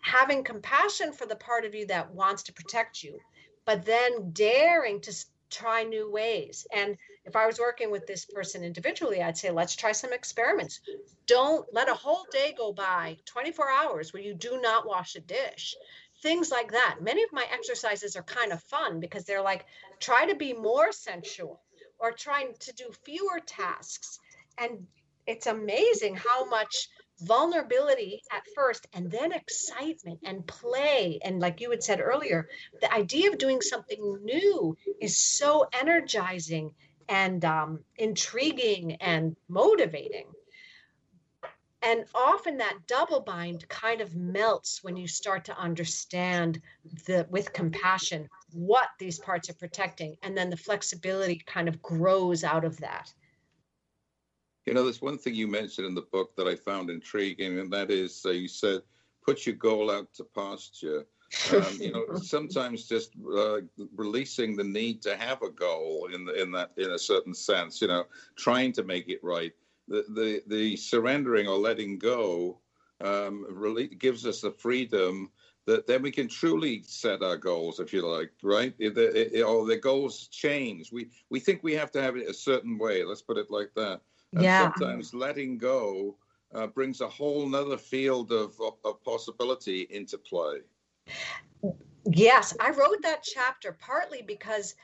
having 0.00 0.42
compassion 0.42 1.12
for 1.12 1.26
the 1.26 1.36
part 1.36 1.64
of 1.64 1.74
you 1.74 1.86
that 1.86 2.12
wants 2.14 2.42
to 2.44 2.52
protect 2.52 3.02
you, 3.02 3.18
but 3.66 3.84
then 3.84 4.30
daring 4.32 5.00
to 5.02 5.14
try 5.50 5.84
new 5.84 6.10
ways. 6.10 6.66
And 6.74 6.96
if 7.24 7.36
I 7.36 7.46
was 7.46 7.58
working 7.58 7.90
with 7.90 8.06
this 8.06 8.24
person 8.24 8.64
individually, 8.64 9.22
I'd 9.22 9.36
say, 9.36 9.50
let's 9.50 9.76
try 9.76 9.92
some 9.92 10.12
experiments. 10.12 10.80
Don't 11.26 11.66
let 11.72 11.88
a 11.88 11.94
whole 11.94 12.26
day 12.32 12.54
go 12.56 12.72
by, 12.72 13.16
24 13.26 13.70
hours, 13.70 14.12
where 14.12 14.22
you 14.22 14.34
do 14.34 14.60
not 14.60 14.86
wash 14.86 15.14
a 15.14 15.20
dish. 15.20 15.76
Things 16.22 16.50
like 16.50 16.72
that. 16.72 16.98
Many 17.00 17.22
of 17.22 17.32
my 17.32 17.46
exercises 17.52 18.16
are 18.16 18.22
kind 18.22 18.52
of 18.52 18.62
fun 18.64 19.00
because 19.00 19.24
they're 19.24 19.42
like, 19.42 19.66
try 20.00 20.26
to 20.26 20.34
be 20.34 20.52
more 20.52 20.92
sensual 20.92 21.60
or 21.98 22.12
trying 22.12 22.54
to 22.60 22.72
do 22.72 22.90
fewer 23.04 23.40
tasks. 23.46 24.18
And 24.58 24.86
it's 25.26 25.46
amazing 25.46 26.16
how 26.16 26.44
much 26.44 26.88
vulnerability 27.20 28.20
at 28.32 28.42
first 28.56 28.88
and 28.92 29.10
then 29.10 29.32
excitement 29.32 30.18
and 30.24 30.44
play 30.44 31.20
and 31.22 31.38
like 31.38 31.60
you 31.60 31.70
had 31.70 31.82
said 31.82 32.00
earlier 32.00 32.48
the 32.80 32.92
idea 32.92 33.30
of 33.30 33.38
doing 33.38 33.60
something 33.60 34.18
new 34.24 34.76
is 35.00 35.16
so 35.16 35.68
energizing 35.72 36.74
and 37.08 37.44
um, 37.44 37.80
intriguing 37.96 38.96
and 38.96 39.36
motivating 39.48 40.26
and 41.84 42.04
often 42.14 42.58
that 42.58 42.78
double 42.86 43.20
bind 43.20 43.68
kind 43.68 44.00
of 44.00 44.14
melts 44.14 44.84
when 44.84 44.96
you 44.96 45.08
start 45.08 45.44
to 45.44 45.58
understand 45.58 46.60
the 47.06 47.26
with 47.30 47.52
compassion 47.52 48.28
what 48.52 48.88
these 48.98 49.18
parts 49.18 49.50
are 49.50 49.54
protecting 49.54 50.16
and 50.22 50.36
then 50.36 50.50
the 50.50 50.56
flexibility 50.56 51.42
kind 51.46 51.68
of 51.68 51.82
grows 51.82 52.44
out 52.44 52.64
of 52.64 52.76
that 52.78 53.12
you 54.66 54.74
know, 54.74 54.84
there's 54.84 55.02
one 55.02 55.18
thing 55.18 55.34
you 55.34 55.48
mentioned 55.48 55.86
in 55.86 55.94
the 55.94 56.02
book 56.12 56.36
that 56.36 56.46
I 56.46 56.54
found 56.54 56.88
intriguing, 56.88 57.58
and 57.58 57.72
that 57.72 57.90
is 57.90 58.22
uh, 58.24 58.30
you 58.30 58.48
said, 58.48 58.82
put 59.24 59.46
your 59.46 59.56
goal 59.56 59.90
out 59.90 60.12
to 60.14 60.24
pasture. 60.24 61.04
Um, 61.52 61.78
you 61.80 61.92
know, 61.92 62.14
sometimes 62.22 62.86
just 62.86 63.12
uh, 63.36 63.58
releasing 63.94 64.56
the 64.56 64.64
need 64.64 65.02
to 65.02 65.16
have 65.16 65.42
a 65.42 65.50
goal 65.50 66.08
in 66.12 66.24
the, 66.24 66.40
in 66.40 66.52
that 66.52 66.72
in 66.76 66.90
a 66.90 66.98
certain 66.98 67.34
sense. 67.34 67.80
You 67.80 67.88
know, 67.88 68.04
trying 68.36 68.72
to 68.72 68.82
make 68.82 69.08
it 69.08 69.20
right. 69.22 69.52
The 69.88 70.04
the 70.08 70.42
the 70.46 70.76
surrendering 70.76 71.48
or 71.48 71.58
letting 71.58 71.98
go 71.98 72.58
um, 73.00 73.46
really 73.48 73.88
gives 73.88 74.26
us 74.26 74.40
the 74.40 74.50
freedom 74.50 75.30
that 75.64 75.86
then 75.86 76.02
we 76.02 76.10
can 76.10 76.28
truly 76.28 76.82
set 76.82 77.22
our 77.22 77.36
goals, 77.36 77.78
if 77.78 77.92
you 77.92 78.06
like, 78.06 78.32
right? 78.42 78.74
If 78.78 78.94
the, 78.94 79.38
it, 79.38 79.42
or 79.42 79.64
the 79.66 79.76
goals 79.76 80.28
change. 80.28 80.92
We 80.92 81.10
we 81.30 81.40
think 81.40 81.62
we 81.62 81.74
have 81.74 81.92
to 81.92 82.02
have 82.02 82.16
it 82.16 82.28
a 82.28 82.34
certain 82.34 82.78
way. 82.78 83.04
Let's 83.04 83.22
put 83.22 83.38
it 83.38 83.50
like 83.50 83.72
that. 83.76 84.00
And 84.34 84.42
yeah. 84.42 84.72
sometimes 84.72 85.14
letting 85.14 85.58
go 85.58 86.16
uh, 86.54 86.66
brings 86.66 87.00
a 87.00 87.08
whole 87.08 87.46
nother 87.46 87.76
field 87.76 88.32
of, 88.32 88.58
of, 88.60 88.74
of 88.84 89.02
possibility 89.04 89.86
into 89.90 90.18
play. 90.18 90.58
Yes, 92.04 92.54
I 92.58 92.70
wrote 92.70 93.02
that 93.02 93.22
chapter 93.22 93.72
partly 93.72 94.22
because 94.22 94.74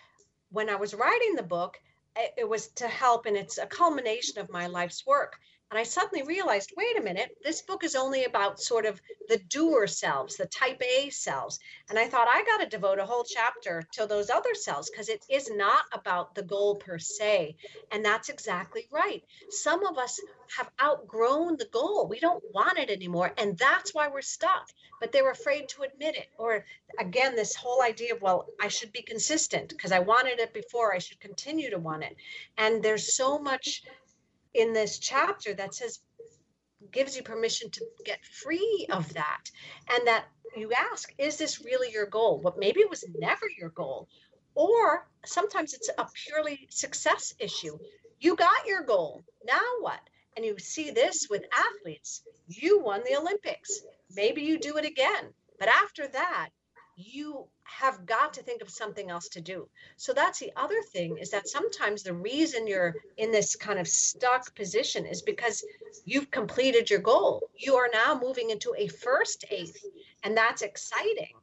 when 0.51 0.69
I 0.69 0.77
was 0.77 0.95
writing 0.95 1.35
the 1.35 1.43
book, 1.43 1.81
it, 2.17 2.49
was 2.49 2.69
to 2.69 2.89
help, 2.89 3.27
and 3.27 3.37
it's 3.37 3.59
a 3.59 3.67
culmination 3.67 4.39
of 4.39 4.51
my 4.51 4.67
life's 4.67 5.07
work. 5.07 5.39
And 5.71 5.79
I 5.79 5.83
suddenly 5.83 6.23
realized 6.23 6.73
wait 6.77 6.99
a 6.99 7.03
minute, 7.03 7.37
this 7.45 7.61
book 7.61 7.85
is 7.85 7.95
only 7.95 8.25
about 8.25 8.61
sort 8.61 8.87
of 8.87 9.01
the 9.29 9.37
doer 9.37 9.87
selves, 9.87 10.37
the 10.37 10.47
type 10.47 10.83
A 10.83 11.11
selves. 11.11 11.61
And 11.91 11.99
I 11.99 12.07
thought 12.07 12.29
I 12.29 12.43
got 12.45 12.63
to 12.63 12.69
devote 12.69 12.99
a 12.99 13.05
whole 13.05 13.25
chapter 13.25 13.83
to 13.93 14.07
those 14.07 14.31
other 14.31 14.55
selves 14.55 14.89
because 14.89 15.11
it 15.11 15.25
is 15.29 15.51
not 15.51 15.85
about 15.93 16.35
the 16.35 16.43
goal 16.43 16.77
per 16.77 16.99
se. 16.99 17.57
And 17.93 18.03
that's 18.03 18.31
exactly 18.31 18.89
right. 18.91 19.23
Some 19.51 19.85
of 19.85 19.99
us 19.99 20.19
have 20.57 20.71
outgrown 20.83 21.59
the 21.59 21.67
goal. 21.67 22.07
We 22.09 22.21
don't 22.21 22.43
want 22.55 22.79
it 22.79 22.89
anymore. 22.89 23.35
And 23.37 23.59
that's 23.59 23.95
why 23.95 24.09
we're 24.09 24.23
stuck. 24.23 24.71
But 25.01 25.13
they're 25.13 25.31
afraid 25.31 25.69
to 25.71 25.83
admit 25.83 26.17
it. 26.17 26.29
Or 26.39 26.65
again, 26.99 27.37
this 27.37 27.55
whole 27.55 27.83
idea 27.83 28.15
of, 28.15 28.23
well, 28.23 28.47
I 28.61 28.69
should 28.69 28.93
be 28.93 29.03
consistent 29.03 29.69
because 29.69 29.93
I 29.93 30.01
wanted 30.01 30.41
it 30.41 30.55
before. 30.55 30.95
I 30.95 30.99
should 30.99 31.21
continue 31.21 31.71
to 31.71 31.79
want 31.79 32.05
it. 32.05 32.17
And 32.57 32.83
there's 32.83 33.15
so 33.15 33.39
much 33.39 33.83
in 34.55 34.73
this 34.73 34.99
chapter 34.99 35.55
that 35.55 35.75
says 35.75 36.01
gives 36.93 37.17
you 37.17 37.23
permission 37.23 37.71
to 37.71 37.85
get 38.05 38.25
free 38.25 38.87
of 38.91 39.13
that. 39.15 39.51
And 39.91 40.07
that 40.07 40.27
you 40.57 40.73
ask 40.73 41.13
is 41.19 41.37
this 41.37 41.65
really 41.65 41.93
your 41.93 42.07
goal? 42.07 42.41
But 42.43 42.59
maybe 42.59 42.81
it 42.81 42.91
was 42.91 43.05
never 43.19 43.47
your 43.59 43.71
goal. 43.71 44.09
Or 44.55 45.07
sometimes 45.25 45.75
it's 45.75 45.91
a 45.97 46.07
purely 46.27 46.67
success 46.71 47.35
issue. 47.39 47.79
You 48.21 48.37
got 48.37 48.67
your 48.67 48.83
goal. 48.83 49.23
Now 49.45 49.61
what? 49.81 50.01
And 50.37 50.45
you 50.45 50.59
see 50.59 50.91
this 50.91 51.29
with 51.29 51.43
athletes. 51.53 52.23
You 52.47 52.81
won 52.81 53.03
the 53.05 53.17
olympics. 53.17 53.81
Maybe 54.15 54.43
you 54.43 54.59
do 54.59 54.77
it 54.77 54.85
again. 54.85 55.33
But 55.59 55.69
after 55.69 56.07
that 56.09 56.51
you 56.99 57.47
have 57.69 58.07
got 58.07 58.33
to 58.33 58.43
think 58.43 58.63
of 58.63 58.71
something 58.71 59.11
else 59.11 59.29
to 59.29 59.41
do. 59.41 59.69
So 59.97 60.13
that's 60.13 60.39
the 60.39 60.53
other 60.57 60.81
thing 60.93 61.19
is 61.19 61.31
that 61.31 61.49
sometimes 61.49 62.03
the 62.03 62.15
reason 62.15 62.67
you're 62.67 62.95
in 63.19 63.31
this 63.31 63.55
kind 63.55 63.79
of 63.79 63.87
stuck 63.87 64.55
position 64.55 65.05
is 65.05 65.23
because 65.23 65.65
you've 66.05 66.31
completed 66.31 66.89
your 66.89 67.01
goal. 67.01 67.49
You 67.57 67.77
are 67.77 67.91
now 67.93 68.19
moving 68.21 68.51
into 68.51 68.75
a 68.77 68.89
first 68.89 69.45
eighth, 69.51 69.85
and 70.25 70.37
that's 70.37 70.63
exciting. 70.63 71.35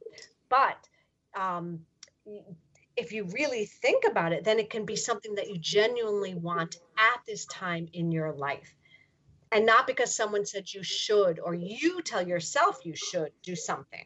But 0.49 0.78
um, 1.36 1.80
if 2.97 3.11
you 3.11 3.26
really 3.26 3.65
think 3.65 4.03
about 4.09 4.34
it, 4.34 4.43
then 4.43 4.59
it 4.59 4.69
can 4.69 4.86
be 4.86 4.95
something 4.95 5.36
that 5.36 5.49
you 5.49 5.57
genuinely 5.57 6.34
want 6.34 6.78
at 6.97 7.21
this 7.28 7.45
time 7.45 7.88
in 7.93 8.11
your 8.11 8.34
life. 8.34 8.76
And 9.51 9.65
not 9.65 9.88
because 9.88 10.13
someone 10.13 10.45
said 10.45 10.73
you 10.73 10.84
should 10.84 11.39
or 11.39 11.53
you 11.53 12.01
tell 12.01 12.28
yourself 12.28 12.80
you 12.84 12.95
should 12.95 13.32
do 13.43 13.55
something. 13.55 14.05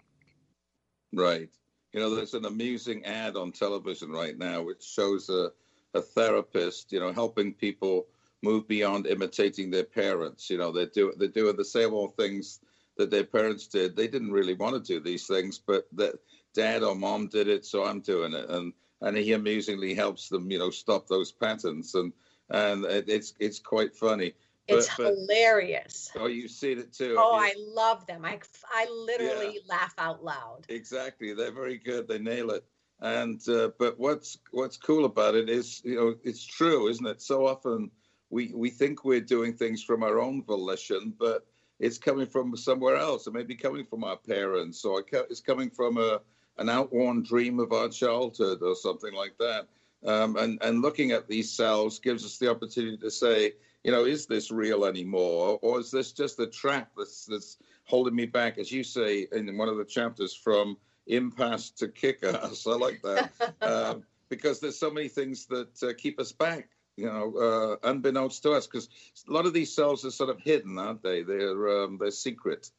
Right. 1.13 1.49
You 1.93 1.99
know, 1.99 2.15
there's 2.15 2.33
an 2.33 2.45
amusing 2.45 3.05
ad 3.05 3.35
on 3.35 3.51
television 3.51 4.11
right 4.11 4.37
now 4.37 4.61
which 4.61 4.83
shows 4.83 5.29
a, 5.29 5.51
a 5.93 6.01
therapist, 6.01 6.91
you 6.91 6.99
know, 6.99 7.11
helping 7.11 7.53
people 7.53 8.07
move 8.41 8.67
beyond 8.67 9.07
imitating 9.07 9.71
their 9.71 9.83
parents. 9.83 10.49
You 10.49 10.57
know, 10.57 10.71
they're, 10.71 10.85
do, 10.85 11.13
they're 11.17 11.27
doing 11.27 11.57
the 11.57 11.65
same 11.65 11.93
old 11.93 12.15
things 12.15 12.59
that 12.97 13.09
their 13.09 13.23
parents 13.23 13.67
did. 13.67 13.95
They 13.95 14.07
didn't 14.07 14.31
really 14.31 14.53
want 14.53 14.75
to 14.75 14.93
do 14.93 14.99
these 14.99 15.25
things, 15.25 15.57
but 15.57 15.87
that 15.93 16.15
dad 16.53 16.83
or 16.83 16.95
mom 16.95 17.27
did 17.27 17.47
it, 17.47 17.65
so 17.65 17.85
I'm 17.85 18.01
doing 18.01 18.33
it. 18.33 18.49
And 18.49 18.73
and 19.01 19.15
he 19.17 19.31
amusingly 19.31 19.93
helps 19.93 20.27
them, 20.27 20.51
you 20.51 20.59
know, 20.59 20.69
stop 20.69 21.07
those 21.07 21.31
patterns. 21.31 21.95
And 21.95 22.11
and 22.49 22.85
it's 22.85 23.33
it's 23.39 23.59
quite 23.59 23.95
funny. 23.95 24.33
It's 24.69 24.95
but, 24.95 25.15
hilarious. 25.15 26.11
oh, 26.15 26.27
you've 26.27 26.51
seen 26.51 26.79
it 26.79 26.93
too. 26.93 27.15
Oh, 27.17 27.35
I 27.35 27.53
love 27.57 28.05
them. 28.05 28.25
I, 28.25 28.39
I 28.71 28.87
literally 28.89 29.55
yeah. 29.55 29.75
laugh 29.75 29.93
out 29.97 30.23
loud. 30.23 30.65
Exactly. 30.69 31.33
They're 31.33 31.51
very 31.51 31.77
good. 31.77 32.07
They 32.07 32.19
nail 32.19 32.51
it. 32.51 32.63
And 33.01 33.41
uh, 33.47 33.69
but 33.79 33.97
what's 33.97 34.37
what's 34.51 34.77
cool 34.77 35.05
about 35.05 35.35
it 35.35 35.49
is, 35.49 35.81
you 35.85 35.95
know, 35.95 36.15
it's 36.23 36.43
true, 36.43 36.89
isn't 36.89 37.05
it? 37.05 37.21
So 37.21 37.47
often 37.47 37.91
we 38.29 38.51
we 38.53 38.69
think 38.69 39.05
we're 39.05 39.21
doing 39.21 39.53
things 39.53 39.81
from 39.81 40.03
our 40.03 40.19
own 40.19 40.43
volition, 40.43 41.13
but 41.17 41.45
it's 41.79 41.97
coming 41.97 42.27
from 42.27 42.55
somewhere 42.57 42.97
else. 42.97 43.25
It 43.25 43.33
may 43.33 43.43
be 43.43 43.55
coming 43.55 43.85
from 43.85 44.03
our 44.03 44.17
parents, 44.17 44.83
or 44.83 45.03
it's 45.11 45.39
coming 45.39 45.69
from 45.69 45.97
a 45.97 46.19
an 46.57 46.67
outworn 46.67 47.23
dream 47.23 47.59
of 47.59 47.71
our 47.71 47.87
childhood, 47.87 48.61
or 48.61 48.75
something 48.75 49.13
like 49.13 49.37
that. 49.39 49.67
Um, 50.05 50.35
and 50.35 50.59
and 50.61 50.81
looking 50.81 51.11
at 51.11 51.27
these 51.27 51.49
selves 51.51 51.99
gives 51.99 52.25
us 52.25 52.37
the 52.37 52.51
opportunity 52.51 52.97
to 52.97 53.11
say, 53.11 53.53
you 53.83 53.91
know, 53.91 54.05
is 54.05 54.25
this 54.25 54.51
real 54.51 54.85
anymore, 54.85 55.59
or 55.61 55.79
is 55.79 55.91
this 55.91 56.11
just 56.11 56.39
a 56.39 56.47
trap 56.47 56.91
that's 56.97 57.25
that's 57.25 57.57
holding 57.85 58.15
me 58.15 58.25
back, 58.25 58.57
as 58.57 58.71
you 58.71 58.83
say 58.83 59.27
in 59.31 59.57
one 59.57 59.69
of 59.69 59.77
the 59.77 59.85
chapters, 59.85 60.35
from 60.35 60.77
impasse 61.07 61.69
to 61.71 61.87
kick 61.87 62.23
ass? 62.23 62.67
I 62.67 62.75
like 62.75 63.01
that 63.03 63.31
um, 63.61 64.03
because 64.29 64.59
there's 64.59 64.77
so 64.77 64.91
many 64.91 65.07
things 65.07 65.45
that 65.47 65.83
uh, 65.83 65.93
keep 65.97 66.19
us 66.19 66.31
back. 66.31 66.69
You 66.97 67.05
know, 67.05 67.77
uh, 67.83 67.89
unbeknownst 67.89 68.43
to 68.43 68.51
us, 68.51 68.67
because 68.67 68.89
a 69.27 69.31
lot 69.31 69.45
of 69.45 69.53
these 69.53 69.73
selves 69.73 70.03
are 70.03 70.11
sort 70.11 70.29
of 70.29 70.39
hidden, 70.41 70.77
aren't 70.77 71.01
they? 71.01 71.23
They're 71.23 71.83
um, 71.83 71.97
they're 71.97 72.11
secret. 72.11 72.69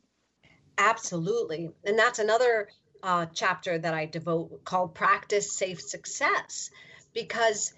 Absolutely, 0.76 1.70
and 1.84 1.98
that's 1.98 2.18
another 2.18 2.68
uh, 3.02 3.26
chapter 3.32 3.78
that 3.78 3.94
I 3.94 4.04
devote 4.04 4.64
called 4.64 4.94
"Practice 4.94 5.56
Safe 5.56 5.80
Success," 5.80 6.70
because 7.14 7.72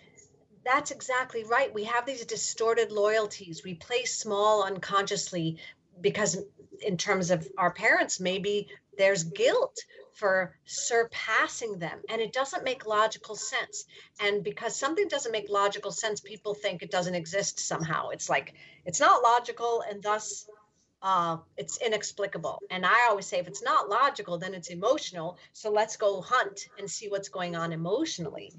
that's 0.65 0.91
exactly 0.91 1.45
right. 1.45 1.73
We 1.73 1.85
have 1.85 2.07
these 2.07 2.25
distorted 2.25 2.93
loyalties. 2.93 3.63
We 3.65 3.75
play 3.75 4.05
small 4.05 4.65
unconsciously 4.65 5.59
because, 6.01 6.39
in 6.81 6.97
terms 6.97 7.31
of 7.31 7.47
our 7.59 7.73
parents, 7.73 8.21
maybe 8.21 8.69
there's 8.99 9.25
guilt 9.25 9.77
for 10.15 10.55
surpassing 10.67 11.79
them 11.79 11.99
and 12.09 12.21
it 12.21 12.33
doesn't 12.33 12.65
make 12.65 12.87
logical 12.87 13.35
sense 13.35 13.87
and 14.21 14.45
because 14.45 14.77
something 14.77 15.09
doesn't 15.09 15.33
make 15.33 15.49
logical 15.49 15.91
sense 15.91 16.21
people 16.21 16.55
think 16.55 16.83
it 16.83 16.91
doesn't 16.91 17.15
exist 17.15 17.59
somehow 17.59 18.11
it's 18.11 18.29
like 18.29 18.53
it's 18.85 19.01
not 19.01 19.23
logical 19.23 19.83
and 19.89 20.03
thus 20.03 20.47
uh, 21.03 21.37
it's 21.57 21.79
inexplicable. 21.79 22.61
And 22.71 22.87
I 22.87 23.09
always 23.09 23.27
say, 23.27 23.39
if 23.39 23.49
it's 23.49 23.63
not 23.63 23.89
logical, 23.89 24.39
then 24.39 24.55
it's 24.55 24.69
emotional. 24.69 25.37
So 25.53 25.71
let's 25.71 25.97
go 25.97 26.21
hunt 26.21 26.69
and 26.79 26.89
see 26.89 27.09
what's 27.09 27.29
going 27.29 27.57
on 27.57 27.73
emotionally. 27.73 28.53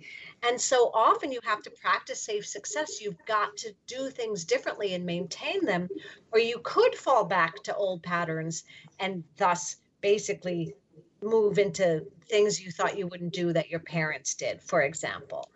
And 0.48 0.60
so 0.60 0.92
often 0.94 1.32
you 1.32 1.40
have 1.44 1.62
to 1.64 1.72
practice 1.72 2.22
safe 2.22 2.46
success. 2.46 3.02
You've 3.02 3.26
got 3.26 3.56
to 3.58 3.74
do 3.88 4.10
things 4.10 4.44
differently 4.44 4.94
and 4.94 5.06
maintain 5.06 5.66
them, 5.66 5.90
or 6.32 6.40
you 6.40 6.60
could 6.64 6.96
fall 6.96 7.24
back 7.24 7.64
to 7.64 7.76
old 7.76 8.04
patterns 8.04 8.66
and 9.00 9.24
thus 9.38 9.78
basically 10.02 10.76
move 11.22 11.58
into 11.58 12.06
things 12.30 12.62
you 12.62 12.72
thought 12.72 12.98
you 12.98 13.08
wouldn't 13.08 13.34
do 13.34 13.54
that 13.54 13.70
your 13.70 13.80
parents 13.80 14.36
did, 14.36 14.62
for 14.62 14.82
example. 14.82 15.50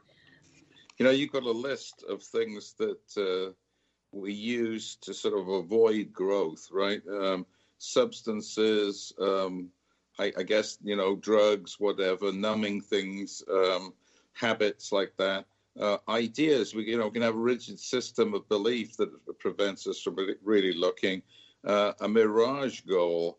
you 0.98 1.04
know, 1.06 1.12
you've 1.12 1.32
got 1.32 1.44
a 1.44 1.52
list 1.52 2.04
of 2.08 2.24
things 2.24 2.74
that 2.78 3.00
uh, 3.18 3.54
we 4.12 4.34
use 4.34 4.96
to 5.02 5.14
sort 5.14 5.38
of 5.38 5.48
avoid 5.48 6.14
growth, 6.14 6.70
right? 6.72 7.02
Um, 7.08 7.46
substances, 7.78 9.14
um, 9.20 9.70
I, 10.20 10.34
I, 10.38 10.44
guess, 10.44 10.78
you 10.84 10.96
know, 10.96 11.16
drugs, 11.16 11.80
whatever, 11.80 12.32
numbing 12.32 12.82
things, 12.82 13.44
um, 13.52 13.94
habits 14.34 14.92
like 14.92 15.14
that. 15.18 15.46
Uh, 15.80 15.98
ideas, 16.10 16.74
we, 16.74 16.88
you 16.88 16.98
know, 16.98 17.12
can 17.12 17.22
have 17.22 17.36
a 17.36 17.40
rigid 17.40 17.80
system 17.80 18.34
of 18.34 18.50
belief 18.50 18.98
that 18.98 19.10
prevents 19.38 19.86
us 19.86 20.02
from 20.02 20.18
really 20.44 20.74
looking. 20.74 21.22
Uh, 21.64 21.94
a 22.02 22.08
mirage 22.08 22.82
goal, 22.82 23.38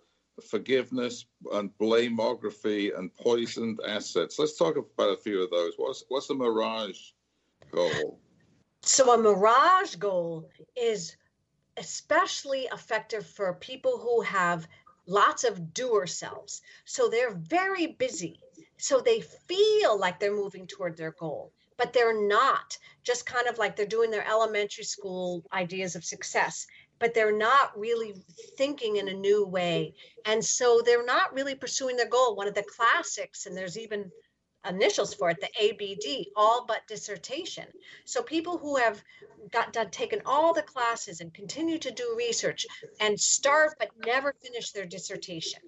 forgiveness 0.48 1.26
and 1.52 1.76
blamography 1.78 2.96
and 2.96 3.14
poisoned 3.16 3.80
assets. 3.86 4.38
Let's 4.38 4.56
talk 4.56 4.76
about 4.76 5.10
a 5.10 5.16
few 5.16 5.42
of 5.42 5.50
those. 5.50 5.72
What's 5.76 6.04
what's 6.08 6.28
the 6.28 6.34
mirage 6.34 7.10
goal? 7.72 8.20
So 8.82 9.12
a 9.12 9.18
mirage 9.18 9.96
goal 9.96 10.48
is 10.76 11.16
especially 11.76 12.68
effective 12.72 13.26
for 13.26 13.52
people 13.54 13.98
who 13.98 14.22
have 14.22 14.66
lots 15.06 15.44
of 15.44 15.72
doer 15.74 16.06
selves. 16.06 16.62
So 16.84 17.08
they're 17.08 17.34
very 17.34 17.86
busy. 17.86 18.40
So 18.76 19.00
they 19.00 19.20
feel 19.20 19.98
like 19.98 20.20
they're 20.20 20.34
moving 20.34 20.66
toward 20.66 20.96
their 20.96 21.12
goal, 21.12 21.52
but 21.76 21.92
they're 21.92 22.26
not. 22.28 22.78
Just 23.02 23.26
kind 23.26 23.48
of 23.48 23.58
like 23.58 23.76
they're 23.76 23.86
doing 23.86 24.10
their 24.10 24.26
elementary 24.26 24.84
school 24.84 25.44
ideas 25.52 25.96
of 25.96 26.04
success 26.04 26.66
but 26.98 27.14
they're 27.14 27.36
not 27.36 27.78
really 27.78 28.14
thinking 28.56 28.96
in 28.96 29.08
a 29.08 29.14
new 29.14 29.46
way. 29.46 29.94
And 30.24 30.44
so 30.44 30.82
they're 30.84 31.04
not 31.04 31.32
really 31.32 31.54
pursuing 31.54 31.96
their 31.96 32.08
goal. 32.08 32.34
One 32.34 32.48
of 32.48 32.54
the 32.54 32.64
classics, 32.64 33.46
and 33.46 33.56
there's 33.56 33.78
even 33.78 34.10
initials 34.68 35.14
for 35.14 35.30
it, 35.30 35.40
the 35.40 35.48
ABD, 35.58 36.28
all 36.36 36.64
but 36.66 36.86
dissertation. 36.86 37.66
So 38.04 38.22
people 38.22 38.58
who 38.58 38.76
have 38.76 39.02
got 39.50 39.72
done 39.72 39.90
taken 39.90 40.20
all 40.26 40.52
the 40.52 40.62
classes 40.62 41.20
and 41.20 41.32
continue 41.32 41.78
to 41.78 41.90
do 41.90 42.14
research 42.16 42.66
and 43.00 43.18
start 43.18 43.74
but 43.78 43.90
never 44.04 44.34
finish 44.42 44.70
their 44.72 44.86
dissertation. 44.86 45.60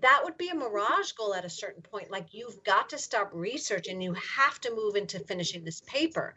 That 0.00 0.20
would 0.24 0.36
be 0.36 0.48
a 0.48 0.54
mirage 0.54 1.12
goal 1.12 1.34
at 1.34 1.44
a 1.44 1.50
certain 1.50 1.82
point. 1.82 2.10
Like 2.10 2.32
you've 2.32 2.62
got 2.64 2.90
to 2.90 2.98
stop 2.98 3.30
research 3.32 3.88
and 3.88 4.02
you 4.02 4.14
have 4.14 4.60
to 4.60 4.74
move 4.74 4.96
into 4.96 5.20
finishing 5.20 5.64
this 5.64 5.80
paper. 5.82 6.34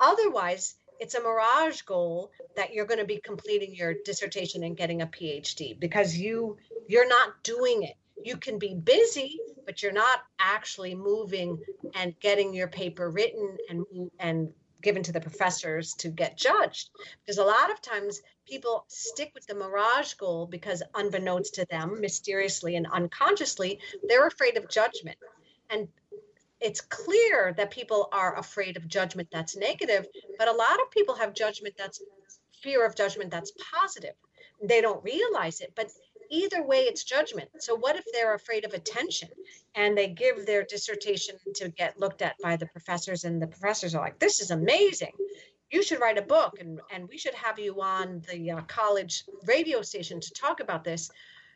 Otherwise, 0.00 0.76
it's 0.98 1.14
a 1.14 1.20
mirage 1.20 1.82
goal 1.82 2.30
that 2.54 2.72
you're 2.72 2.86
going 2.86 3.00
to 3.00 3.04
be 3.04 3.18
completing 3.18 3.74
your 3.74 3.94
dissertation 4.04 4.62
and 4.62 4.76
getting 4.76 5.02
a 5.02 5.06
phd 5.06 5.80
because 5.80 6.16
you 6.16 6.56
you're 6.86 7.08
not 7.08 7.42
doing 7.42 7.82
it 7.82 7.96
you 8.24 8.36
can 8.36 8.58
be 8.58 8.74
busy 8.74 9.38
but 9.64 9.82
you're 9.82 9.92
not 9.92 10.20
actually 10.38 10.94
moving 10.94 11.58
and 11.94 12.18
getting 12.20 12.54
your 12.54 12.68
paper 12.68 13.10
written 13.10 13.56
and 13.68 13.84
and 14.18 14.48
given 14.82 15.02
to 15.02 15.12
the 15.12 15.20
professors 15.20 15.94
to 15.94 16.08
get 16.08 16.36
judged 16.36 16.90
because 17.24 17.38
a 17.38 17.44
lot 17.44 17.70
of 17.70 17.80
times 17.80 18.20
people 18.48 18.84
stick 18.88 19.30
with 19.34 19.46
the 19.46 19.54
mirage 19.54 20.14
goal 20.14 20.46
because 20.46 20.82
unbeknownst 20.94 21.54
to 21.54 21.64
them 21.70 22.00
mysteriously 22.00 22.74
and 22.74 22.86
unconsciously 22.92 23.78
they're 24.08 24.26
afraid 24.26 24.56
of 24.56 24.68
judgment 24.68 25.16
and 25.70 25.86
it's 26.62 26.80
clear 26.80 27.52
that 27.56 27.70
people 27.70 28.08
are 28.12 28.38
afraid 28.38 28.76
of 28.76 28.86
judgment 28.86 29.28
that's 29.32 29.56
negative, 29.56 30.06
but 30.38 30.48
a 30.48 30.52
lot 30.52 30.80
of 30.80 30.90
people 30.92 31.16
have 31.16 31.34
judgment 31.34 31.74
that's 31.76 32.00
fear 32.62 32.86
of 32.86 32.94
judgment 32.94 33.30
that's 33.30 33.52
positive. 33.74 34.14
They 34.62 34.80
don't 34.80 35.02
realize 35.02 35.60
it, 35.60 35.72
but 35.74 35.90
either 36.32 36.62
way, 36.62 36.80
it's 36.80 37.04
judgment. 37.04 37.50
So, 37.60 37.76
what 37.76 37.96
if 37.96 38.04
they're 38.12 38.34
afraid 38.34 38.64
of 38.64 38.72
attention 38.72 39.28
and 39.74 39.96
they 39.96 40.08
give 40.08 40.46
their 40.46 40.64
dissertation 40.64 41.36
to 41.56 41.68
get 41.68 42.00
looked 42.00 42.22
at 42.22 42.36
by 42.42 42.56
the 42.56 42.66
professors, 42.66 43.24
and 43.24 43.40
the 43.40 43.46
professors 43.46 43.94
are 43.94 44.02
like, 44.02 44.18
This 44.18 44.40
is 44.40 44.50
amazing. 44.50 45.12
You 45.70 45.82
should 45.82 46.00
write 46.00 46.18
a 46.18 46.22
book, 46.22 46.58
and, 46.60 46.80
and 46.92 47.08
we 47.08 47.16
should 47.16 47.34
have 47.34 47.58
you 47.58 47.80
on 47.80 48.22
the 48.30 48.50
uh, 48.50 48.60
college 48.62 49.24
radio 49.46 49.80
station 49.82 50.20
to 50.20 50.30
talk 50.32 50.60
about 50.60 50.84
this 50.84 51.10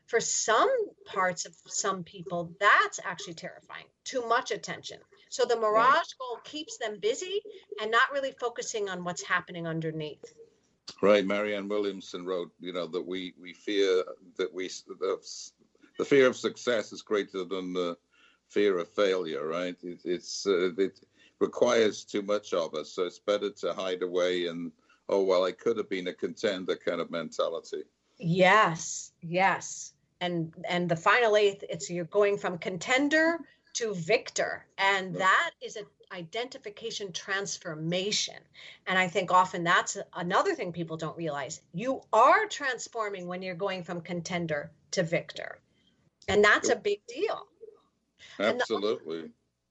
for 0.06 0.20
some 0.20 0.70
parts 1.04 1.46
of 1.46 1.54
some 1.66 2.04
people, 2.04 2.52
that's 2.60 3.00
actually 3.04 3.34
terrifying. 3.34 3.84
Too 4.04 4.26
much 4.26 4.52
attention. 4.52 4.98
So 5.28 5.44
the 5.44 5.56
mirage 5.56 6.12
goal 6.18 6.38
keeps 6.44 6.78
them 6.78 6.98
busy 7.00 7.42
and 7.80 7.90
not 7.90 8.12
really 8.12 8.32
focusing 8.40 8.88
on 8.88 9.04
what's 9.04 9.22
happening 9.22 9.66
underneath. 9.66 10.24
Right. 11.02 11.26
Marianne 11.26 11.68
Williamson 11.68 12.24
wrote, 12.24 12.52
you 12.60 12.72
know, 12.72 12.86
that 12.86 13.06
we 13.06 13.34
we 13.40 13.52
fear 13.52 14.04
that 14.36 14.52
we 14.52 14.68
the, 14.68 15.18
the 15.98 16.04
fear 16.04 16.26
of 16.26 16.36
success 16.36 16.92
is 16.92 17.02
greater 17.02 17.44
than 17.44 17.72
the 17.72 17.96
fear 18.48 18.78
of 18.78 18.88
failure. 18.88 19.46
Right. 19.46 19.76
It, 19.82 20.00
it's 20.04 20.46
uh, 20.46 20.70
it 20.78 21.00
requires 21.40 22.04
too 22.04 22.22
much 22.22 22.52
of 22.54 22.74
us, 22.74 22.92
so 22.92 23.04
it's 23.04 23.18
better 23.18 23.50
to 23.50 23.74
hide 23.74 24.02
away 24.02 24.46
and 24.46 24.72
oh 25.08 25.22
well, 25.22 25.44
I 25.44 25.52
could 25.52 25.76
have 25.76 25.90
been 25.90 26.08
a 26.08 26.14
contender 26.14 26.76
kind 26.76 27.00
of 27.00 27.10
mentality. 27.10 27.82
Yes. 28.18 29.12
Yes 29.20 29.92
and 30.20 30.52
and 30.68 30.88
the 30.88 30.96
final 30.96 31.36
eighth 31.36 31.64
it's 31.68 31.90
you're 31.90 32.04
going 32.04 32.38
from 32.38 32.58
contender 32.58 33.38
to 33.74 33.94
victor 33.94 34.66
and 34.78 35.14
that 35.16 35.50
is 35.62 35.76
an 35.76 35.84
identification 36.12 37.12
transformation. 37.12 38.36
And 38.86 38.98
i 38.98 39.08
think 39.08 39.30
often 39.30 39.64
that's 39.64 39.96
another 40.14 40.54
thing 40.54 40.72
people 40.72 40.96
don't 40.96 41.16
realize. 41.16 41.60
You 41.72 42.02
are 42.12 42.46
transforming 42.46 43.26
when 43.26 43.42
you're 43.42 43.54
going 43.54 43.82
from 43.82 44.00
contender 44.00 44.70
to 44.92 45.02
victor. 45.02 45.58
And 46.28 46.44
that's 46.44 46.70
a 46.70 46.76
big 46.76 47.00
deal. 47.06 47.46
Absolutely 48.38 49.22
the, 49.22 49.30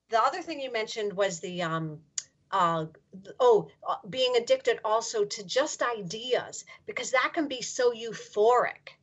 the, 0.10 0.22
other 0.22 0.42
thing 0.42 0.60
you 0.60 0.72
mentioned 0.72 1.14
was 1.14 1.40
the 1.40 1.62
um 1.62 2.00
uh, 2.52 2.86
oh, 3.40 3.68
uh, 3.88 3.96
being 4.10 4.36
addicted 4.38 4.80
also 4.86 5.26
to 5.26 5.44
just 5.44 5.82
ideas 5.82 6.64
because 6.86 7.12
that 7.12 7.32
can 7.34 7.48
be 7.48 7.62
so 7.62 7.92
euphoric. 7.92 8.96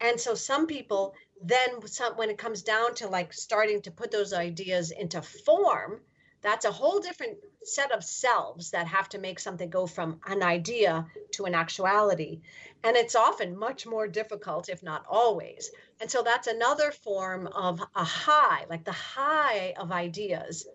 And 0.00 0.20
so 0.20 0.34
some 0.34 0.66
people 0.66 1.14
then 1.42 1.86
some, 1.86 2.14
when 2.14 2.30
it 2.30 2.38
comes 2.38 2.62
down 2.62 2.94
to 2.96 3.08
like 3.08 3.32
starting 3.32 3.82
to 3.82 3.90
put 3.90 4.10
those 4.10 4.32
ideas 4.32 4.90
into 4.90 5.22
form, 5.22 6.00
that's 6.42 6.64
a 6.64 6.72
whole 6.72 7.00
different 7.00 7.38
set 7.62 7.92
of 7.92 8.02
selves 8.02 8.72
that 8.72 8.86
have 8.88 9.08
to 9.10 9.18
make 9.18 9.38
something 9.38 9.70
go 9.70 9.86
from 9.86 10.20
an 10.26 10.42
idea 10.42 11.06
to 11.32 11.44
an 11.44 11.54
actuality. 11.54 12.40
And 12.82 12.96
it's 12.96 13.14
often 13.14 13.56
much 13.56 13.86
more 13.86 14.08
difficult, 14.08 14.68
if 14.68 14.82
not 14.82 15.04
always. 15.08 15.70
And 16.00 16.10
so 16.10 16.22
that's 16.22 16.48
another 16.48 16.90
form 16.90 17.46
of 17.46 17.80
a 17.94 18.04
high, 18.04 18.64
like 18.68 18.84
the 18.84 18.92
high 18.92 19.74
of 19.78 19.92
ideas. 19.92 20.66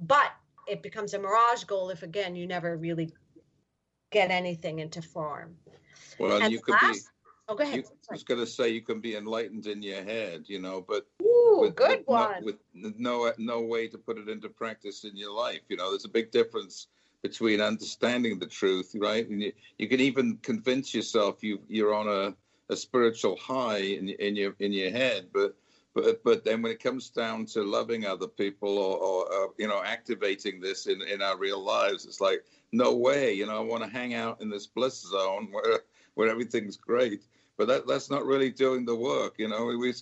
But 0.00 0.32
it 0.68 0.82
becomes 0.82 1.14
a 1.14 1.18
mirage 1.18 1.64
goal 1.64 1.90
if, 1.90 2.04
again, 2.04 2.36
you 2.36 2.46
never 2.46 2.76
really 2.76 3.10
get 4.12 4.30
anything 4.30 4.78
into 4.78 5.02
form. 5.02 5.56
Well, 6.18 6.40
and 6.40 6.52
you 6.52 6.60
could 6.60 6.76
last, 6.80 6.92
be 6.92 7.00
Oh, 7.48 7.54
go 7.54 7.64
ahead. 7.64 7.76
You, 7.76 7.84
I 8.10 8.14
was 8.14 8.22
going 8.22 8.40
to 8.40 8.46
say 8.46 8.70
you 8.70 8.82
can 8.82 9.00
be 9.00 9.16
enlightened 9.16 9.66
in 9.66 9.82
your 9.82 10.02
head, 10.02 10.44
you 10.46 10.60
know, 10.60 10.84
but 10.86 11.06
Ooh, 11.22 11.58
with, 11.60 11.74
good 11.74 11.98
with 11.98 12.06
one. 12.06 12.34
No, 12.34 12.46
with 12.46 12.98
no 12.98 13.32
no 13.38 13.60
way 13.62 13.88
to 13.88 13.98
put 13.98 14.18
it 14.18 14.28
into 14.28 14.48
practice 14.48 15.04
in 15.04 15.16
your 15.16 15.32
life. 15.32 15.60
You 15.68 15.76
know, 15.76 15.90
there's 15.90 16.04
a 16.04 16.08
big 16.10 16.30
difference 16.30 16.86
between 17.22 17.60
understanding 17.60 18.38
the 18.38 18.46
truth, 18.46 18.94
right? 18.96 19.28
And 19.28 19.42
you, 19.42 19.52
you 19.78 19.88
can 19.88 20.00
even 20.00 20.38
convince 20.38 20.94
yourself 20.94 21.42
you 21.42 21.60
you're 21.68 21.94
on 21.94 22.08
a, 22.08 22.34
a 22.72 22.76
spiritual 22.76 23.36
high 23.36 23.78
in, 23.78 24.08
in 24.08 24.36
your 24.36 24.54
in 24.58 24.72
your 24.72 24.90
head, 24.90 25.28
but 25.32 25.56
but 25.94 26.22
but 26.24 26.44
then 26.44 26.62
when 26.62 26.72
it 26.72 26.82
comes 26.82 27.10
down 27.10 27.46
to 27.46 27.62
loving 27.62 28.06
other 28.06 28.28
people 28.28 28.78
or, 28.78 28.96
or 28.98 29.32
uh, 29.32 29.48
you 29.58 29.68
know 29.68 29.82
activating 29.84 30.60
this 30.60 30.86
in 30.86 31.02
in 31.02 31.22
our 31.22 31.36
real 31.36 31.62
lives, 31.62 32.06
it's 32.06 32.20
like 32.20 32.44
no 32.72 32.94
way. 32.94 33.32
You 33.32 33.46
know, 33.46 33.56
I 33.56 33.60
want 33.60 33.82
to 33.84 33.90
hang 33.90 34.14
out 34.14 34.40
in 34.40 34.48
this 34.48 34.66
bliss 34.66 35.02
zone 35.02 35.48
where 35.50 35.80
where 36.14 36.28
everything's 36.28 36.76
great 36.76 37.22
but 37.58 37.68
that, 37.68 37.86
that's 37.86 38.10
not 38.10 38.24
really 38.24 38.50
doing 38.50 38.84
the 38.84 38.94
work. 38.96 39.34
You 39.38 39.48
know, 39.48 39.66
we, 39.66 39.76
we 39.76 39.92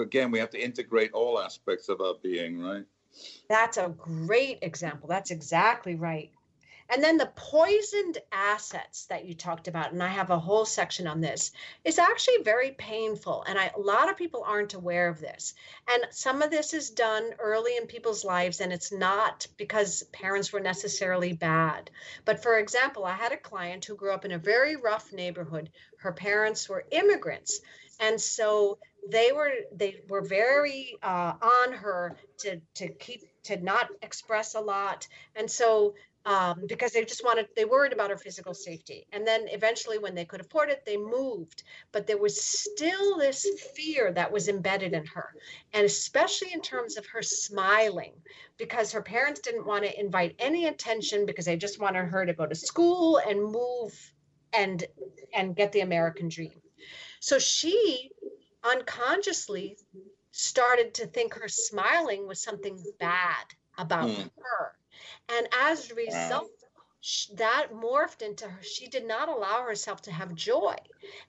again 0.00 0.30
we 0.30 0.38
have 0.38 0.50
to 0.50 0.62
integrate 0.62 1.12
all 1.12 1.40
aspects 1.40 1.88
of 1.88 2.00
our 2.00 2.14
being, 2.22 2.60
right? 2.60 2.84
That's 3.48 3.76
a 3.76 3.94
great 3.98 4.58
example. 4.62 5.08
That's 5.08 5.30
exactly 5.30 5.94
right. 5.94 6.30
And 6.92 7.02
then 7.02 7.16
the 7.16 7.32
poisoned 7.34 8.18
assets 8.32 9.06
that 9.06 9.24
you 9.24 9.32
talked 9.32 9.66
about, 9.66 9.92
and 9.92 10.02
I 10.02 10.08
have 10.08 10.28
a 10.28 10.38
whole 10.38 10.66
section 10.66 11.06
on 11.06 11.22
this, 11.22 11.50
is 11.84 11.98
actually 11.98 12.42
very 12.42 12.72
painful. 12.72 13.44
And 13.48 13.58
I, 13.58 13.70
a 13.74 13.80
lot 13.80 14.10
of 14.10 14.18
people 14.18 14.44
aren't 14.46 14.74
aware 14.74 15.08
of 15.08 15.18
this. 15.18 15.54
And 15.88 16.06
some 16.10 16.42
of 16.42 16.50
this 16.50 16.74
is 16.74 16.90
done 16.90 17.30
early 17.38 17.78
in 17.78 17.86
people's 17.86 18.26
lives, 18.26 18.60
and 18.60 18.74
it's 18.74 18.92
not 18.92 19.46
because 19.56 20.02
parents 20.12 20.52
were 20.52 20.60
necessarily 20.60 21.32
bad. 21.32 21.90
But 22.26 22.42
for 22.42 22.58
example, 22.58 23.06
I 23.06 23.14
had 23.14 23.32
a 23.32 23.38
client 23.38 23.86
who 23.86 23.96
grew 23.96 24.12
up 24.12 24.26
in 24.26 24.32
a 24.32 24.38
very 24.38 24.76
rough 24.76 25.14
neighborhood. 25.14 25.70
Her 25.96 26.12
parents 26.12 26.68
were 26.68 26.84
immigrants. 26.90 27.62
And 28.00 28.20
so 28.20 28.78
they 29.08 29.32
were 29.32 29.52
they 29.74 30.02
were 30.08 30.22
very 30.22 30.98
uh, 31.02 31.34
on 31.40 31.72
her 31.72 32.16
to 32.38 32.60
to 32.74 32.88
keep 32.88 33.22
to 33.44 33.56
not 33.56 33.88
express 34.02 34.54
a 34.54 34.60
lot 34.60 35.08
and 35.34 35.50
so 35.50 35.94
um, 36.24 36.64
because 36.68 36.92
they 36.92 37.04
just 37.04 37.24
wanted 37.24 37.48
they 37.56 37.64
worried 37.64 37.92
about 37.92 38.10
her 38.10 38.16
physical 38.16 38.54
safety. 38.54 39.06
And 39.12 39.26
then 39.26 39.46
eventually 39.48 39.98
when 39.98 40.14
they 40.14 40.24
could 40.24 40.40
afford 40.40 40.70
it 40.70 40.84
they 40.84 40.96
moved. 40.96 41.64
But 41.90 42.06
there 42.06 42.18
was 42.18 42.40
still 42.40 43.18
this 43.18 43.46
fear 43.74 44.12
that 44.12 44.30
was 44.30 44.48
embedded 44.48 44.92
in 44.92 45.04
her 45.06 45.34
and 45.72 45.84
especially 45.84 46.52
in 46.52 46.60
terms 46.60 46.96
of 46.96 47.06
her 47.06 47.22
smiling 47.22 48.12
because 48.56 48.92
her 48.92 49.02
parents 49.02 49.40
didn't 49.40 49.66
want 49.66 49.84
to 49.84 50.00
invite 50.00 50.36
any 50.38 50.66
attention 50.66 51.26
because 51.26 51.46
they 51.46 51.56
just 51.56 51.80
wanted 51.80 52.06
her 52.06 52.24
to 52.24 52.32
go 52.32 52.46
to 52.46 52.54
school 52.54 53.18
and 53.18 53.42
move 53.42 54.12
and 54.52 54.84
and 55.34 55.56
get 55.56 55.72
the 55.72 55.80
american 55.80 56.28
dream. 56.28 56.60
So 57.20 57.38
she 57.38 58.10
unconsciously 58.64 59.76
started 60.30 60.94
to 60.94 61.06
think 61.06 61.34
her 61.34 61.48
smiling 61.48 62.26
was 62.26 62.42
something 62.42 62.82
bad 62.98 63.44
about 63.76 64.08
mm. 64.08 64.30
her 64.36 64.76
and 65.28 65.48
as 65.52 65.90
a 65.90 65.94
result, 65.94 66.50
wow. 66.50 67.36
that 67.36 67.68
morphed 67.72 68.22
into 68.22 68.48
her. 68.48 68.62
She 68.62 68.88
did 68.88 69.06
not 69.06 69.28
allow 69.28 69.62
herself 69.62 70.02
to 70.02 70.12
have 70.12 70.34
joy. 70.34 70.76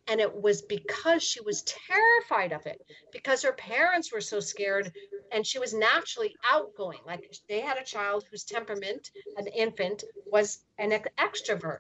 And 0.08 0.20
it 0.20 0.42
was 0.42 0.62
because 0.62 1.24
she 1.24 1.42
was 1.42 1.64
terrified 1.64 2.52
of 2.52 2.66
it, 2.66 2.86
because 3.12 3.42
her 3.44 3.54
parents 3.54 4.12
were 4.12 4.22
so 4.22 4.40
scared. 4.40 4.92
And 5.32 5.46
she 5.46 5.60
was 5.60 5.74
naturally 5.74 6.36
outgoing. 6.44 7.00
Like 7.06 7.34
they 7.50 7.62
had 7.62 7.78
a 7.78 7.84
child 7.84 8.26
whose 8.30 8.44
temperament, 8.44 9.10
an 9.38 9.48
infant, 9.48 10.04
was 10.26 10.60
an 10.78 10.92
extrovert. 11.18 11.80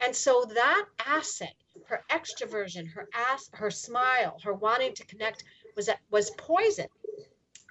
And 0.00 0.14
so 0.14 0.44
that 0.54 0.86
asset, 1.06 1.54
her 1.86 2.04
extroversion, 2.10 2.90
her 2.92 3.08
ass, 3.14 3.48
her 3.52 3.70
smile, 3.70 4.38
her 4.42 4.52
wanting 4.52 4.94
to 4.94 5.06
connect 5.06 5.44
was 5.76 5.88
was 6.10 6.30
poison. 6.32 6.88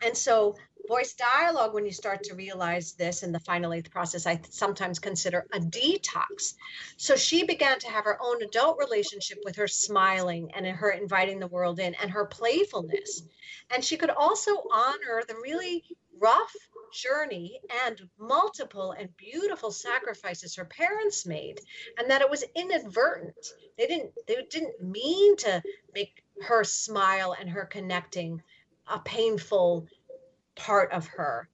And 0.04 0.18
so 0.18 0.56
voice 0.88 1.14
dialogue, 1.14 1.74
when 1.74 1.86
you 1.86 1.92
start 1.92 2.24
to 2.24 2.36
realize 2.36 2.94
this 2.94 3.24
in 3.24 3.32
the 3.32 3.40
final 3.40 3.74
eighth 3.74 3.92
process, 3.92 4.26
I 4.26 4.42
sometimes 4.50 5.00
consider 5.00 5.46
a 5.54 5.60
detox. 5.60 6.56
So 6.98 7.16
she 7.16 7.44
began 7.44 7.80
to 7.80 7.90
have 7.90 8.06
her 8.06 8.18
own 8.22 8.42
adult 8.42 8.78
relationship 8.80 9.40
with 9.44 9.56
her 9.58 9.68
smiling 9.68 10.52
and 10.54 10.66
her 10.66 10.90
inviting 10.92 11.40
the 11.40 11.48
world 11.48 11.80
in 11.80 11.96
and 11.96 12.12
her 12.12 12.26
playfulness. 12.26 13.24
And 13.74 13.84
she 13.84 13.98
could 13.98 14.10
also 14.10 14.64
honor 14.72 15.24
the 15.28 15.36
really 15.36 15.84
rough 16.20 16.54
journey 16.94 17.60
and 17.86 18.02
multiple 18.20 18.92
and 18.92 19.16
beautiful 19.18 19.72
sacrifices 19.72 20.56
her 20.56 20.66
parents 20.66 21.26
made 21.26 21.60
and 21.98 22.10
that 22.10 22.22
it 22.22 22.30
was 22.30 22.44
inadvertent 22.54 23.34
they 23.78 23.88
didn't 23.88 24.12
they 24.28 24.36
didn't 24.50 24.84
mean 24.84 25.38
to 25.38 25.64
make 25.96 26.22
her 26.42 26.64
smile 26.66 27.34
and 27.40 27.50
her 27.50 27.66
connecting 27.66 28.42
a 28.88 29.00
painful 29.00 29.88
part 30.56 30.92
of 30.92 31.08
her. 31.08 31.50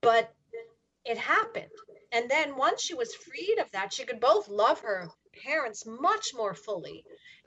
But 0.00 0.32
it 1.04 1.18
happened. 1.18 1.70
And 2.12 2.30
then 2.30 2.56
once 2.56 2.82
she 2.82 2.94
was 2.94 3.14
freed 3.14 3.58
of 3.58 3.70
that, 3.72 3.92
she 3.92 4.04
could 4.04 4.20
both 4.20 4.48
love 4.48 4.80
her 4.80 5.08
parents 5.44 5.84
much 5.86 6.32
more 6.34 6.54
fully. 6.54 7.04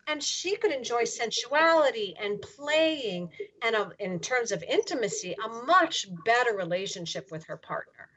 And 0.08 0.24
she 0.24 0.55
could 0.55 0.72
enjoy 0.72 1.03
sensuality 1.03 2.16
and 2.20 2.41
playing, 2.41 3.30
and 3.62 3.76
a, 3.76 3.91
in 3.99 4.20
terms 4.20 4.51
of 4.51 4.64
intimacy, 4.64 5.36
a 5.43 5.66
much 5.66 6.05
better 6.26 6.55
relationship 6.55 7.30
with 7.32 7.45
her 7.47 7.58
partner. 7.58 8.10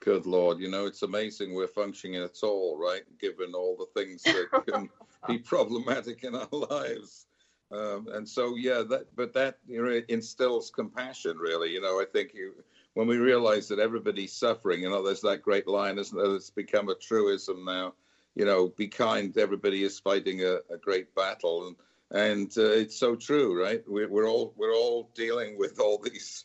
Good 0.00 0.26
Lord, 0.26 0.58
you 0.60 0.70
know, 0.70 0.86
it's 0.86 1.02
amazing 1.02 1.54
we're 1.54 1.66
functioning 1.66 2.22
at 2.22 2.42
all, 2.42 2.78
right? 2.78 3.02
Given 3.20 3.54
all 3.54 3.76
the 3.76 4.00
things 4.00 4.22
that 4.22 4.64
can 4.66 4.88
be 5.28 5.38
problematic 5.38 6.24
in 6.24 6.34
our 6.34 6.48
lives. 6.50 7.26
Um, 7.72 8.08
and 8.12 8.28
so, 8.28 8.56
yeah, 8.56 8.82
that 8.88 9.14
but 9.14 9.32
that 9.34 9.58
you 9.66 9.82
know 9.82 10.00
instills 10.08 10.70
compassion. 10.70 11.38
Really, 11.38 11.70
you 11.70 11.80
know, 11.80 12.00
I 12.00 12.04
think 12.04 12.34
you 12.34 12.52
when 12.94 13.06
we 13.06 13.16
realize 13.18 13.68
that 13.68 13.78
everybody's 13.78 14.32
suffering, 14.32 14.82
you 14.82 14.90
know, 14.90 15.04
there's 15.04 15.20
that 15.20 15.42
great 15.42 15.68
line, 15.68 15.98
isn't 15.98 16.16
there? 16.16 16.34
It's 16.34 16.50
become 16.50 16.88
a 16.88 16.96
truism 16.96 17.64
now. 17.64 17.94
You 18.34 18.44
know, 18.44 18.68
be 18.68 18.88
kind. 18.88 19.36
Everybody 19.36 19.84
is 19.84 20.00
fighting 20.00 20.42
a, 20.42 20.58
a 20.72 20.78
great 20.80 21.14
battle, 21.14 21.68
and 21.68 21.76
and 22.10 22.58
uh, 22.58 22.70
it's 22.72 22.98
so 22.98 23.14
true, 23.14 23.60
right? 23.60 23.82
We're, 23.86 24.08
we're 24.08 24.28
all 24.28 24.52
we're 24.56 24.74
all 24.74 25.10
dealing 25.14 25.56
with 25.56 25.78
all 25.78 25.98
these 25.98 26.44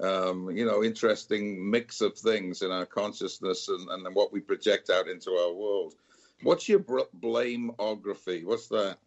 um, 0.00 0.50
you 0.50 0.66
know, 0.66 0.84
interesting 0.84 1.70
mix 1.70 2.00
of 2.00 2.18
things 2.18 2.62
in 2.62 2.70
our 2.70 2.86
consciousness 2.86 3.68
and, 3.68 3.88
and 3.88 4.14
what 4.14 4.32
we 4.32 4.40
project 4.40 4.90
out 4.90 5.08
into 5.08 5.30
our 5.30 5.52
world. 5.52 5.94
What's 6.42 6.68
your 6.68 6.80
blameography? 6.80 8.44
What's 8.44 8.68
that? 8.68 8.98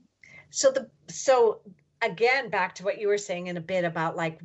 So 0.49 0.71
the 0.71 0.89
so 1.07 1.59
again 2.01 2.49
back 2.49 2.75
to 2.75 2.83
what 2.83 2.99
you 2.99 3.07
were 3.07 3.17
saying 3.17 3.47
in 3.47 3.57
a 3.57 3.61
bit 3.61 3.83
about 3.83 4.15
like 4.15 4.39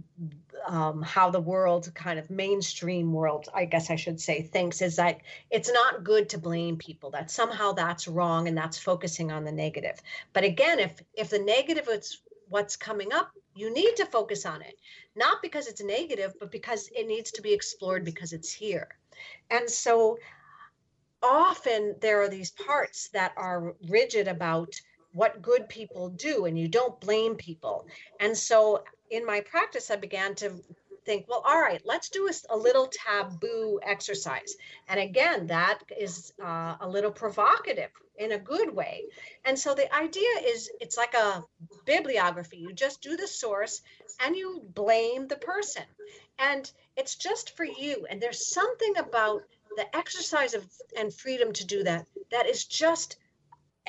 um, 0.67 1.03
how 1.03 1.31
the 1.31 1.41
world 1.41 1.91
kind 1.95 2.19
of 2.19 2.31
mainstream 2.31 3.13
world 3.13 3.49
i 3.55 3.65
guess 3.65 3.91
i 3.91 3.97
should 3.97 4.21
say 4.21 4.43
thinks 4.43 4.83
is 4.83 4.97
that 4.97 5.19
it's 5.51 5.71
not 5.71 6.05
good 6.05 6.29
to 6.29 6.39
blame 6.39 6.77
people 6.77 7.11
that 7.11 7.31
somehow 7.31 7.73
that's 7.73 8.09
wrong 8.09 8.49
and 8.49 8.57
that's 8.57 8.79
focusing 8.79 9.31
on 9.31 9.45
the 9.45 9.53
negative. 9.53 10.01
But 10.33 10.45
again 10.45 10.79
if 10.79 11.01
if 11.15 11.31
the 11.31 11.39
negative 11.39 11.89
is 11.89 12.21
what's 12.49 12.77
coming 12.77 13.13
up 13.13 13.31
you 13.57 13.73
need 13.73 13.97
to 13.97 14.07
focus 14.07 14.45
on 14.47 14.63
it. 14.63 14.77
Not 15.15 15.41
because 15.43 15.67
it's 15.69 15.83
negative 15.83 16.35
but 16.41 16.51
because 16.51 16.89
it 16.95 17.07
needs 17.07 17.31
to 17.33 17.43
be 17.43 17.53
explored 17.53 18.05
because 18.05 18.33
it's 18.33 18.53
here. 18.53 18.89
And 19.51 19.69
so 19.71 20.19
often 21.23 21.95
there 22.01 22.21
are 22.23 22.29
these 22.29 22.51
parts 22.51 23.09
that 23.09 23.33
are 23.37 23.75
rigid 23.89 24.29
about 24.29 24.75
what 25.15 25.41
good 25.41 25.69
people 25.69 26.09
do 26.11 26.45
and 26.45 26.59
you 26.59 26.69
don't 26.69 27.01
blame 27.01 27.37
people. 27.37 27.87
And 28.21 28.37
so 28.37 28.83
in 29.11 29.25
my 29.25 29.41
practice, 29.41 29.91
I 29.91 29.97
began 29.97 30.35
to 30.37 30.53
think, 31.05 31.27
well, 31.29 31.43
all 31.47 31.61
right, 31.61 31.81
let's 31.85 32.09
do 32.09 32.29
a, 32.29 32.55
a 32.55 32.57
little 32.57 32.91
taboo 32.91 33.79
exercise. 33.83 34.57
And 34.89 34.99
again, 34.99 35.47
that 35.47 35.79
is 35.97 36.33
uh, 36.43 36.77
a 36.81 36.89
little 36.89 37.12
provocative 37.12 37.91
in 38.17 38.33
a 38.33 38.39
good 38.39 38.75
way. 38.75 39.05
And 39.45 39.57
so 39.57 39.75
the 39.75 39.93
idea 39.95 40.31
is 40.45 40.69
it's 40.81 40.97
like 40.97 41.15
a 41.15 41.45
bibliography. 41.85 42.59
You 42.59 42.73
just 42.73 43.01
do 43.01 43.17
the 43.17 43.29
source 43.29 43.83
and 44.21 44.35
you 44.35 44.62
blame 44.75 45.29
the 45.29 45.37
person. 45.37 45.85
And 46.39 46.71
it's 46.97 47.15
just 47.15 47.57
for 47.57 47.65
you. 47.65 48.07
And 48.11 48.21
there's 48.21 48.53
something 48.53 48.97
about 48.99 49.43
the 49.77 49.97
exercise 49.97 50.55
of 50.55 50.67
and 50.97 51.15
freedom 51.15 51.53
to 51.53 51.67
do 51.67 51.85
that 51.85 52.07
that 52.31 52.47
is 52.49 52.65
just 52.65 53.17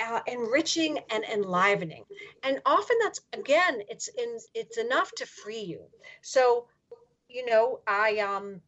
uh, 0.04 0.22
enriching 0.28 1.00
and 1.10 1.24
enlivening. 1.24 2.04
And 2.44 2.62
often 2.66 2.98
that's 3.04 3.22
again 3.34 3.82
it's 3.90 4.08
in 4.10 4.38
it's 4.54 4.78
enough 4.78 5.12
to 5.16 5.26
free 5.26 5.62
you. 5.62 5.82
So 6.22 6.68
you 7.30 7.46
know 7.46 7.80
i 7.88 8.20
um 8.20 8.62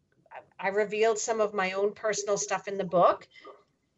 i 0.59 0.69
revealed 0.69 1.19
some 1.19 1.39
of 1.41 1.53
my 1.53 1.71
own 1.73 1.93
personal 1.93 2.37
stuff 2.37 2.67
in 2.67 2.77
the 2.77 2.83
book. 2.83 3.27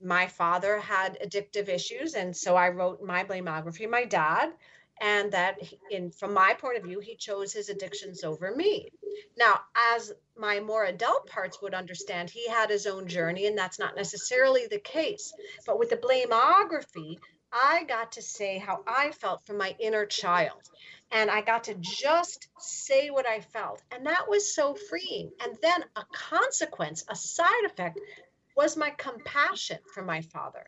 My 0.02 0.28
father 0.28 0.80
had 0.80 1.18
addictive 1.20 1.68
issues 1.70 2.14
and 2.16 2.36
so 2.36 2.56
i 2.56 2.70
wrote 2.70 3.02
my 3.04 3.24
blameography 3.24 3.90
my 3.90 4.06
dad 4.06 4.54
and 5.02 5.32
that 5.32 5.58
in 5.92 6.12
from 6.12 6.34
my 6.34 6.54
point 6.54 6.78
of 6.78 6.84
view 6.84 7.00
he 7.00 7.16
chose 7.16 7.54
his 7.54 7.70
addictions 7.70 8.24
over 8.24 8.54
me. 8.56 8.90
Now 9.38 9.62
as 9.94 10.12
my 10.38 10.60
more 10.60 10.86
adult 10.86 11.28
parts 11.28 11.62
would 11.62 11.74
understand 11.74 12.30
he 12.30 12.48
had 12.48 12.70
his 12.70 12.88
own 12.88 13.08
journey 13.08 13.48
and 13.48 13.58
that's 13.58 13.80
not 13.80 13.96
necessarily 13.96 14.68
the 14.68 14.80
case. 14.80 15.34
But 15.66 15.80
with 15.80 15.90
the 15.90 15.98
blameography 15.98 17.18
i 17.52 17.84
got 17.86 18.12
to 18.12 18.22
say 18.22 18.60
how 18.60 18.84
i 18.86 19.12
felt 19.12 19.44
from 19.46 19.58
my 19.58 19.76
inner 19.80 20.06
child 20.06 20.62
and 21.12 21.32
i 21.32 21.42
got 21.42 21.64
to 21.64 21.74
just 21.80 22.48
say 22.60 23.10
what 23.10 23.28
i 23.28 23.40
felt 23.40 23.82
and 23.92 24.06
that 24.06 24.30
was 24.30 24.54
so 24.54 24.76
freeing. 24.76 25.32
And 25.42 25.58
then 25.62 25.84
a 25.96 26.04
consequence 26.12 27.04
a 27.10 27.16
side 27.16 27.66
effect 27.66 28.00
was 28.56 28.76
my 28.76 28.90
compassion 28.92 29.80
for 29.94 30.04
my 30.04 30.22
father 30.22 30.66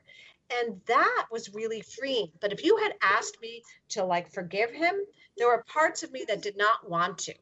and 0.59 0.81
that 0.85 1.25
was 1.31 1.53
really 1.53 1.81
freeing. 1.81 2.31
But 2.39 2.51
if 2.51 2.63
you 2.63 2.77
had 2.77 2.93
asked 3.01 3.41
me 3.41 3.63
to 3.89 4.03
like 4.03 4.31
forgive 4.33 4.71
him 4.71 4.95
there 5.37 5.47
were 5.47 5.63
parts 5.67 6.03
of 6.03 6.11
me 6.11 6.25
that 6.27 6.41
did 6.41 6.57
not 6.57 6.89
want 6.89 7.17
to. 7.19 7.33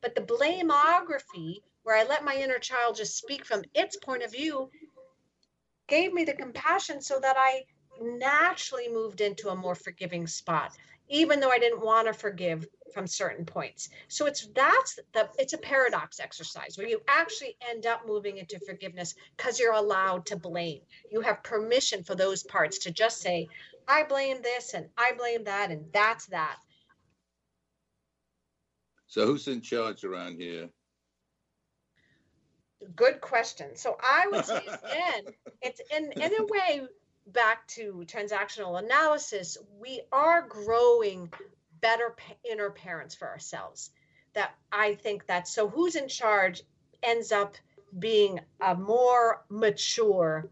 But 0.00 0.14
the 0.14 0.20
blameography 0.20 1.62
where 1.84 1.96
i 1.96 2.02
let 2.02 2.24
my 2.24 2.34
inner 2.34 2.58
child 2.58 2.96
just 2.96 3.16
speak 3.16 3.44
from 3.44 3.62
its 3.72 3.96
point 3.96 4.24
of 4.24 4.32
view 4.32 4.68
gave 5.86 6.12
me 6.12 6.24
the 6.24 6.34
compassion 6.34 7.00
so 7.00 7.20
that 7.20 7.36
i 7.38 7.62
naturally 8.00 8.88
moved 8.88 9.20
into 9.20 9.48
a 9.48 9.56
more 9.56 9.76
forgiving 9.76 10.26
spot 10.26 10.72
even 11.08 11.40
though 11.40 11.50
i 11.50 11.58
didn't 11.58 11.84
want 11.84 12.06
to 12.06 12.12
forgive 12.12 12.66
from 12.96 13.06
certain 13.06 13.44
points. 13.44 13.90
So 14.08 14.24
it's 14.24 14.46
that's 14.54 14.98
the 15.12 15.28
it's 15.38 15.52
a 15.52 15.58
paradox 15.58 16.18
exercise 16.18 16.78
where 16.78 16.88
you 16.88 17.02
actually 17.08 17.54
end 17.68 17.84
up 17.84 18.06
moving 18.06 18.38
into 18.38 18.58
forgiveness 18.60 19.14
because 19.36 19.60
you're 19.60 19.74
allowed 19.74 20.24
to 20.26 20.36
blame. 20.36 20.80
You 21.12 21.20
have 21.20 21.42
permission 21.42 22.04
for 22.04 22.14
those 22.14 22.42
parts 22.42 22.78
to 22.78 22.90
just 22.90 23.20
say, 23.20 23.48
I 23.86 24.04
blame 24.04 24.40
this 24.42 24.72
and 24.72 24.86
I 24.96 25.12
blame 25.12 25.44
that 25.44 25.70
and 25.70 25.84
that's 25.92 26.24
that. 26.28 26.56
So 29.08 29.26
who's 29.26 29.46
in 29.46 29.60
charge 29.60 30.02
around 30.02 30.40
here? 30.40 30.70
Good 32.94 33.20
question. 33.20 33.76
So 33.76 33.98
I 34.00 34.26
would 34.30 34.46
say 34.46 34.62
again, 34.66 35.34
it's 35.60 35.82
in 35.94 36.12
in 36.12 36.32
a 36.32 36.46
way 36.46 36.88
back 37.26 37.66
to 37.68 38.04
transactional 38.06 38.82
analysis, 38.82 39.58
we 39.78 40.02
are 40.12 40.42
growing 40.42 41.32
better 41.80 42.14
inner 42.48 42.70
parents 42.70 43.14
for 43.14 43.28
ourselves. 43.28 43.90
That 44.34 44.54
I 44.70 44.94
think 44.94 45.26
that 45.26 45.48
so 45.48 45.68
who's 45.68 45.96
in 45.96 46.08
charge 46.08 46.62
ends 47.02 47.32
up 47.32 47.56
being 47.98 48.40
a 48.60 48.74
more 48.74 49.44
mature 49.48 50.50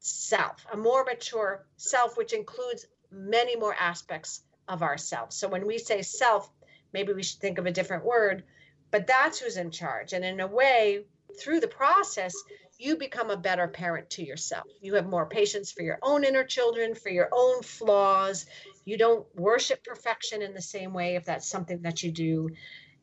self, 0.00 0.66
a 0.72 0.76
more 0.76 1.04
mature 1.04 1.64
self, 1.76 2.16
which 2.16 2.32
includes 2.32 2.86
many 3.10 3.56
more 3.56 3.74
aspects 3.78 4.42
of 4.68 4.82
ourselves. 4.82 5.36
So 5.36 5.48
when 5.48 5.66
we 5.66 5.78
say 5.78 6.02
self, 6.02 6.50
maybe 6.92 7.12
we 7.12 7.22
should 7.22 7.40
think 7.40 7.58
of 7.58 7.66
a 7.66 7.72
different 7.72 8.04
word, 8.04 8.44
but 8.90 9.06
that's 9.06 9.38
who's 9.38 9.56
in 9.56 9.70
charge. 9.70 10.12
And 10.12 10.24
in 10.24 10.40
a 10.40 10.46
way, 10.46 11.04
through 11.38 11.60
the 11.60 11.68
process, 11.68 12.34
you 12.78 12.96
become 12.96 13.30
a 13.30 13.36
better 13.36 13.68
parent 13.68 14.10
to 14.10 14.24
yourself. 14.24 14.66
You 14.80 14.94
have 14.94 15.06
more 15.06 15.26
patience 15.26 15.72
for 15.72 15.82
your 15.82 15.98
own 16.02 16.24
inner 16.24 16.44
children, 16.44 16.94
for 16.94 17.08
your 17.08 17.28
own 17.32 17.62
flaws. 17.62 18.46
You 18.84 18.98
don't 18.98 19.26
worship 19.34 19.84
perfection 19.84 20.42
in 20.42 20.54
the 20.54 20.62
same 20.62 20.92
way 20.92 21.16
if 21.16 21.24
that's 21.24 21.48
something 21.48 21.82
that 21.82 22.02
you 22.02 22.12
do. 22.12 22.50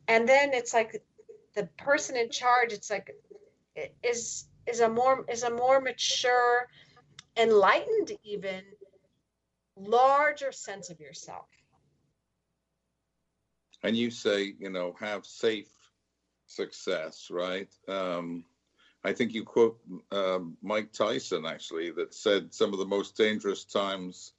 And 0.08 0.28
then 0.28 0.54
it's 0.54 0.74
like 0.74 1.04
the 1.56 1.66
person 1.78 2.18
in 2.18 2.30
charge, 2.30 2.74
it's 2.74 2.90
like 2.90 3.16
is 4.04 4.46
is 4.68 4.80
a 4.80 4.90
more 4.90 5.26
is 5.30 5.44
a 5.44 5.50
more 5.50 5.82
mature, 5.82 6.68
enlightened 7.38 8.12
even 8.24 8.64
larger 9.76 10.52
sense 10.52 10.90
of 10.90 11.00
yourself. 11.00 11.48
And 13.82 13.98
you 13.98 14.12
say, 14.12 14.54
you 14.60 14.70
know, 14.70 14.96
have 15.00 15.26
safe 15.26 15.68
success, 16.48 17.30
right? 17.30 17.70
Um, 17.88 18.46
I 19.04 19.12
think 19.14 19.34
you 19.34 19.44
quote 19.44 19.80
uh, 20.12 20.40
Mike 20.62 20.94
Tyson 20.94 21.46
actually 21.46 21.92
that 21.92 22.14
said 22.14 22.54
some 22.54 22.72
of 22.74 22.80
the 22.80 22.86
most 22.86 23.18
dangerous 23.18 23.66
times 23.66 24.34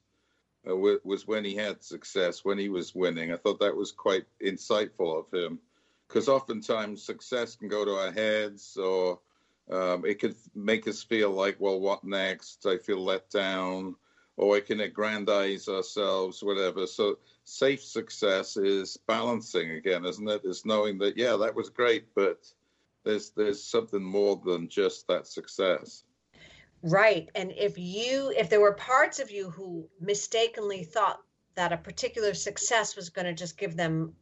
uh, 0.65 0.71
w- 0.71 0.99
was 1.03 1.27
when 1.27 1.45
he 1.45 1.55
had 1.55 1.83
success, 1.83 2.43
when 2.43 2.57
he 2.57 2.69
was 2.69 2.95
winning. 2.95 3.31
I 3.31 3.37
thought 3.37 3.59
that 3.59 3.75
was 3.75 3.91
quite 3.91 4.25
insightful 4.43 5.19
of 5.19 5.31
him 5.31 5.59
because 6.07 6.27
oftentimes 6.27 7.03
success 7.03 7.55
can 7.55 7.67
go 7.67 7.85
to 7.85 7.91
our 7.91 8.11
heads 8.11 8.77
or 8.77 9.19
um, 9.69 10.05
it 10.05 10.19
could 10.19 10.35
make 10.53 10.87
us 10.87 11.03
feel 11.03 11.31
like, 11.31 11.57
well, 11.59 11.79
what 11.79 12.03
next? 12.03 12.65
I 12.65 12.77
feel 12.77 13.03
let 13.03 13.29
down 13.29 13.95
or 14.37 14.49
we 14.49 14.61
can 14.61 14.81
aggrandize 14.81 15.67
ourselves, 15.69 16.43
whatever. 16.43 16.85
So 16.87 17.19
safe 17.45 17.83
success 17.83 18.57
is 18.57 18.97
balancing 19.07 19.71
again, 19.71 20.05
isn't 20.05 20.27
it? 20.27 20.41
it? 20.43 20.49
Is 20.49 20.65
knowing 20.65 20.97
that 20.99 21.17
yeah, 21.17 21.35
that 21.37 21.55
was 21.55 21.69
great, 21.69 22.13
but 22.15 22.45
there's 23.05 23.29
there's 23.31 23.63
something 23.63 24.03
more 24.03 24.41
than 24.43 24.67
just 24.67 25.07
that 25.07 25.27
success. 25.27 26.03
Right. 26.81 27.29
And 27.35 27.51
if 27.51 27.77
you 27.77 28.33
if 28.35 28.49
there 28.49 28.61
were 28.61 28.73
parts 28.73 29.19
of 29.19 29.31
you 29.31 29.49
who 29.49 29.87
mistakenly 29.99 30.83
thought 30.83 31.19
that 31.55 31.71
a 31.71 31.77
particular 31.77 32.33
success 32.33 32.95
was 32.95 33.09
going 33.09 33.25
to 33.25 33.33
just 33.33 33.57
give 33.57 33.77
them 33.77 34.13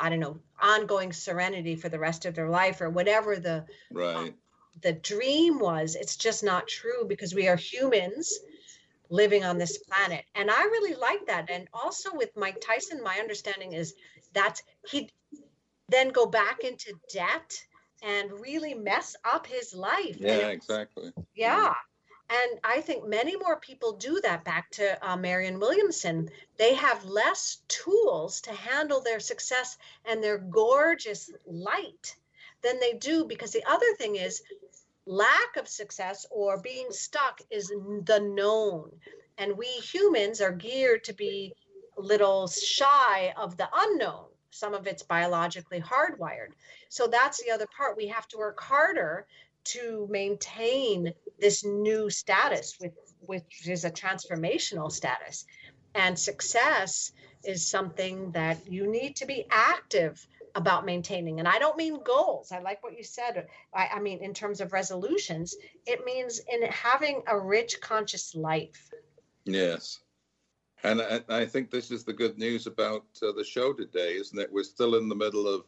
I 0.00 0.08
don't 0.08 0.20
know, 0.20 0.38
ongoing 0.60 1.12
serenity 1.12 1.76
for 1.76 1.90
the 1.90 1.98
rest 1.98 2.24
of 2.24 2.34
their 2.34 2.48
life 2.48 2.80
or 2.80 2.88
whatever 2.88 3.36
the 3.36 3.66
right. 3.90 4.16
Um, 4.16 4.34
the 4.80 4.92
dream 4.94 5.58
was, 5.58 5.96
it's 5.96 6.16
just 6.16 6.42
not 6.42 6.66
true 6.66 7.04
because 7.06 7.34
we 7.34 7.46
are 7.46 7.56
humans 7.56 8.40
living 9.10 9.44
on 9.44 9.58
this 9.58 9.76
planet. 9.76 10.24
And 10.34 10.50
I 10.50 10.62
really 10.62 10.94
like 10.94 11.26
that. 11.26 11.50
And 11.50 11.68
also 11.74 12.14
with 12.14 12.30
Mike 12.36 12.58
Tyson, 12.60 13.02
my 13.02 13.18
understanding 13.18 13.74
is 13.74 13.94
that 14.32 14.62
he 14.88 15.10
then 15.90 16.08
go 16.08 16.24
back 16.24 16.64
into 16.64 16.94
debt 17.12 17.62
and 18.02 18.32
really 18.40 18.74
mess 18.74 19.16
up 19.24 19.46
his 19.46 19.74
life. 19.74 20.16
Yeah, 20.18 20.48
exactly. 20.48 21.12
Yeah. 21.34 21.74
And 22.30 22.60
I 22.64 22.80
think 22.80 23.06
many 23.06 23.36
more 23.36 23.56
people 23.56 23.92
do 23.92 24.20
that. 24.22 24.44
Back 24.44 24.70
to 24.72 24.98
uh, 25.06 25.16
Marianne 25.16 25.60
Williamson, 25.60 26.30
they 26.56 26.74
have 26.74 27.04
less 27.04 27.58
tools 27.68 28.40
to 28.42 28.52
handle 28.52 29.00
their 29.00 29.20
success 29.20 29.76
and 30.06 30.22
their 30.22 30.38
gorgeous 30.38 31.30
light 31.46 32.16
than 32.62 32.80
they 32.80 32.94
do 32.94 33.24
because 33.24 33.50
the 33.52 33.64
other 33.68 33.92
thing 33.98 34.16
is 34.16 34.42
lack 35.04 35.56
of 35.56 35.68
success 35.68 36.24
or 36.30 36.58
being 36.58 36.86
stuck 36.90 37.40
is 37.50 37.68
the 37.68 38.20
known. 38.20 38.90
And 39.36 39.58
we 39.58 39.66
humans 39.66 40.40
are 40.40 40.52
geared 40.52 41.04
to 41.04 41.12
be 41.12 41.52
a 41.98 42.00
little 42.00 42.46
shy 42.46 43.34
of 43.36 43.56
the 43.56 43.68
unknown. 43.74 44.26
Some 44.52 44.74
of 44.74 44.86
it's 44.86 45.02
biologically 45.02 45.80
hardwired. 45.80 46.52
So 46.88 47.06
that's 47.06 47.42
the 47.42 47.50
other 47.50 47.66
part. 47.76 47.96
We 47.96 48.08
have 48.08 48.28
to 48.28 48.38
work 48.38 48.60
harder 48.60 49.26
to 49.64 50.06
maintain 50.10 51.14
this 51.38 51.64
new 51.64 52.10
status, 52.10 52.76
with, 52.80 52.92
which 53.20 53.66
is 53.66 53.84
a 53.84 53.90
transformational 53.90 54.90
status. 54.90 55.46
And 55.94 56.18
success 56.18 57.12
is 57.44 57.66
something 57.66 58.32
that 58.32 58.70
you 58.70 58.86
need 58.86 59.16
to 59.16 59.26
be 59.26 59.46
active 59.50 60.26
about 60.54 60.84
maintaining. 60.84 61.38
And 61.38 61.48
I 61.48 61.58
don't 61.58 61.76
mean 61.76 62.02
goals. 62.02 62.52
I 62.52 62.60
like 62.60 62.82
what 62.82 62.96
you 62.96 63.04
said. 63.04 63.46
I, 63.74 63.88
I 63.94 64.00
mean, 64.00 64.22
in 64.22 64.34
terms 64.34 64.60
of 64.60 64.72
resolutions, 64.72 65.54
it 65.86 66.04
means 66.04 66.40
in 66.46 66.62
having 66.62 67.22
a 67.26 67.38
rich, 67.38 67.80
conscious 67.80 68.34
life. 68.34 68.90
Yes. 69.44 70.00
And 70.84 71.00
I, 71.00 71.20
I 71.28 71.46
think 71.46 71.70
this 71.70 71.90
is 71.90 72.04
the 72.04 72.12
good 72.12 72.38
news 72.38 72.66
about 72.66 73.04
uh, 73.22 73.32
the 73.32 73.44
show 73.44 73.72
today, 73.72 74.14
isn't 74.14 74.38
it? 74.38 74.52
We're 74.52 74.64
still 74.64 74.96
in 74.96 75.08
the 75.08 75.14
middle 75.14 75.46
of, 75.46 75.64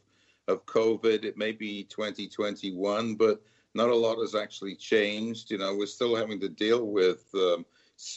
of 0.48 0.66
COVID. 0.66 1.24
It 1.24 1.36
may 1.36 1.52
be 1.52 1.84
2021, 1.84 3.14
but 3.14 3.40
not 3.74 3.90
a 3.90 3.94
lot 3.94 4.18
has 4.18 4.34
actually 4.34 4.74
changed. 4.74 5.50
You 5.50 5.58
know, 5.58 5.76
we're 5.76 5.86
still 5.86 6.16
having 6.16 6.40
to 6.40 6.48
deal 6.48 6.86
with 6.86 7.26
um, 7.34 7.64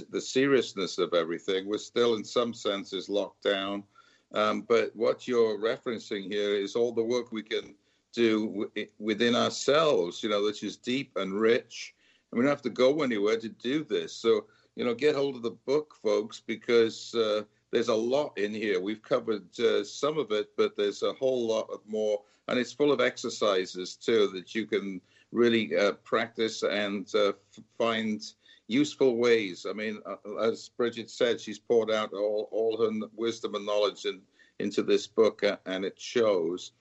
the 0.10 0.22
seriousness 0.22 0.98
of 0.98 1.14
everything. 1.14 1.68
We're 1.68 1.78
still, 1.78 2.16
in 2.16 2.24
some 2.24 2.54
senses, 2.54 3.10
locked 3.10 3.44
down. 3.44 3.84
Um, 4.34 4.62
but 4.62 4.92
what 4.96 5.28
you're 5.28 5.58
referencing 5.58 6.32
here 6.32 6.56
is 6.56 6.76
all 6.76 6.92
the 6.92 7.04
work 7.04 7.32
we 7.32 7.44
can 7.44 7.76
do 8.12 8.48
w- 8.48 8.88
within 9.00 9.36
ourselves, 9.36 10.22
you 10.22 10.30
know, 10.30 10.44
which 10.44 10.64
is 10.64 10.78
deep 10.78 11.16
and 11.16 11.40
rich. 11.40 11.94
And 12.32 12.40
we 12.40 12.44
don't 12.44 12.52
have 12.52 12.62
to 12.64 12.70
go 12.70 13.04
anywhere 13.04 13.40
to 13.40 13.50
do 13.50 13.84
this. 13.84 14.14
So, 14.14 14.48
you 14.78 14.86
know, 14.86 14.94
get 14.94 15.16
hold 15.16 15.36
of 15.36 15.42
the 15.42 15.58
book, 15.66 15.96
folks, 16.04 16.40
because 16.40 17.16
uh, 17.16 17.42
there's 17.72 17.88
a 17.88 17.96
lot 17.96 18.38
in 18.38 18.54
here. 18.54 18.80
We've 18.80 19.02
covered 19.02 19.60
uh, 19.60 19.84
some 19.84 20.20
of 20.20 20.32
it, 20.32 20.52
but 20.56 20.78
there's 20.78 21.02
a 21.02 21.14
whole 21.14 21.48
lot 21.48 21.68
of 21.74 21.80
more. 21.88 22.22
And 22.48 22.60
it's 22.60 22.74
full 22.74 22.92
of 22.92 23.02
exercises, 23.02 23.96
too, 23.96 24.30
that 24.36 24.54
you 24.54 24.68
can 24.68 25.02
really 25.32 25.76
uh, 25.76 25.94
practice 26.04 26.62
and 26.62 27.10
uh, 27.16 27.34
find 27.80 28.22
useful 28.68 29.18
ways. 29.18 29.66
I 29.68 29.74
mean, 29.74 30.00
uh, 30.06 30.36
as 30.44 30.70
Bridgit 30.78 31.10
said, 31.10 31.42
she's 31.42 31.58
poured 31.58 31.90
out 31.90 32.14
all, 32.14 32.48
all 32.52 32.78
her 32.78 33.08
wisdom 33.16 33.56
and 33.56 33.66
knowledge 33.66 34.06
in, 34.06 34.22
into 34.60 34.84
this 34.84 35.08
book, 35.08 35.44
uh, 35.44 35.58
and 35.66 35.86
it 35.86 36.00
shows. 36.00 36.74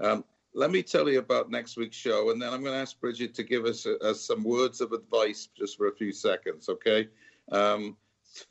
Um, 0.00 0.24
let 0.54 0.72
me 0.72 0.82
tell 0.82 1.08
you 1.08 1.20
about 1.20 1.52
next 1.52 1.76
week's 1.76 1.96
show, 1.96 2.30
and 2.30 2.42
then 2.42 2.52
I'm 2.52 2.64
going 2.64 2.74
to 2.74 2.80
ask 2.80 3.00
Bridgit 3.00 3.32
to 3.34 3.44
give 3.44 3.64
us 3.64 3.86
some 4.14 4.42
words 4.42 4.80
of 4.80 4.90
advice 4.90 5.48
just 5.56 5.76
for 5.76 5.86
a 5.86 5.94
few 5.94 6.12
seconds, 6.12 6.68
okay? 6.68 7.08
Um, 7.50 7.96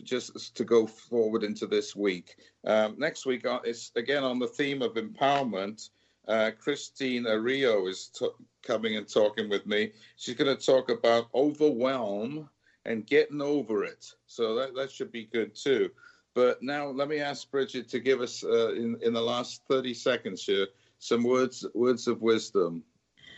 just 0.04 0.56
to 0.56 0.64
go 0.64 0.88
forward 0.88 1.44
into 1.44 1.68
this 1.68 1.96
week. 1.96 2.36
Um, 2.66 2.96
next 2.98 3.26
week 3.26 3.46
uh, 3.46 3.60
is 3.66 3.92
again 3.96 4.24
on 4.24 4.40
the 4.40 4.48
theme 4.48 4.82
of 4.82 4.94
empowerment. 4.94 5.90
Uh, 6.26 6.52
Christine 6.58 7.26
Rio 7.26 7.88
is 7.88 8.08
t- 8.08 8.30
coming 8.66 8.96
and 8.96 9.06
talking 9.08 9.50
with 9.50 9.66
me. 9.66 9.92
She's 10.16 10.36
going 10.36 10.56
to 10.56 10.66
talk 10.66 10.90
about 10.90 11.28
overwhelm 11.36 12.50
and 12.86 13.06
getting 13.06 13.42
over 13.42 13.84
it. 13.84 14.06
So 14.26 14.56
that, 14.56 14.74
that 14.76 14.90
should 14.90 15.12
be 15.12 15.26
good 15.26 15.54
too. 15.54 15.90
But 16.34 16.64
now 16.64 16.88
let 16.88 17.10
me 17.10 17.20
ask 17.20 17.52
Bridgit 17.52 17.90
to 17.90 18.00
give 18.00 18.22
us 18.22 18.44
uh, 18.44 18.74
in 18.74 18.98
in 19.02 19.14
the 19.14 19.22
last 19.22 19.64
thirty 19.68 19.94
seconds 19.94 20.46
here 20.46 20.68
some 21.04 21.24
words 21.24 21.66
words 21.74 22.08
of 22.08 22.22
wisdom. 22.22 22.82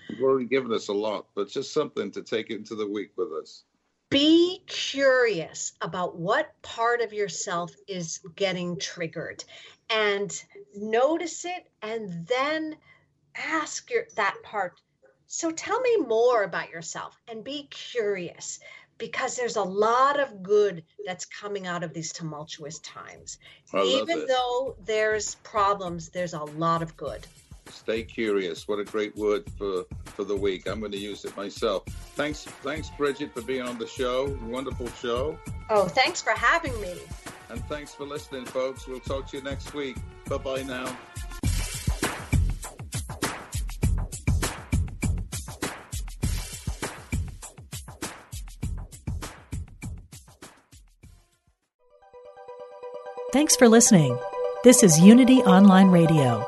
You've 0.08 0.22
already 0.22 0.45
given 0.45 0.72
us 0.72 0.88
a 0.88 0.93
lot, 0.93 1.26
but 1.34 1.49
just 1.49 1.74
something 1.74 2.12
to 2.12 2.22
take 2.22 2.51
into 2.51 2.76
the 2.76 2.88
week 2.88 3.12
with 3.18 3.32
us. 3.32 3.64
Be 4.10 4.62
curious 4.68 5.74
about 5.82 6.16
what 6.16 6.53
part 6.62 7.01
of 7.01 7.12
yourself 7.12 7.72
is 7.88 8.20
getting 8.36 8.78
triggered, 8.78 9.43
and 9.89 10.32
notice 10.76 11.45
it, 11.45 11.68
and 11.82 12.28
then 12.28 12.78
ask 13.36 13.89
your 13.89 14.06
that 14.16 14.36
part. 14.43 14.80
So 15.28 15.51
tell 15.51 15.82
me 15.82 15.97
more 15.97 16.43
about 16.43 16.70
yourself, 16.70 17.20
and 17.28 17.43
be 17.43 17.68
curious 17.72 18.60
because 18.97 19.36
there's 19.36 19.58
a 19.58 19.64
lot 19.64 20.20
of 20.20 20.41
good 20.41 20.84
that's 21.06 21.26
coming 21.26 21.68
out 21.68 21.84
of 21.84 21.93
these 21.93 22.14
tumultuous 22.14 22.80
times. 22.80 23.39
Even 23.74 24.26
though 24.28 24.76
there's 24.86 25.36
problems, 25.36 26.10
there's 26.10 26.34
a 26.34 26.43
lot 26.43 26.82
of 26.82 26.95
good. 26.95 27.28
Stay 27.70 28.03
curious. 28.03 28.68
What 28.68 28.80
a 28.80 28.84
great 28.84 29.16
word 29.16 29.43
for 29.57 29.86
for 30.05 30.24
the 30.24 30.36
week. 30.36 30.68
I'm 30.68 30.80
going 30.80 30.91
to 30.91 30.97
use 30.97 31.26
it 31.26 31.36
myself. 31.36 31.84
Thanks, 32.16 32.45
thanks, 32.45 32.89
Bridgit, 32.97 33.34
for 33.34 33.41
being 33.41 33.63
on 33.63 33.78
the 33.78 33.88
show. 33.88 34.38
Wonderful 34.43 34.88
show. 35.01 35.38
Oh, 35.70 35.88
thanks 35.88 36.22
for 36.22 36.32
having 36.32 36.80
me. 36.80 36.95
And 37.49 37.63
thanks 37.66 37.93
for 37.93 38.05
listening, 38.05 38.45
folks. 38.45 38.88
We'll 38.88 38.99
talk 38.99 39.28
to 39.32 39.38
you 39.38 39.43
next 39.43 39.74
week. 39.74 39.97
Bye 40.28 40.38
bye 40.38 40.63
now. 40.63 40.95
Thanks 53.34 53.55
for 53.57 53.68
listening. 53.68 54.18
This 54.63 54.82
is 54.82 54.97
Unity 54.99 55.41
Online 55.41 55.89
Radio, 55.89 56.47